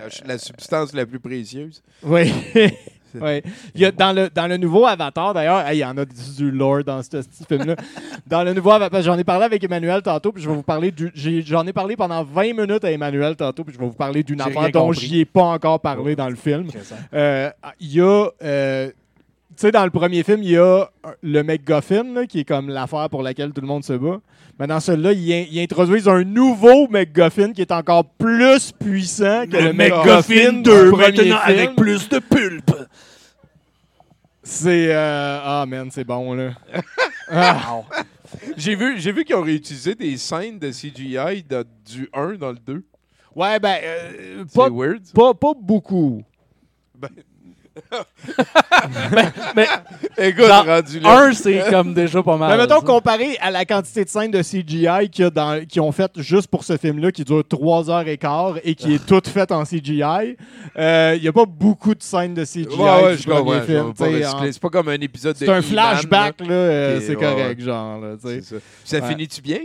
[0.00, 1.82] euh, la substance la plus précieuse.
[2.02, 2.32] Oui.
[3.14, 3.42] Oui.
[3.74, 6.04] Il y a, dans, le, dans le nouveau Avatar, d'ailleurs, hey, il y en a
[6.04, 7.76] du, lore dans ce film-là.
[8.26, 10.90] Dans le nouveau Avatar, j'en ai parlé avec Emmanuel tantôt, puis je vais vous parler
[10.90, 11.10] du.
[11.14, 14.22] j'ai- J'en ai, parlé pendant 20 minutes à Emmanuel tantôt, puis je vais vous parler
[14.22, 16.66] d'une affaire dont j'y ai pas encore parlé dans le film.
[17.14, 17.50] Euh,
[17.80, 18.28] Il y a.
[18.42, 18.90] euh,
[19.60, 22.68] sais, dans le premier film, il y a un- le MacGuffin, là, qui est comme
[22.68, 24.20] l'affaire pour laquelle tout le monde se bat.
[24.58, 29.44] Mais dans celui-là, ils, in- ils introduisent un nouveau MacGuffin qui est encore plus puissant
[29.50, 31.12] que le, MacGuffin du premier
[31.56, 31.74] film.
[31.76, 32.70] plus de pulpe.
[34.42, 34.92] C'est.
[34.92, 36.50] euh, Ah, man, c'est bon, là.
[37.32, 37.82] Ah.
[38.56, 42.50] J'ai vu, j'ai vu qu'ils ont réutilisé des scènes de CGI de- du 1 dans
[42.50, 42.82] le 2.
[43.36, 45.02] Ouais, ben, euh, C'est pas, weird.
[45.14, 46.22] pas, pas beaucoup.
[49.56, 49.66] Mais
[50.18, 51.18] Écoute, Dans rendu là.
[51.22, 52.50] un, c'est comme déjà pas mal.
[52.50, 52.86] Mais mettons, ça.
[52.86, 56.10] comparé à la quantité de scènes de CGI qu'il y a dans, qui ont fait
[56.16, 59.50] juste pour ce film-là, qui dure 3 heures et quart et qui est toute faite
[59.52, 60.36] en CGI,
[60.76, 62.66] euh, il n'y a pas beaucoup de scènes de CGI.
[62.76, 64.42] Ouais, ouais, du je comprends.
[64.52, 66.46] C'est pas comme un épisode de C'est un flashback, là.
[66.48, 67.64] là, euh, c'est ouais, correct, ouais.
[67.64, 68.00] genre.
[68.00, 68.28] Là, ça.
[68.84, 69.08] Ça Ouais.
[69.08, 69.58] finit-tu bien?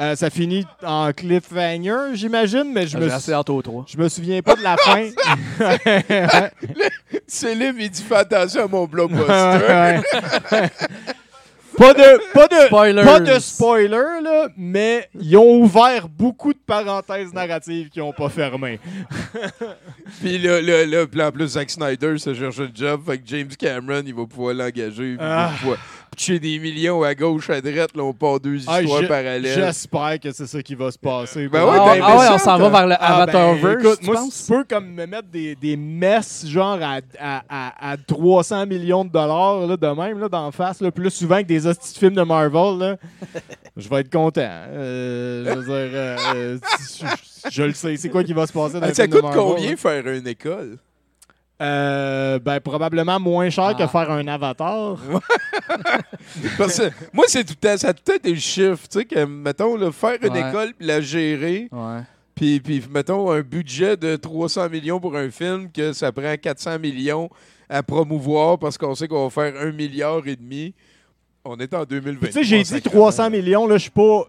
[0.00, 3.86] Euh, ça finit en cliffhanger, j'imagine, mais je me, J'ai assez hâte au 3.
[3.88, 5.08] je me souviens pas de la fin.
[7.26, 10.00] Célim, il dit fais attention à mon blockbuster.
[11.76, 13.04] Pas de, pas de, Spoilers.
[13.04, 13.88] pas de spoiler,
[14.22, 18.80] là, mais ils ont ouvert beaucoup de parenthèses narratives qui n'ont pas fermé.
[20.20, 23.22] Puis là, là, là, puis en plus, Zack Snyder se cherche un job, fait que
[23.26, 25.16] James Cameron, il va pouvoir l'engager.
[25.16, 25.50] puis Ah.
[26.16, 27.90] Pitcher des millions à gauche, à droite.
[27.94, 29.44] Là, on part deux Ah, histoires je- parallèles.
[29.54, 31.46] J'espère que c'est ça qui va se passer.
[31.48, 33.98] Ben ouais, ah, ben, ah ouais, on s'en va vers le Ah, ben, Avatarverse, écoute,
[34.00, 34.46] tu moi, penses?
[34.46, 39.04] tu peux comme me mettre des, des messes genre à, à, à, à 300 millions
[39.04, 41.98] de dollars là, de même là, d'en face, là, plus souvent que des hosties de
[41.98, 42.78] films de Marvel.
[42.78, 42.96] Là.
[43.76, 44.40] je vais être content.
[44.42, 46.58] Euh, je veux dire, euh, euh,
[47.44, 47.96] je, je le sais.
[47.96, 49.70] C'est quoi qui va se passer dans Ah, les ça films de coûte Marvel, combien
[49.70, 49.76] là?
[49.76, 50.78] faire une école?
[51.62, 53.88] Euh, ben, probablement moins cher que Ah.
[53.88, 54.98] faire un avatar.
[56.58, 58.86] Parce que moi, c'est tout ça a tout le temps été le chiffre.
[58.88, 60.48] Tu sais, que, mettons, là, faire une Ouais.
[60.48, 62.00] école puis la gérer, Ouais.
[62.34, 66.78] Puis, puis, mettons, un budget de 300 millions pour un film que ça prend 400
[66.78, 67.30] millions
[67.70, 70.74] à promouvoir parce qu'on sait qu'on va faire un milliard et demi.
[71.48, 72.26] On est en 2020.
[72.26, 74.24] Tu sais, j'ai dit 300 millions, là, je suis pas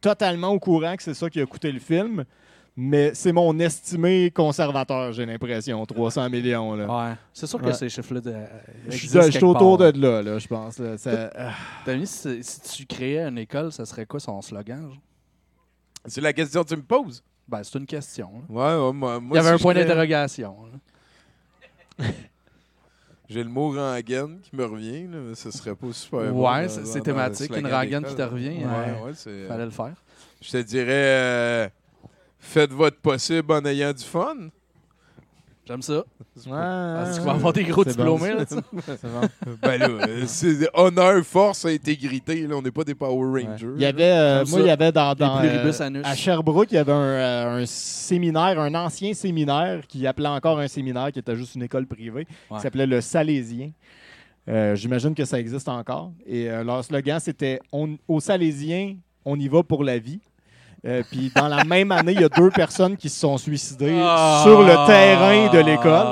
[0.00, 2.24] totalement au courant que c'est ça qui a coûté le film,
[2.76, 6.74] mais c'est mon estimé conservateur, j'ai l'impression, 300 millions.
[6.74, 6.86] Là.
[7.10, 7.14] Ouais.
[7.32, 7.72] C'est sûr que Ouais.
[7.74, 8.20] ces chiffres-là.
[8.20, 8.34] de-
[8.88, 10.78] Je suis autour de là, là, je pense.
[10.78, 10.96] là.
[10.98, 11.30] Ça-
[11.88, 14.82] mis, si, si tu créais une école, ça serait quoi son slogan?
[14.88, 14.98] genre?
[16.06, 17.22] C'est la question que tu me poses.
[17.46, 18.30] Ben, c'est une question.
[18.48, 18.54] là.
[18.80, 20.56] Ouais, ouais, moi, moi, Il y avait si un point crée- d'interrogation.
[23.32, 27.00] J'ai le mot rengaine qui me revient, là, mais ce serait pas super Ouais, c'est
[27.00, 27.56] thématique.
[27.56, 28.48] Une rengaine qui te revient.
[28.58, 29.94] Ouais, euh, ouais, c'est- Fallait le faire.
[30.42, 31.68] Je te dirais, euh,
[32.38, 34.36] faites votre possible en ayant du fun.
[35.64, 35.98] J'aime ça.
[35.98, 36.02] Ouais,
[36.46, 38.34] Parce va avoir des gros bon, diplômés.
[38.34, 38.44] là,
[39.02, 39.28] bon.
[39.62, 42.46] ben là, euh, c'est honneur, force, intégrité.
[42.48, 43.68] Là, on n'est pas des Power Rangers.
[43.76, 46.78] Il y avait, euh, moi, ça, il y avait dans, euh, à Sherbrooke, il y
[46.78, 51.36] avait un, euh, un séminaire, un ancien séminaire qui appelait encore un séminaire qui était
[51.36, 52.56] juste une école privée, Ouais.
[52.56, 53.70] qui s'appelait le Salésien.
[54.48, 56.12] Euh, J'imagine que ça existe encore.
[56.26, 60.20] Et euh, leur slogan, c'était Au Salésien, on y va pour la vie.
[60.84, 64.00] Euh, Puis dans la même année, il y a deux personnes qui se sont suicidées
[64.02, 64.40] Ah.
[64.42, 66.06] sur le terrain de l'école.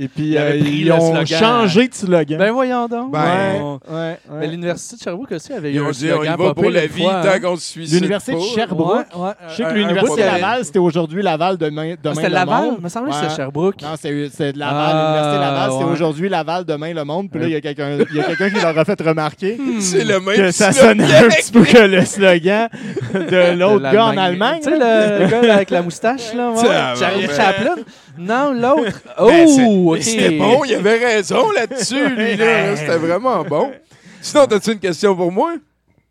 [0.00, 0.04] Ah.
[0.04, 1.26] Et puis euh, ils ont slogan.
[1.26, 2.38] changé de slogan.
[2.38, 3.12] Ben voyons donc.
[3.12, 3.20] Ben,
[3.60, 4.18] On- ouais, ouais.
[4.40, 6.44] Mais l'Université de Sherbrooke aussi avait Ils eu ont un dit, on y slogan va
[6.46, 7.22] pas pour la vie fois, hein.
[7.22, 8.40] tant qu'on se suicide L'Université de.
[8.40, 9.06] Sherbrooke.
[9.14, 9.32] Ouais, ouais.
[9.50, 12.64] Je sais que un l'Université Laval, c'était aujourd'hui Laval, demain, demain C'était le Laval?
[12.64, 12.74] monde.
[12.78, 13.82] Il me semblait que c'était Sherbrooke.
[13.82, 14.78] Non, c'est c'est de Laval.
[14.86, 15.90] Ah, L'Université de Laval, c'était ouais.
[15.92, 17.30] aujourd'hui Laval, demain le monde.
[17.30, 19.58] Puis là, il y a quelqu'un il y a quelqu'un qui leur a fait remarquer
[19.80, 20.98] C'est le même que ça slogan.
[21.00, 22.68] sonnait un petit peu que le slogan
[23.14, 24.16] de l'autre gars en.
[24.16, 24.60] Allemagne.
[24.62, 25.18] Tu sais, là.
[25.18, 26.52] le gars avec la moustache, là.
[26.98, 27.74] Charlie ben, Chaplin?
[28.20, 29.02] Non, l'autre.
[29.18, 29.96] Ben, c'est- Oh.
[30.00, 32.36] C'était bon, il avait raison là-dessus, lui.
[32.36, 32.76] là.
[32.76, 33.72] C'était vraiment bon.
[34.20, 35.56] Sinon, as-tu une question pour moi?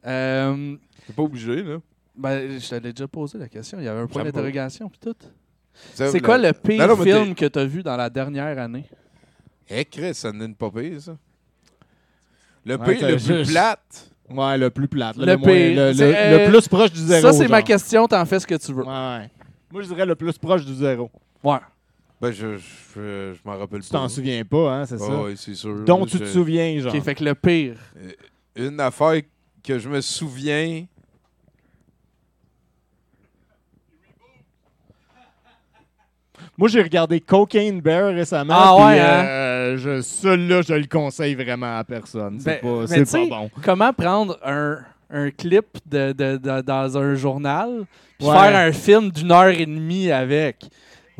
[0.05, 0.75] Euh,
[1.05, 1.77] T'es pas obligé, là.
[2.15, 3.77] ben, je t'avais déjà posé la question.
[3.79, 5.15] Il y avait un point d'interrogation puis tout.
[5.93, 8.85] C'est quoi le pire Non, non, film que tu as vu dans la dernière année?
[9.69, 11.15] Eh, Chris, ça n'est pas pire, ça.
[12.65, 14.09] Le Ouais, pire, le t'as- plus plate.
[14.29, 15.15] Ouais, le plus plate.
[15.17, 17.21] là, Le moins- le, le- C'est, le euh, plus proche du zéro.
[17.21, 18.07] Ça, c'est ma question.
[18.07, 18.83] T'en fais ce que tu veux.
[18.83, 19.29] Ouais.
[19.71, 21.09] Moi, je dirais le plus proche du zéro.
[21.43, 21.57] Ouais.
[22.21, 22.63] Ben, je, je,
[23.33, 23.99] je, m'en rappelle Tu pas.
[23.99, 25.21] t'en souviens pas, hein, c'est ça?
[25.21, 25.85] ouais, c'est sûr.
[25.85, 26.93] Dont Je- tu te souviens, genre.
[26.93, 27.75] OK, fait que le pire.
[28.55, 29.21] Une affaire
[29.63, 30.85] que je me souviens.
[36.57, 38.53] Moi, j'ai regardé Cocaine Bear récemment.
[38.55, 39.25] Ah ouais, hein?
[39.25, 42.39] euh, je, celui-là, je le conseille vraiment à personne.
[42.39, 43.49] C'est Ben, pas, c'est tu pas bon.
[43.63, 44.79] Comment prendre un,
[45.09, 47.85] un clip de, de- de- dans un journal
[48.17, 48.33] puis Ouais.
[48.37, 50.65] faire un film d'une heure et demie avec?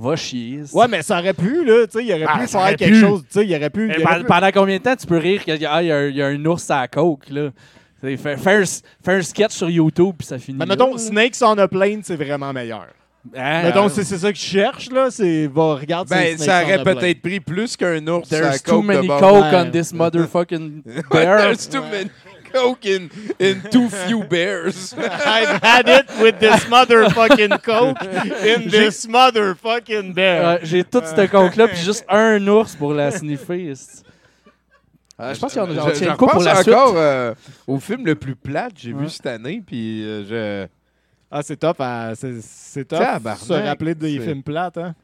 [0.01, 0.61] Va chier.
[0.73, 1.85] Ouais, mais ça aurait pu, là.
[1.87, 2.99] Tu sais, il aurait Ah, pu ça faire aurait quelque pu.
[3.01, 3.21] chose.
[3.21, 3.87] Tu sais, il aurait pu.
[3.87, 5.71] Mais il aurait pe- pu- pendant combien de temps tu peux rire qu'il y a,
[5.73, 7.49] ah, y a un- il y a un ours à la coke, là?
[8.01, 8.37] Fais
[9.07, 10.57] un, sketch sur YouTube puis ça finit.
[10.57, 10.97] Mais mettons, là.
[10.97, 12.87] Snakes on a Plane, c'est vraiment meilleur.
[13.35, 15.47] Hein, mettons, euh, c'est ça que je cherche, là, c'est.
[15.47, 19.07] Va, regarde Ben, ça aurait peut-être pris plus qu'un ours à There's coke too many
[19.07, 19.55] coke Ouais.
[19.55, 21.37] on this motherfucking bear.
[21.39, 22.09] There's too many
[22.51, 23.09] coke in,
[23.39, 24.93] in too few bears.
[24.97, 28.01] I've had it with this motherfucking coke
[28.45, 30.43] in this motherfucking bear.
[30.43, 33.73] Ouais, J'ai tout ce coke-là puis juste un ours pour la sniffer.
[35.21, 36.73] Euh, je pense qu'on Je- on je tient le coup pour la suite.
[36.73, 37.33] encore euh,
[37.67, 39.01] au film le plus plate que j'ai Ouais.
[39.03, 40.23] vu cette année, puis euh,
[40.63, 40.67] je...
[41.29, 41.81] Ah, c'est top.
[41.81, 42.99] hein, c'est, top.
[42.99, 44.95] Tabarnak, Se rappeler des films plates, hein.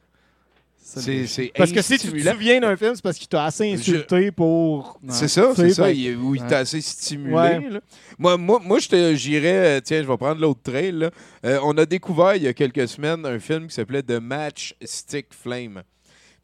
[0.78, 4.30] C'est Parce que si tu te souviens d'un film, c'est parce qu'il t'a assez insulté
[4.30, 4.98] pour.
[5.08, 5.84] C'est ça, c'est ça.
[5.86, 7.34] fait- il- où il t'a assez stimulé.
[7.34, 7.68] Ouais.
[7.70, 7.80] là.
[8.18, 10.92] Moi, moi, moi je te- j'irais, euh, tiens, je vais prendre l'autre trail.
[10.92, 11.10] là.
[11.44, 14.74] Euh, on a découvert il y a quelques semaines un film qui s'appelait The Match
[14.82, 15.82] Stick Flame.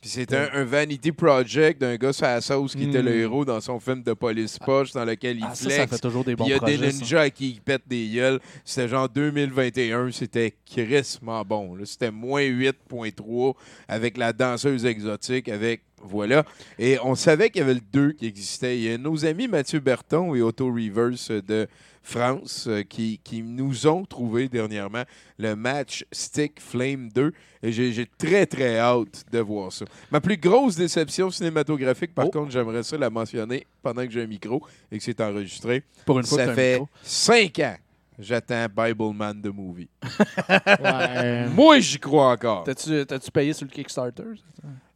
[0.03, 3.21] Puis c'était un, un vanity project d'un gars sur la sauce qui était le Mm.
[3.21, 5.77] héros dans son film de police poche dans lequel il Ah, ça, flex.
[5.77, 6.77] ça fait toujours des bons il y a projets.
[6.77, 6.99] des ça.
[6.99, 8.41] ninjas à qui il pète des gueules.
[8.65, 11.79] C'était genre 2021, c'était crissement bon.
[11.85, 13.55] C'était moins 8.3
[13.89, 15.83] avec la danseuse exotique, avec.
[16.05, 16.45] Voilà.
[16.81, 18.77] Et on savait qu'il y avait le 2 qui existait.
[18.77, 21.69] Il y a nos amis Mathieu Berton et Auto Reverse de
[22.03, 25.05] France euh, qui, qui nous ont trouvé dernièrement
[25.39, 27.33] le match Stick Flame 2.
[27.63, 29.85] Et j'ai très, très hâte de voir ça.
[30.11, 32.31] Ma plus grosse déception cinématographique, par Oh.
[32.31, 35.85] contre, j'aimerais ça la mentionner pendant que j'ai un micro et que c'est enregistré.
[36.05, 36.81] Pour une fois Ça fait.
[37.03, 37.77] 5 ans
[38.19, 39.89] j'attends Bible Man the Movie.
[40.83, 41.49] Ouais.
[41.49, 42.65] Moi, j'y crois encore.
[42.65, 44.23] T'as-tu t'as-tu payé sur le Kickstarter?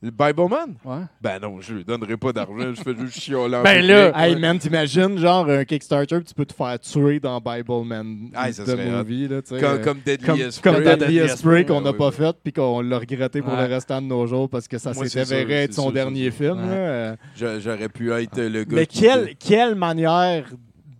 [0.02, 0.74] Le Bible Man?
[0.84, 1.04] Ouais.
[1.20, 4.36] Ben non, je lui donnerai pas d'argent, je fais juste chialer en Ben là, Hey
[4.36, 8.76] man, t'imagines genre un Kickstarter, tu peux te faire tuer dans Bible Man ça the
[8.78, 10.62] movie, là, tu sais, Comme, euh, comme Deadly comme, Esprit.
[10.72, 12.12] comme Deadly Esprit, qu'on n'a ouais, pas ouais.
[12.12, 13.66] fait puis qu'on l'a regretté pour Ouais.
[13.66, 15.92] le restant de nos jours parce que ça Moi, s'est avéré sûr, être son sûr,
[15.92, 16.58] dernier film.
[17.36, 20.44] J'aurais pu être le gars Mais quelle, quelle manière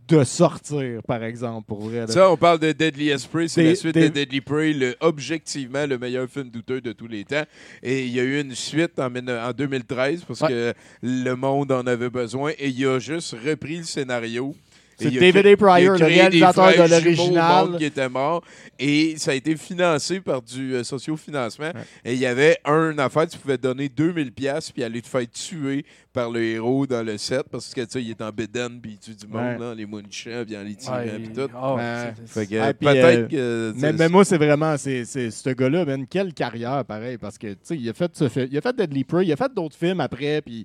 [0.09, 2.01] de sortir, par exemple, pour vrai.
[2.01, 2.07] là.
[2.07, 5.99] Ça, on parle de Deadly Prey, c'est la suite de Deadly Prey, le, objectivement le
[5.99, 7.45] meilleur film douteux de tous les temps.
[7.83, 10.49] Et il y a eu une suite en, mille- en 2013 parce Ouais.
[10.49, 14.55] que le monde en avait besoin et il a juste repris le scénario.
[14.99, 15.57] C'est David A.
[15.57, 17.67] Pryor, le réalisateur de l'original.
[17.69, 18.43] monde qui était mort.
[18.79, 21.71] Et ça a été financé par du euh, sociofinancement.
[22.05, 25.29] Et il y avait un affaire, tu pouvais donner 2000 pièces puis aller te faire
[25.31, 28.81] tuer par le héros dans le set parce que tu sais, il est en bédaine
[28.81, 29.59] puis il tue du monde, Ouais.
[29.59, 31.49] là, les moonchants, bien les tirant Ouais, puis tout.
[31.55, 32.13] oh, Ouais.
[32.25, 33.79] c'est- Fait que Ah, puis, peut-être euh, que.
[33.79, 37.49] Mais, mais moi, c'est vraiment, c'est, c'est ce gars-là, man, quelle carrière, pareil, parce que,
[37.49, 39.77] tu sais, il a fait ce il a fait Deadly Prey, il a fait d'autres
[39.77, 40.65] films après, puis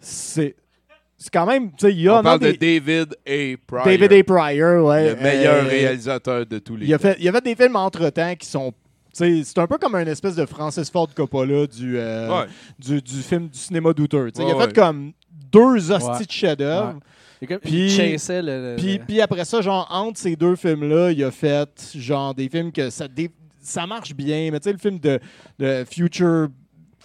[0.00, 0.56] c'est,
[1.18, 3.56] c'est quand même, tu sais, il y a On parle de David A.
[3.66, 3.84] Pryor.
[3.84, 4.22] David A.
[4.24, 5.14] Pryor, ouais.
[5.14, 7.02] Le meilleur euh, réalisateur de tous les Il a, temps.
[7.08, 8.74] fait, il a fait des films entre-temps qui sont, tu
[9.12, 12.46] sais, c'est un peu comme un espèce de Francis Ford Coppola du, euh, Ouais.
[12.78, 14.46] du, du film du cinéma douteux, tu sais.
[14.48, 14.72] il a Ouais, fait ouais.
[14.74, 15.12] comme
[15.50, 16.26] deux hosties Ouais.
[16.26, 16.94] de chefs-d'œuvre.
[16.94, 17.58] Ouais.
[17.58, 18.76] Puis- le.
[18.76, 22.72] le- Puis, après ça, genre, entre ces deux films-là, il a fait, genre, des films
[22.72, 23.30] que ça, dé-
[23.60, 24.50] ça marche bien.
[24.52, 25.20] Mais tu sais, le film de,
[25.58, 26.48] de Future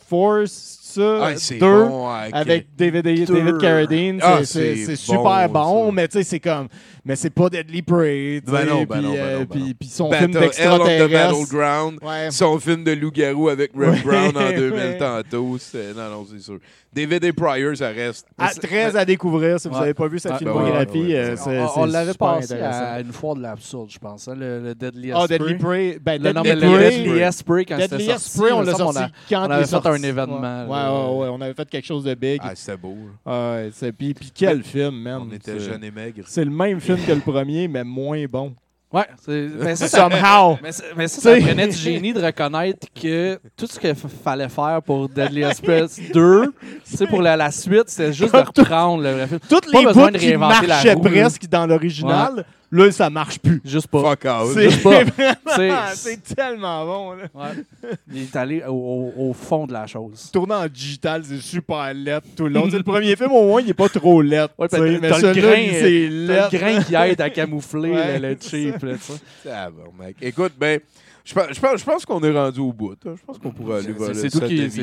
[0.07, 2.29] Force, ça, Ah, deux, bon, ok.
[2.33, 3.03] avec David.
[3.03, 5.91] David Carradine, Ah, c'est- bon, super bon, ça.
[5.93, 6.67] mais tu sais, c'est comme,
[7.05, 9.71] mais c'est pas Deadly Prey, Ben non, ben puis, non, ben non, ben puis- non.
[9.79, 12.03] puis son Battle- film d'extraterrestre.
[12.03, 12.31] Ouais.
[12.31, 14.97] son film de loup-garou avec Red Ouais, Brown en 2000 ouais.
[14.97, 15.57] tantôt.
[15.95, 16.59] Non, non, c'est sûr.
[16.93, 17.33] David A.
[17.33, 18.27] Pryor, ça reste.
[18.37, 19.79] Ah, très à découvrir si vous Ouais.
[19.79, 20.99] n'avez pas vu sa Ouais, filmographie.
[20.99, 24.27] ouais, ouais, euh, on, l'avait passé à une fois de l'absurde, je pense.
[24.27, 25.25] hein, le, le Deadly Ah.
[25.27, 25.97] Deadly Prey.
[25.99, 26.89] Ben, mais Deadly le Prey.
[27.03, 28.29] Deadly Spray, quand c'était Deadly sorti.
[28.29, 30.65] Spray, on l'a sorti a- quand on avait fait un événement.
[30.91, 31.11] Ouais, là.
[31.11, 32.39] ouais, on avait fait quelque chose de big.
[32.43, 32.95] Ah, c'était beau.
[32.95, 33.11] là.
[33.25, 35.23] Ah ouais, c'est- puis, puis quel film, man.
[35.29, 36.23] On était C'est- jeunes et maigres.
[36.27, 38.53] C'est le même film que le premier, mais moins bon.
[38.91, 40.59] Ouais, c'est- mais ça, Somehow.
[40.61, 44.83] Mais, ça- mais ça, prenait du génie de reconnaître que tout ce qu'il fallait faire
[44.83, 46.53] pour Deadly Express 2,
[46.85, 49.39] tu sais, pour la, la suite, c'était juste de reprendre le vrai film.
[49.49, 53.09] Toutes Pas les besoin bouts de qui réinventer la marchaient presque dans l'original, là, ça
[53.09, 53.61] marche plus.
[53.63, 54.01] Juste pas.
[54.01, 54.51] Fuck out.
[54.53, 55.03] C'est Juste pas.
[55.03, 57.11] vraiment- C'est- c'est tellement bon.
[57.13, 57.23] Là.
[57.33, 57.89] Ouais.
[58.11, 60.29] Il est allé au, au- au fond de la chose.
[60.33, 62.63] Tourné en digital, c'est super lettre tout le long.
[62.65, 64.53] Tu sais, le premier film, au moins, il est pas trop lettre.
[64.57, 66.49] Ouais, tu sais, t'as- mais t'as le celui-là, grain, il- c'est lettre.
[66.51, 68.79] le grain qui aide à camoufler Ouais, le, le c'est cheap.
[68.81, 68.87] ça.
[68.87, 69.03] Là, tu
[69.43, 69.49] sais.
[69.71, 70.15] Bon, mec.
[70.21, 70.79] Écoute, ben,
[71.25, 72.95] je pense, je pense, je pense qu'on est rendu au bout.
[73.05, 73.13] hein.
[73.17, 74.81] Je pense qu'on pourrait aller C'est- voir le c'est toi set qui- de c'est-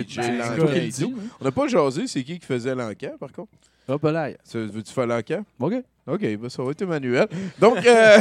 [0.58, 1.14] l'enquête qui tout.
[1.18, 1.22] hein.
[1.40, 3.48] On n'a pas jasé, c'est qui qui faisait l'enquête, par contre?
[3.90, 4.28] Hop là.
[4.54, 5.40] Veux-tu faire l'enquête?
[5.60, 5.74] OK.
[6.06, 7.26] OK, ben ça va être Emmanuel.
[7.60, 8.18] Donc, euh,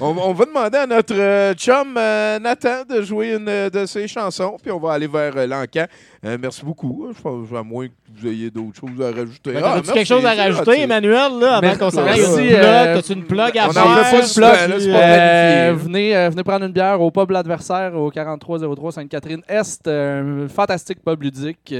[0.00, 4.06] on, on va demander à notre euh, chum euh, Nathan de jouer une de ses
[4.08, 5.84] chansons, puis on va aller vers euh, l'encan.
[6.24, 7.08] Euh, merci beaucoup.
[7.14, 9.52] Je pense, à moins que vous ayez d'autres choses à rajouter.
[9.52, 10.80] Ben, Ah, T'as-tu merci, quelque chose à rajouter.
[10.80, 12.20] Emmanuel, là, avant qu'on s'en aille?
[12.22, 12.52] Plug?
[12.52, 13.86] euh, T'as-tu une plug à on faire?
[13.86, 15.84] en fait pas de là, Euh, planifié.
[15.84, 19.86] venez, euh, venez prendre une bière au pub L'Adversaire au 4303 Sainte-Catherine-Est.
[19.86, 21.74] euh, Un fantastique pub ludique.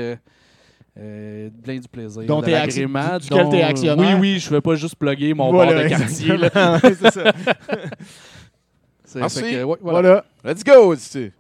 [1.01, 2.23] Euh, plein du plaisir.
[2.25, 4.19] Dont de t'es acti- l'agrément, duquel dont- t'es actionnaire.
[4.19, 6.33] Oui, oui, je ne vais pas juste plugger mon Voilà, bar de quartier.
[6.33, 7.33] Ouais, c'est ça.
[9.05, 9.41] C'est- Merci.
[9.43, 10.01] que, ouais, voilà.
[10.01, 10.25] Voilà.
[10.45, 11.33] Let's go, tu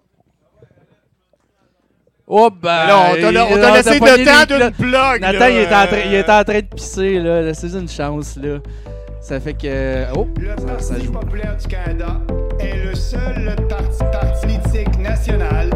[2.31, 5.21] Oh, ben, Alors, on t'a- on t'a laissé le temps les- d'une plug.
[5.23, 5.51] Nathan, là.
[5.51, 7.41] il était, en train, il était en train de pisser, là.
[7.43, 8.59] Laissez une chance, là.
[9.23, 10.05] Ça fait que.
[10.15, 11.13] Oh, Le ça, ça Parti joue.
[11.13, 12.21] populaire du Canada
[12.61, 15.71] est le seul parti, parti politique national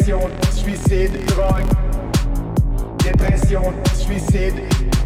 [0.00, 1.66] dépression, suicide, drogue,
[3.04, 4.54] dépression, suicide,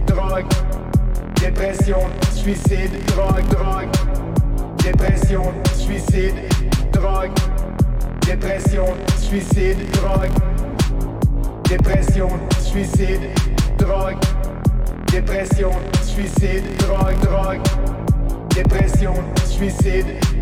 [0.06, 0.46] drogue,
[1.40, 1.98] dépression,
[2.30, 3.88] suicide, drogue, drogue,
[4.82, 6.34] dépression, suicide,
[6.92, 7.32] drogue,
[8.24, 8.86] dépression,
[9.18, 10.30] suicide, drogue,
[11.68, 12.28] dépression,
[12.60, 13.30] suicide,
[13.76, 14.16] drogue,
[15.10, 15.72] dépression,
[16.02, 17.60] suicide, drogue, drogue,
[18.54, 19.14] dépression,
[19.44, 20.33] suicide.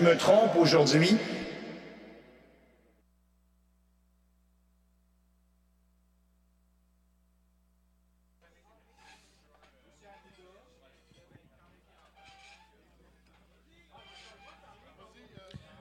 [0.00, 1.16] Je me trompe aujourd'hui?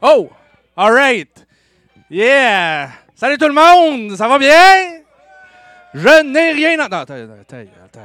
[0.02, 0.30] Oh!
[0.76, 1.28] All right!
[2.10, 2.92] Yeah!
[3.16, 4.16] Salut tout le monde!
[4.18, 5.02] Ça va bien?
[5.94, 6.80] Je n'ai rien...
[6.80, 8.00] en- Non, attends, attends, attends.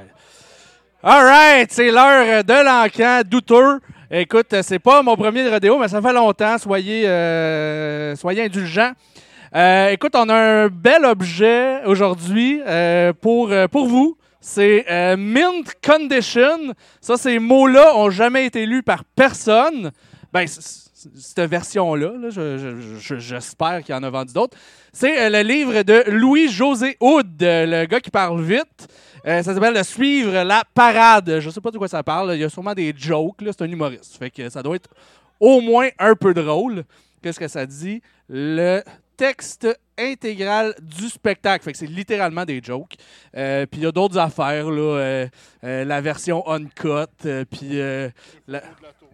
[1.02, 1.70] All right!
[1.70, 3.80] C'est l'heure de l'encan douteux.
[4.16, 6.56] Écoute, c'est pas mon premier rodéo, mais ça fait longtemps.
[6.56, 8.92] Soyez, euh, soyez indulgents.
[9.56, 14.16] Euh, écoute, on a un bel objet aujourd'hui euh, pour, euh, pour vous.
[14.40, 16.74] C'est euh, Mint Condition.
[17.00, 19.90] Ça, ces mots-là n'ont jamais été lus par personne.
[20.32, 24.56] Ben, cette version-là, là, je- je- je- j'espère qu'il y en a vendu d'autres.
[24.92, 28.86] C'est euh, le livre de Louis-José Houd, euh, le gars qui parle vite.
[29.26, 31.40] Euh, ça s'appelle Suivre la parade.
[31.40, 32.34] Je sais pas de quoi ça parle.
[32.34, 33.36] Il y a sûrement des jokes.
[33.40, 34.16] C'est un humoriste.
[34.18, 34.90] Fait que ça doit être
[35.40, 36.84] au moins un peu drôle.
[37.22, 38.02] Qu'est-ce que ça dit?
[38.28, 38.82] Le
[39.16, 41.64] texte intégral du spectacle.
[41.64, 42.94] Fait que c'est littéralement des jokes.
[43.36, 44.98] Euh, puis il y a d'autres affaires, là.
[44.98, 45.26] euh,
[45.64, 47.06] euh, la version uncut,
[47.50, 47.78] puis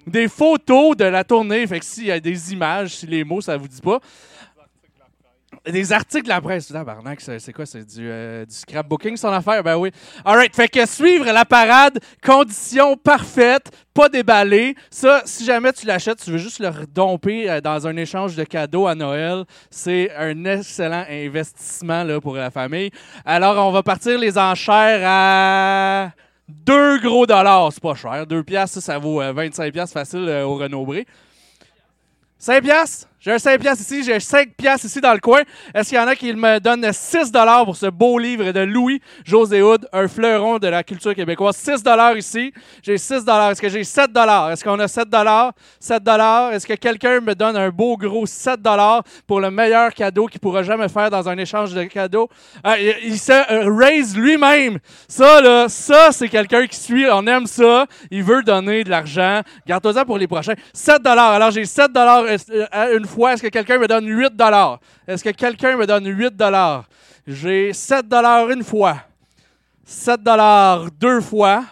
[0.06, 1.66] des photos de la tournée.
[1.66, 4.00] Fait que s'il y a des images, si les mots, ça vous dit pas.
[5.66, 6.68] Des articles de la presse.
[6.68, 7.66] Tabarnak, c'est quoi?
[7.66, 9.62] C'est du, euh, du scrapbooking, son affaire?
[9.62, 9.90] Ben oui.
[10.24, 10.56] All right.
[10.56, 14.74] Fait que suivre la parade, conditions parfaites, pas déballé.
[14.90, 18.44] Ça, si jamais tu l'achètes, tu veux juste le redomper euh, dans un échange de
[18.44, 22.90] cadeaux à Noël, c'est un excellent investissement là, pour la famille.
[23.26, 26.10] Alors, on va partir les enchères à
[26.48, 27.70] 2 gros dollars.
[27.70, 28.26] C'est pas cher.
[28.26, 31.06] 2 piastres, ça, ça vaut euh, 25 piastres facile euh, au Renault Bré.
[32.38, 33.09] 5 piastres?
[33.22, 35.42] J'ai un 5 piastres ici, j'ai 5 piastres ici dans le coin.
[35.74, 38.60] Est-ce qu'il y en a qui me donnent 6 dollars pour ce beau livre de
[38.60, 41.54] Louis José Houd, un fleuron de la culture québécoise?
[41.54, 42.50] 6 dollars ici.
[42.82, 43.50] J'ai 6 dollars.
[43.50, 44.50] Est-ce que j'ai 7 dollars?
[44.52, 45.52] Est-ce qu'on a 7 dollars?
[45.80, 46.54] 7 dollars.
[46.54, 50.40] Est-ce que quelqu'un me donne un beau gros 7 dollars pour le meilleur cadeau qu'il
[50.40, 52.30] pourra jamais faire dans un échange de cadeaux?
[52.64, 54.78] Ah, il, se euh, raise lui-même.
[55.08, 57.04] Ça, là, ça, c'est quelqu'un qui suit.
[57.12, 57.84] On aime ça.
[58.10, 59.42] Il veut donner de l'argent.
[59.66, 60.54] Garde-toi-en pour les prochains.
[60.72, 61.32] 7 dollars.
[61.32, 63.34] Alors, j'ai 7 dollars euh, une fois.
[63.34, 64.80] Est-ce que quelqu'un me donne 8 dollars?
[65.06, 66.84] Est-ce que quelqu'un me donne 8 dollars?
[67.26, 68.96] J'ai 7 dollars une fois.
[69.84, 71.64] 7 dollars deux fois.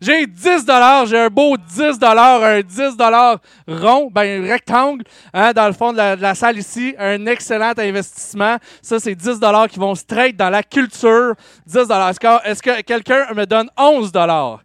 [0.00, 5.02] J'ai 10 dollars, j'ai un beau 10 dollars, un 10 dollars rond, ben rectangle,
[5.32, 8.58] hein, dans le fond de la, de la salle ici, un excellent investissement.
[8.82, 11.34] Ça, c'est 10 dollars qui vont straight dans la culture.
[11.66, 12.10] 10 dollars.
[12.10, 14.62] Est-ce que, est-ce que quelqu'un me donne 11 dollars?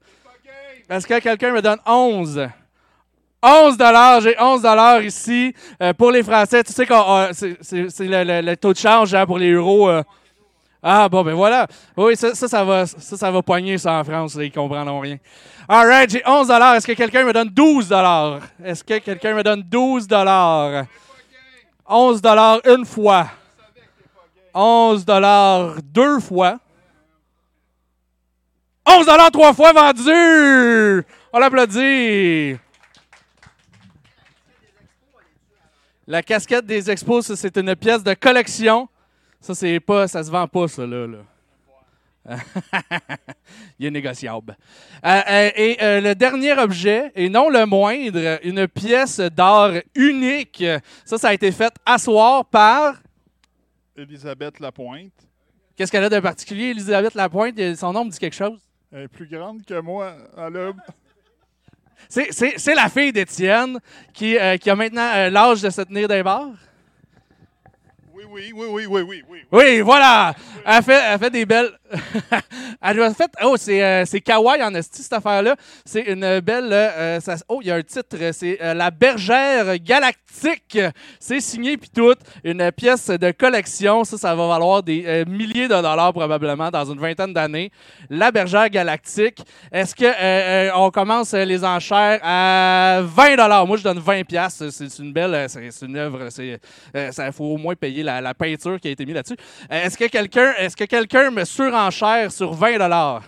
[0.90, 2.50] Est-ce que quelqu'un me donne 11?
[3.42, 3.78] 11
[4.22, 4.66] J'ai 11
[5.06, 6.64] ici euh, pour les Français.
[6.64, 6.94] Tu sais que
[7.34, 9.90] c'est c'est le, le- le taux de change hein, pour les euros.
[9.90, 10.04] euh.
[10.82, 11.68] Ah, bon, ben voilà.
[11.98, 14.36] Oui, ça, ça, va, ça, ça va poigner ça en France.
[14.36, 15.18] là, ils comprendront rien.
[15.68, 17.94] All right, j'ai 11 Est-ce que quelqu'un me donne 12
[18.64, 20.08] Est-ce que quelqu'un me donne 12
[21.88, 22.22] 11
[22.66, 23.28] une fois.
[24.54, 25.06] 11
[25.84, 26.58] deux fois.
[28.86, 31.04] 11 trois fois vendu!
[31.32, 32.58] On l'applaudit!
[36.10, 38.90] La casquette des expos, c'est une pièce de collection.
[39.40, 41.06] Ça, c'est pas, ça se vend pas, ça, là.
[41.06, 41.20] là.
[43.80, 44.58] Il est négociable.
[45.06, 50.64] Euh, euh, et euh, le dernier objet, et non le moindre, une pièce d'art unique.
[51.06, 52.96] Ça, ça a été fait asseoir par.
[53.96, 55.14] Elisabeth Lapointe.
[55.76, 57.76] Qu'est-ce qu'elle a de particulier, Elisabeth Lapointe?
[57.76, 58.60] Son nom me dit quelque chose?
[58.92, 60.16] Elle est plus grande que moi.
[60.36, 60.74] Elle a-
[62.08, 62.32] C'est-
[62.76, 63.80] la fille d'Étienne
[64.14, 66.48] qui, euh, a maintenant euh, l'âge de se tenir d'un bar.
[68.32, 69.82] Oui, oui, oui, oui, oui, oui, oui.
[69.82, 70.36] Voilà.
[70.64, 71.72] Elle fait, elle fait des belles.
[72.82, 73.32] elle a fait.
[73.44, 75.56] Oh, c'est euh, kawaii en esti, cette affaire-là.
[75.84, 76.70] C'est une belle.
[76.72, 78.18] euh, oh, il y a un titre.
[78.34, 80.78] C'est euh, La Bergère Galactique.
[81.20, 82.14] C'est signé puis tout.
[82.44, 84.04] Une pièce de collection.
[84.04, 87.72] Ça, ça va valoir des euh, milliers de dollars probablement dans une vingtaine d'années.
[88.12, 89.42] La Bergère Galactique.
[89.72, 93.66] Est-ce que on commence les enchères à 20 dollars?
[93.66, 94.64] Moi, je donne 20 pièces.
[94.70, 95.48] C'est une belle.
[95.50, 96.30] C'est une œuvre.
[96.30, 99.38] Ça faut au moins payer la, la peinture qui a été mise là-dessus.
[99.72, 103.24] Euh, Est-ce que quelqu'un est-ce que quelqu'un me surenchère sur 20 dollars?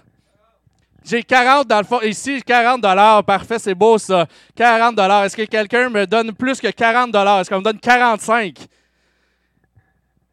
[1.03, 1.99] J'ai 40 dans le fond.
[2.01, 3.23] Ici, 40 dollars.
[3.23, 4.27] Parfait, c'est beau ça.
[4.55, 5.23] 40 dollars.
[5.25, 7.39] Est-ce que quelqu'un me donne plus que 40 dollars?
[7.41, 8.55] Est-ce qu'on me donne 45?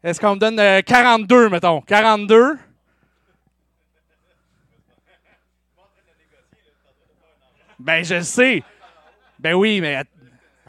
[0.03, 1.81] Est-ce qu'on me donne euh, 42, mettons?
[1.81, 2.57] 42?
[7.79, 8.63] Ben, je le sais.
[9.39, 10.03] Ben oui, mais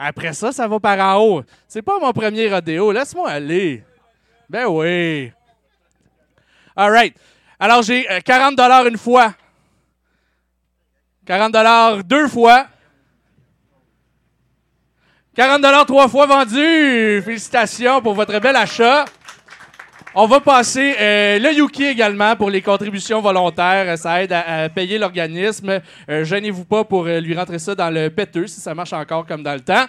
[0.02, 1.43] après ça, ça va par en haut.
[1.68, 2.90] C'est pas mon premier rodéo.
[2.90, 3.85] Laisse-moi aller.
[4.48, 5.31] Ben oui.
[6.74, 7.14] All right.
[7.59, 8.59] Alors, j'ai euh, 40
[8.89, 9.35] une fois.
[11.27, 12.66] 40 deux fois.
[15.36, 17.20] 40 trois fois vendu.
[17.22, 19.05] Félicitations pour votre bel achat.
[20.12, 23.97] On va passer euh, le Yuki également pour les contributions volontaires.
[23.97, 25.81] Ça aide à, à payer l'organisme.
[26.09, 29.24] Euh, Gênez-vous pas pour euh, lui rentrer ça dans le péteux si ça marche encore
[29.24, 29.85] comme dans le temps.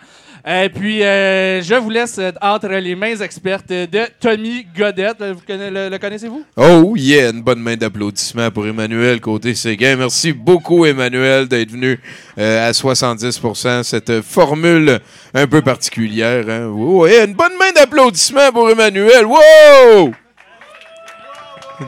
[0.47, 5.21] Euh, puis, euh, je vous laisse euh, entre les mains expertes de Tommy Godette.
[5.21, 6.43] Vous le- connaissez-vous?
[6.57, 9.95] Oh yeah, une bonne main d'applaudissements pour Emmanuel côté Séguin.
[9.97, 11.99] Merci beaucoup Emmanuel d'être venu
[12.37, 14.99] à 70%, cette formule
[15.33, 16.45] un peu particulière.
[16.49, 16.71] Hein?
[16.75, 19.25] Oh, yeah, une bonne main d'applaudissements pour Emmanuel.
[19.25, 20.11] Wow!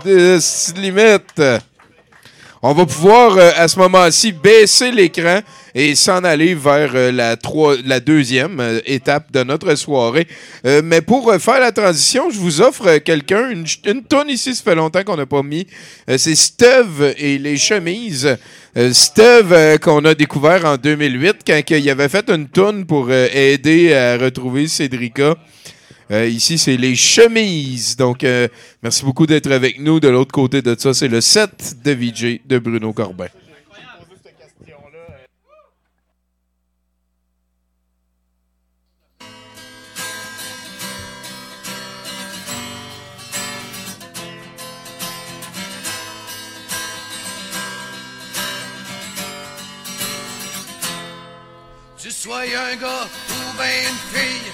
[0.04, 0.40] Des.
[2.66, 5.42] On va pouvoir euh, à ce moment-ci baisser l'écran
[5.76, 10.28] et s'en aller vers euh, la, trois- la deuxième euh, étape de notre soirée.
[10.64, 14.76] Mais pour faire la transition, je vous offre quelqu'un, une, une tonne ici, ça fait
[14.76, 15.68] longtemps qu'on n'a pas mis.
[16.08, 18.38] C'est Steve et les chemises.
[18.94, 24.18] Steve qu'on a découvert en 2008 quand il avait fait une tonne pour aider à
[24.18, 25.36] retrouver Cédrica.
[26.14, 27.96] Euh, ici, c'est les chemises.
[27.96, 28.48] Donc, euh,
[28.84, 30.00] merci beaucoup d'être avec nous.
[30.00, 33.26] De l'autre côté de ça, c'est le set de VJ de Bruno Corbin.
[51.98, 54.52] Tu sois un gars ou ben une fille,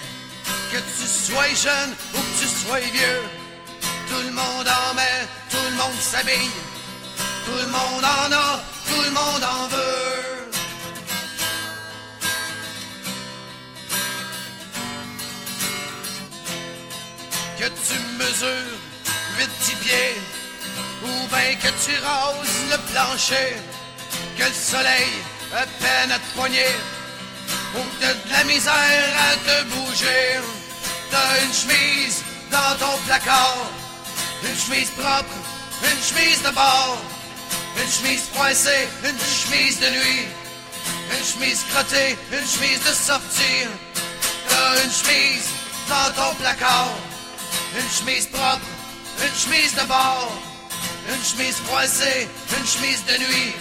[0.72, 3.22] que tu sois jeune ou que tu sois vieux,
[4.08, 6.52] tout le monde en met, tout le monde s'habille,
[7.46, 10.50] tout le monde en a, tout le monde en veut.
[17.58, 18.80] Que tu mesures
[19.38, 20.16] 8 petits pieds,
[21.04, 23.58] ou ben que tu rases le plancher,
[24.38, 25.10] que le soleil
[25.54, 26.74] a peine à te poigner,
[27.76, 30.59] ou que de la misère à te bouger.
[31.12, 33.58] T'as une chemise dans ton placard,
[34.44, 35.36] une chemise propre,
[35.84, 36.98] une chemise de bord,
[37.78, 40.28] une chemise froissée, une chemise de nuit,
[41.12, 43.68] une chemise crottée, une chemise de sortie.
[44.50, 45.50] T'as une chemise
[45.88, 46.90] dans ton placard,
[47.76, 48.68] une chemise propre,
[49.24, 50.32] une chemise de bord,
[51.10, 52.28] une chemise froissée,
[52.58, 53.54] une chemise de nuit,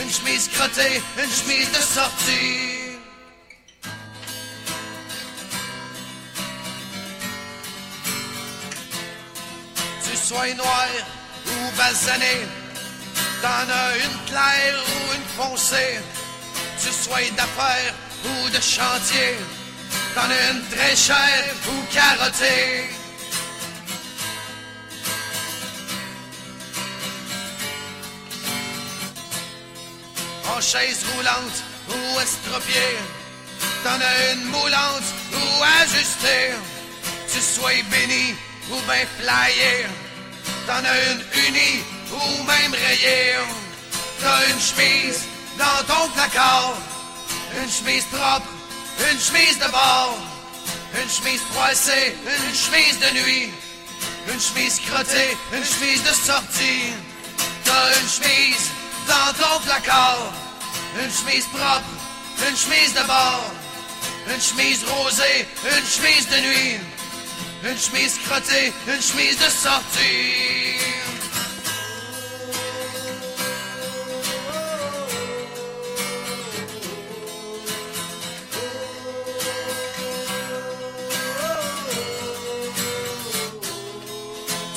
[0.00, 2.85] une chemise crottée, une chemise de sortie.
[10.28, 10.88] Sois noir
[11.46, 12.36] ou basané,
[13.42, 16.00] t'en as une claire ou une foncée.
[16.82, 17.94] Tu sois d'affaires
[18.24, 19.34] ou de chantier.
[20.16, 22.90] T'en as une très chère ou carottée.
[30.52, 31.58] En chaise roulante
[31.88, 32.96] ou estropiée,
[33.84, 36.50] t'en as une moulante ou ajustée.
[37.32, 38.34] Tu sois béni
[38.72, 38.76] ou
[39.18, 39.86] flyé,
[40.66, 41.80] t'en as une unie
[42.12, 43.34] ou même rayée.
[44.20, 45.20] T'as une chemise
[45.58, 46.74] dans ton placard,
[47.62, 48.48] une chemise propre,
[49.10, 50.18] une chemise de bord,
[51.00, 53.50] une chemise froissée, une chemise de nuit,
[54.28, 56.92] une chemise crottée, une chemise de sortie.
[57.64, 58.70] T'as une chemise
[59.06, 60.32] dans ton placard,
[61.00, 61.92] une chemise propre,
[62.48, 63.50] une chemise de bord,
[64.28, 66.80] une chemise rosée, une chemise de nuit,
[67.70, 70.76] une chemise crottée, une chemise de sortie.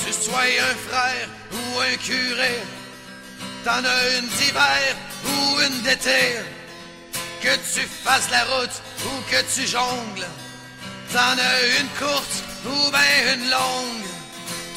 [0.06, 2.60] Tu sois un frère ou un curé,
[3.64, 4.96] t'en as une d'hiver
[5.26, 6.38] ou une d'été.
[7.42, 10.28] Que tu fasses la route ou que tu jongles,
[11.14, 14.06] t'en as une courte ou ben une longue.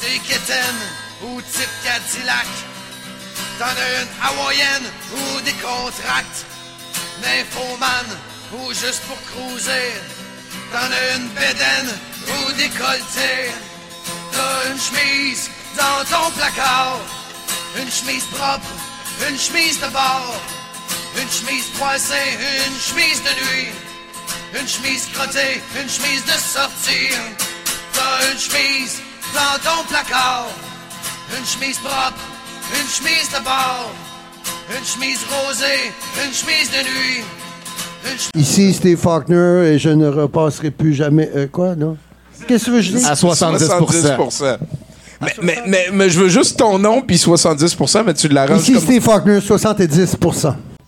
[0.00, 0.82] T'es quétaine
[1.22, 2.46] ou type Cadillac,
[3.58, 6.46] t'en as une hawaïenne ou des contracts.
[7.22, 8.06] Nymphoman
[8.54, 9.92] ou juste pour cruiser,
[10.72, 11.92] t'en as une bédaine
[12.28, 13.52] ou décolleté.
[14.32, 16.98] T'as une chemise dans ton placard,
[17.76, 18.66] une chemise propre,
[19.28, 20.34] une chemise de bord,
[21.20, 23.72] une chemise froissée, une chemise de nuit,
[24.58, 27.14] une chemise crottée, une chemise de sortie.
[28.02, 28.98] T'as une chemise
[29.32, 30.48] dans ton placard,
[31.38, 32.18] une chemise propre,
[32.72, 33.92] une chemise de bord,
[34.76, 35.92] une chemise rosée,
[36.26, 37.22] une chemise de nuit.
[38.04, 41.30] Une chemise Ici, Steve Faulkner, et je ne repasserai plus jamais.
[41.36, 41.96] euh, quoi, non?
[42.48, 43.06] Qu'est-ce que tu veux que je dise?
[43.06, 44.56] 70%.
[45.20, 48.72] Mais, mais, mais, mais je veux juste ton nom puis 70%, mais tu l'arranges Ici,
[48.72, 48.82] comme...
[48.82, 50.16] Steve Faulkner, 70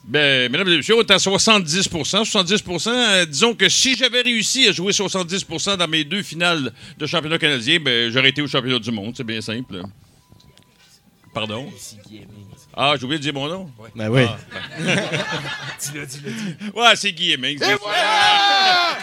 [0.06, 4.68] Ben, mesdames et messieurs, on est à 70% 70% euh, disons que si j'avais réussi
[4.68, 8.78] à jouer 70% dans mes deux finales de championnat canadien, ben, j'aurais été au championnat
[8.78, 9.14] du monde.
[9.16, 9.82] C'est bien simple.
[11.32, 11.72] Pardon?
[12.76, 13.70] Ah, j'ai oublié de dire mon nom?
[13.96, 14.26] Ben oui.
[14.26, 14.36] Ah,
[15.94, 16.06] ben.
[16.74, 17.62] Ouais, c'est Guy Hemmings.
[17.62, 18.98] Et voilà!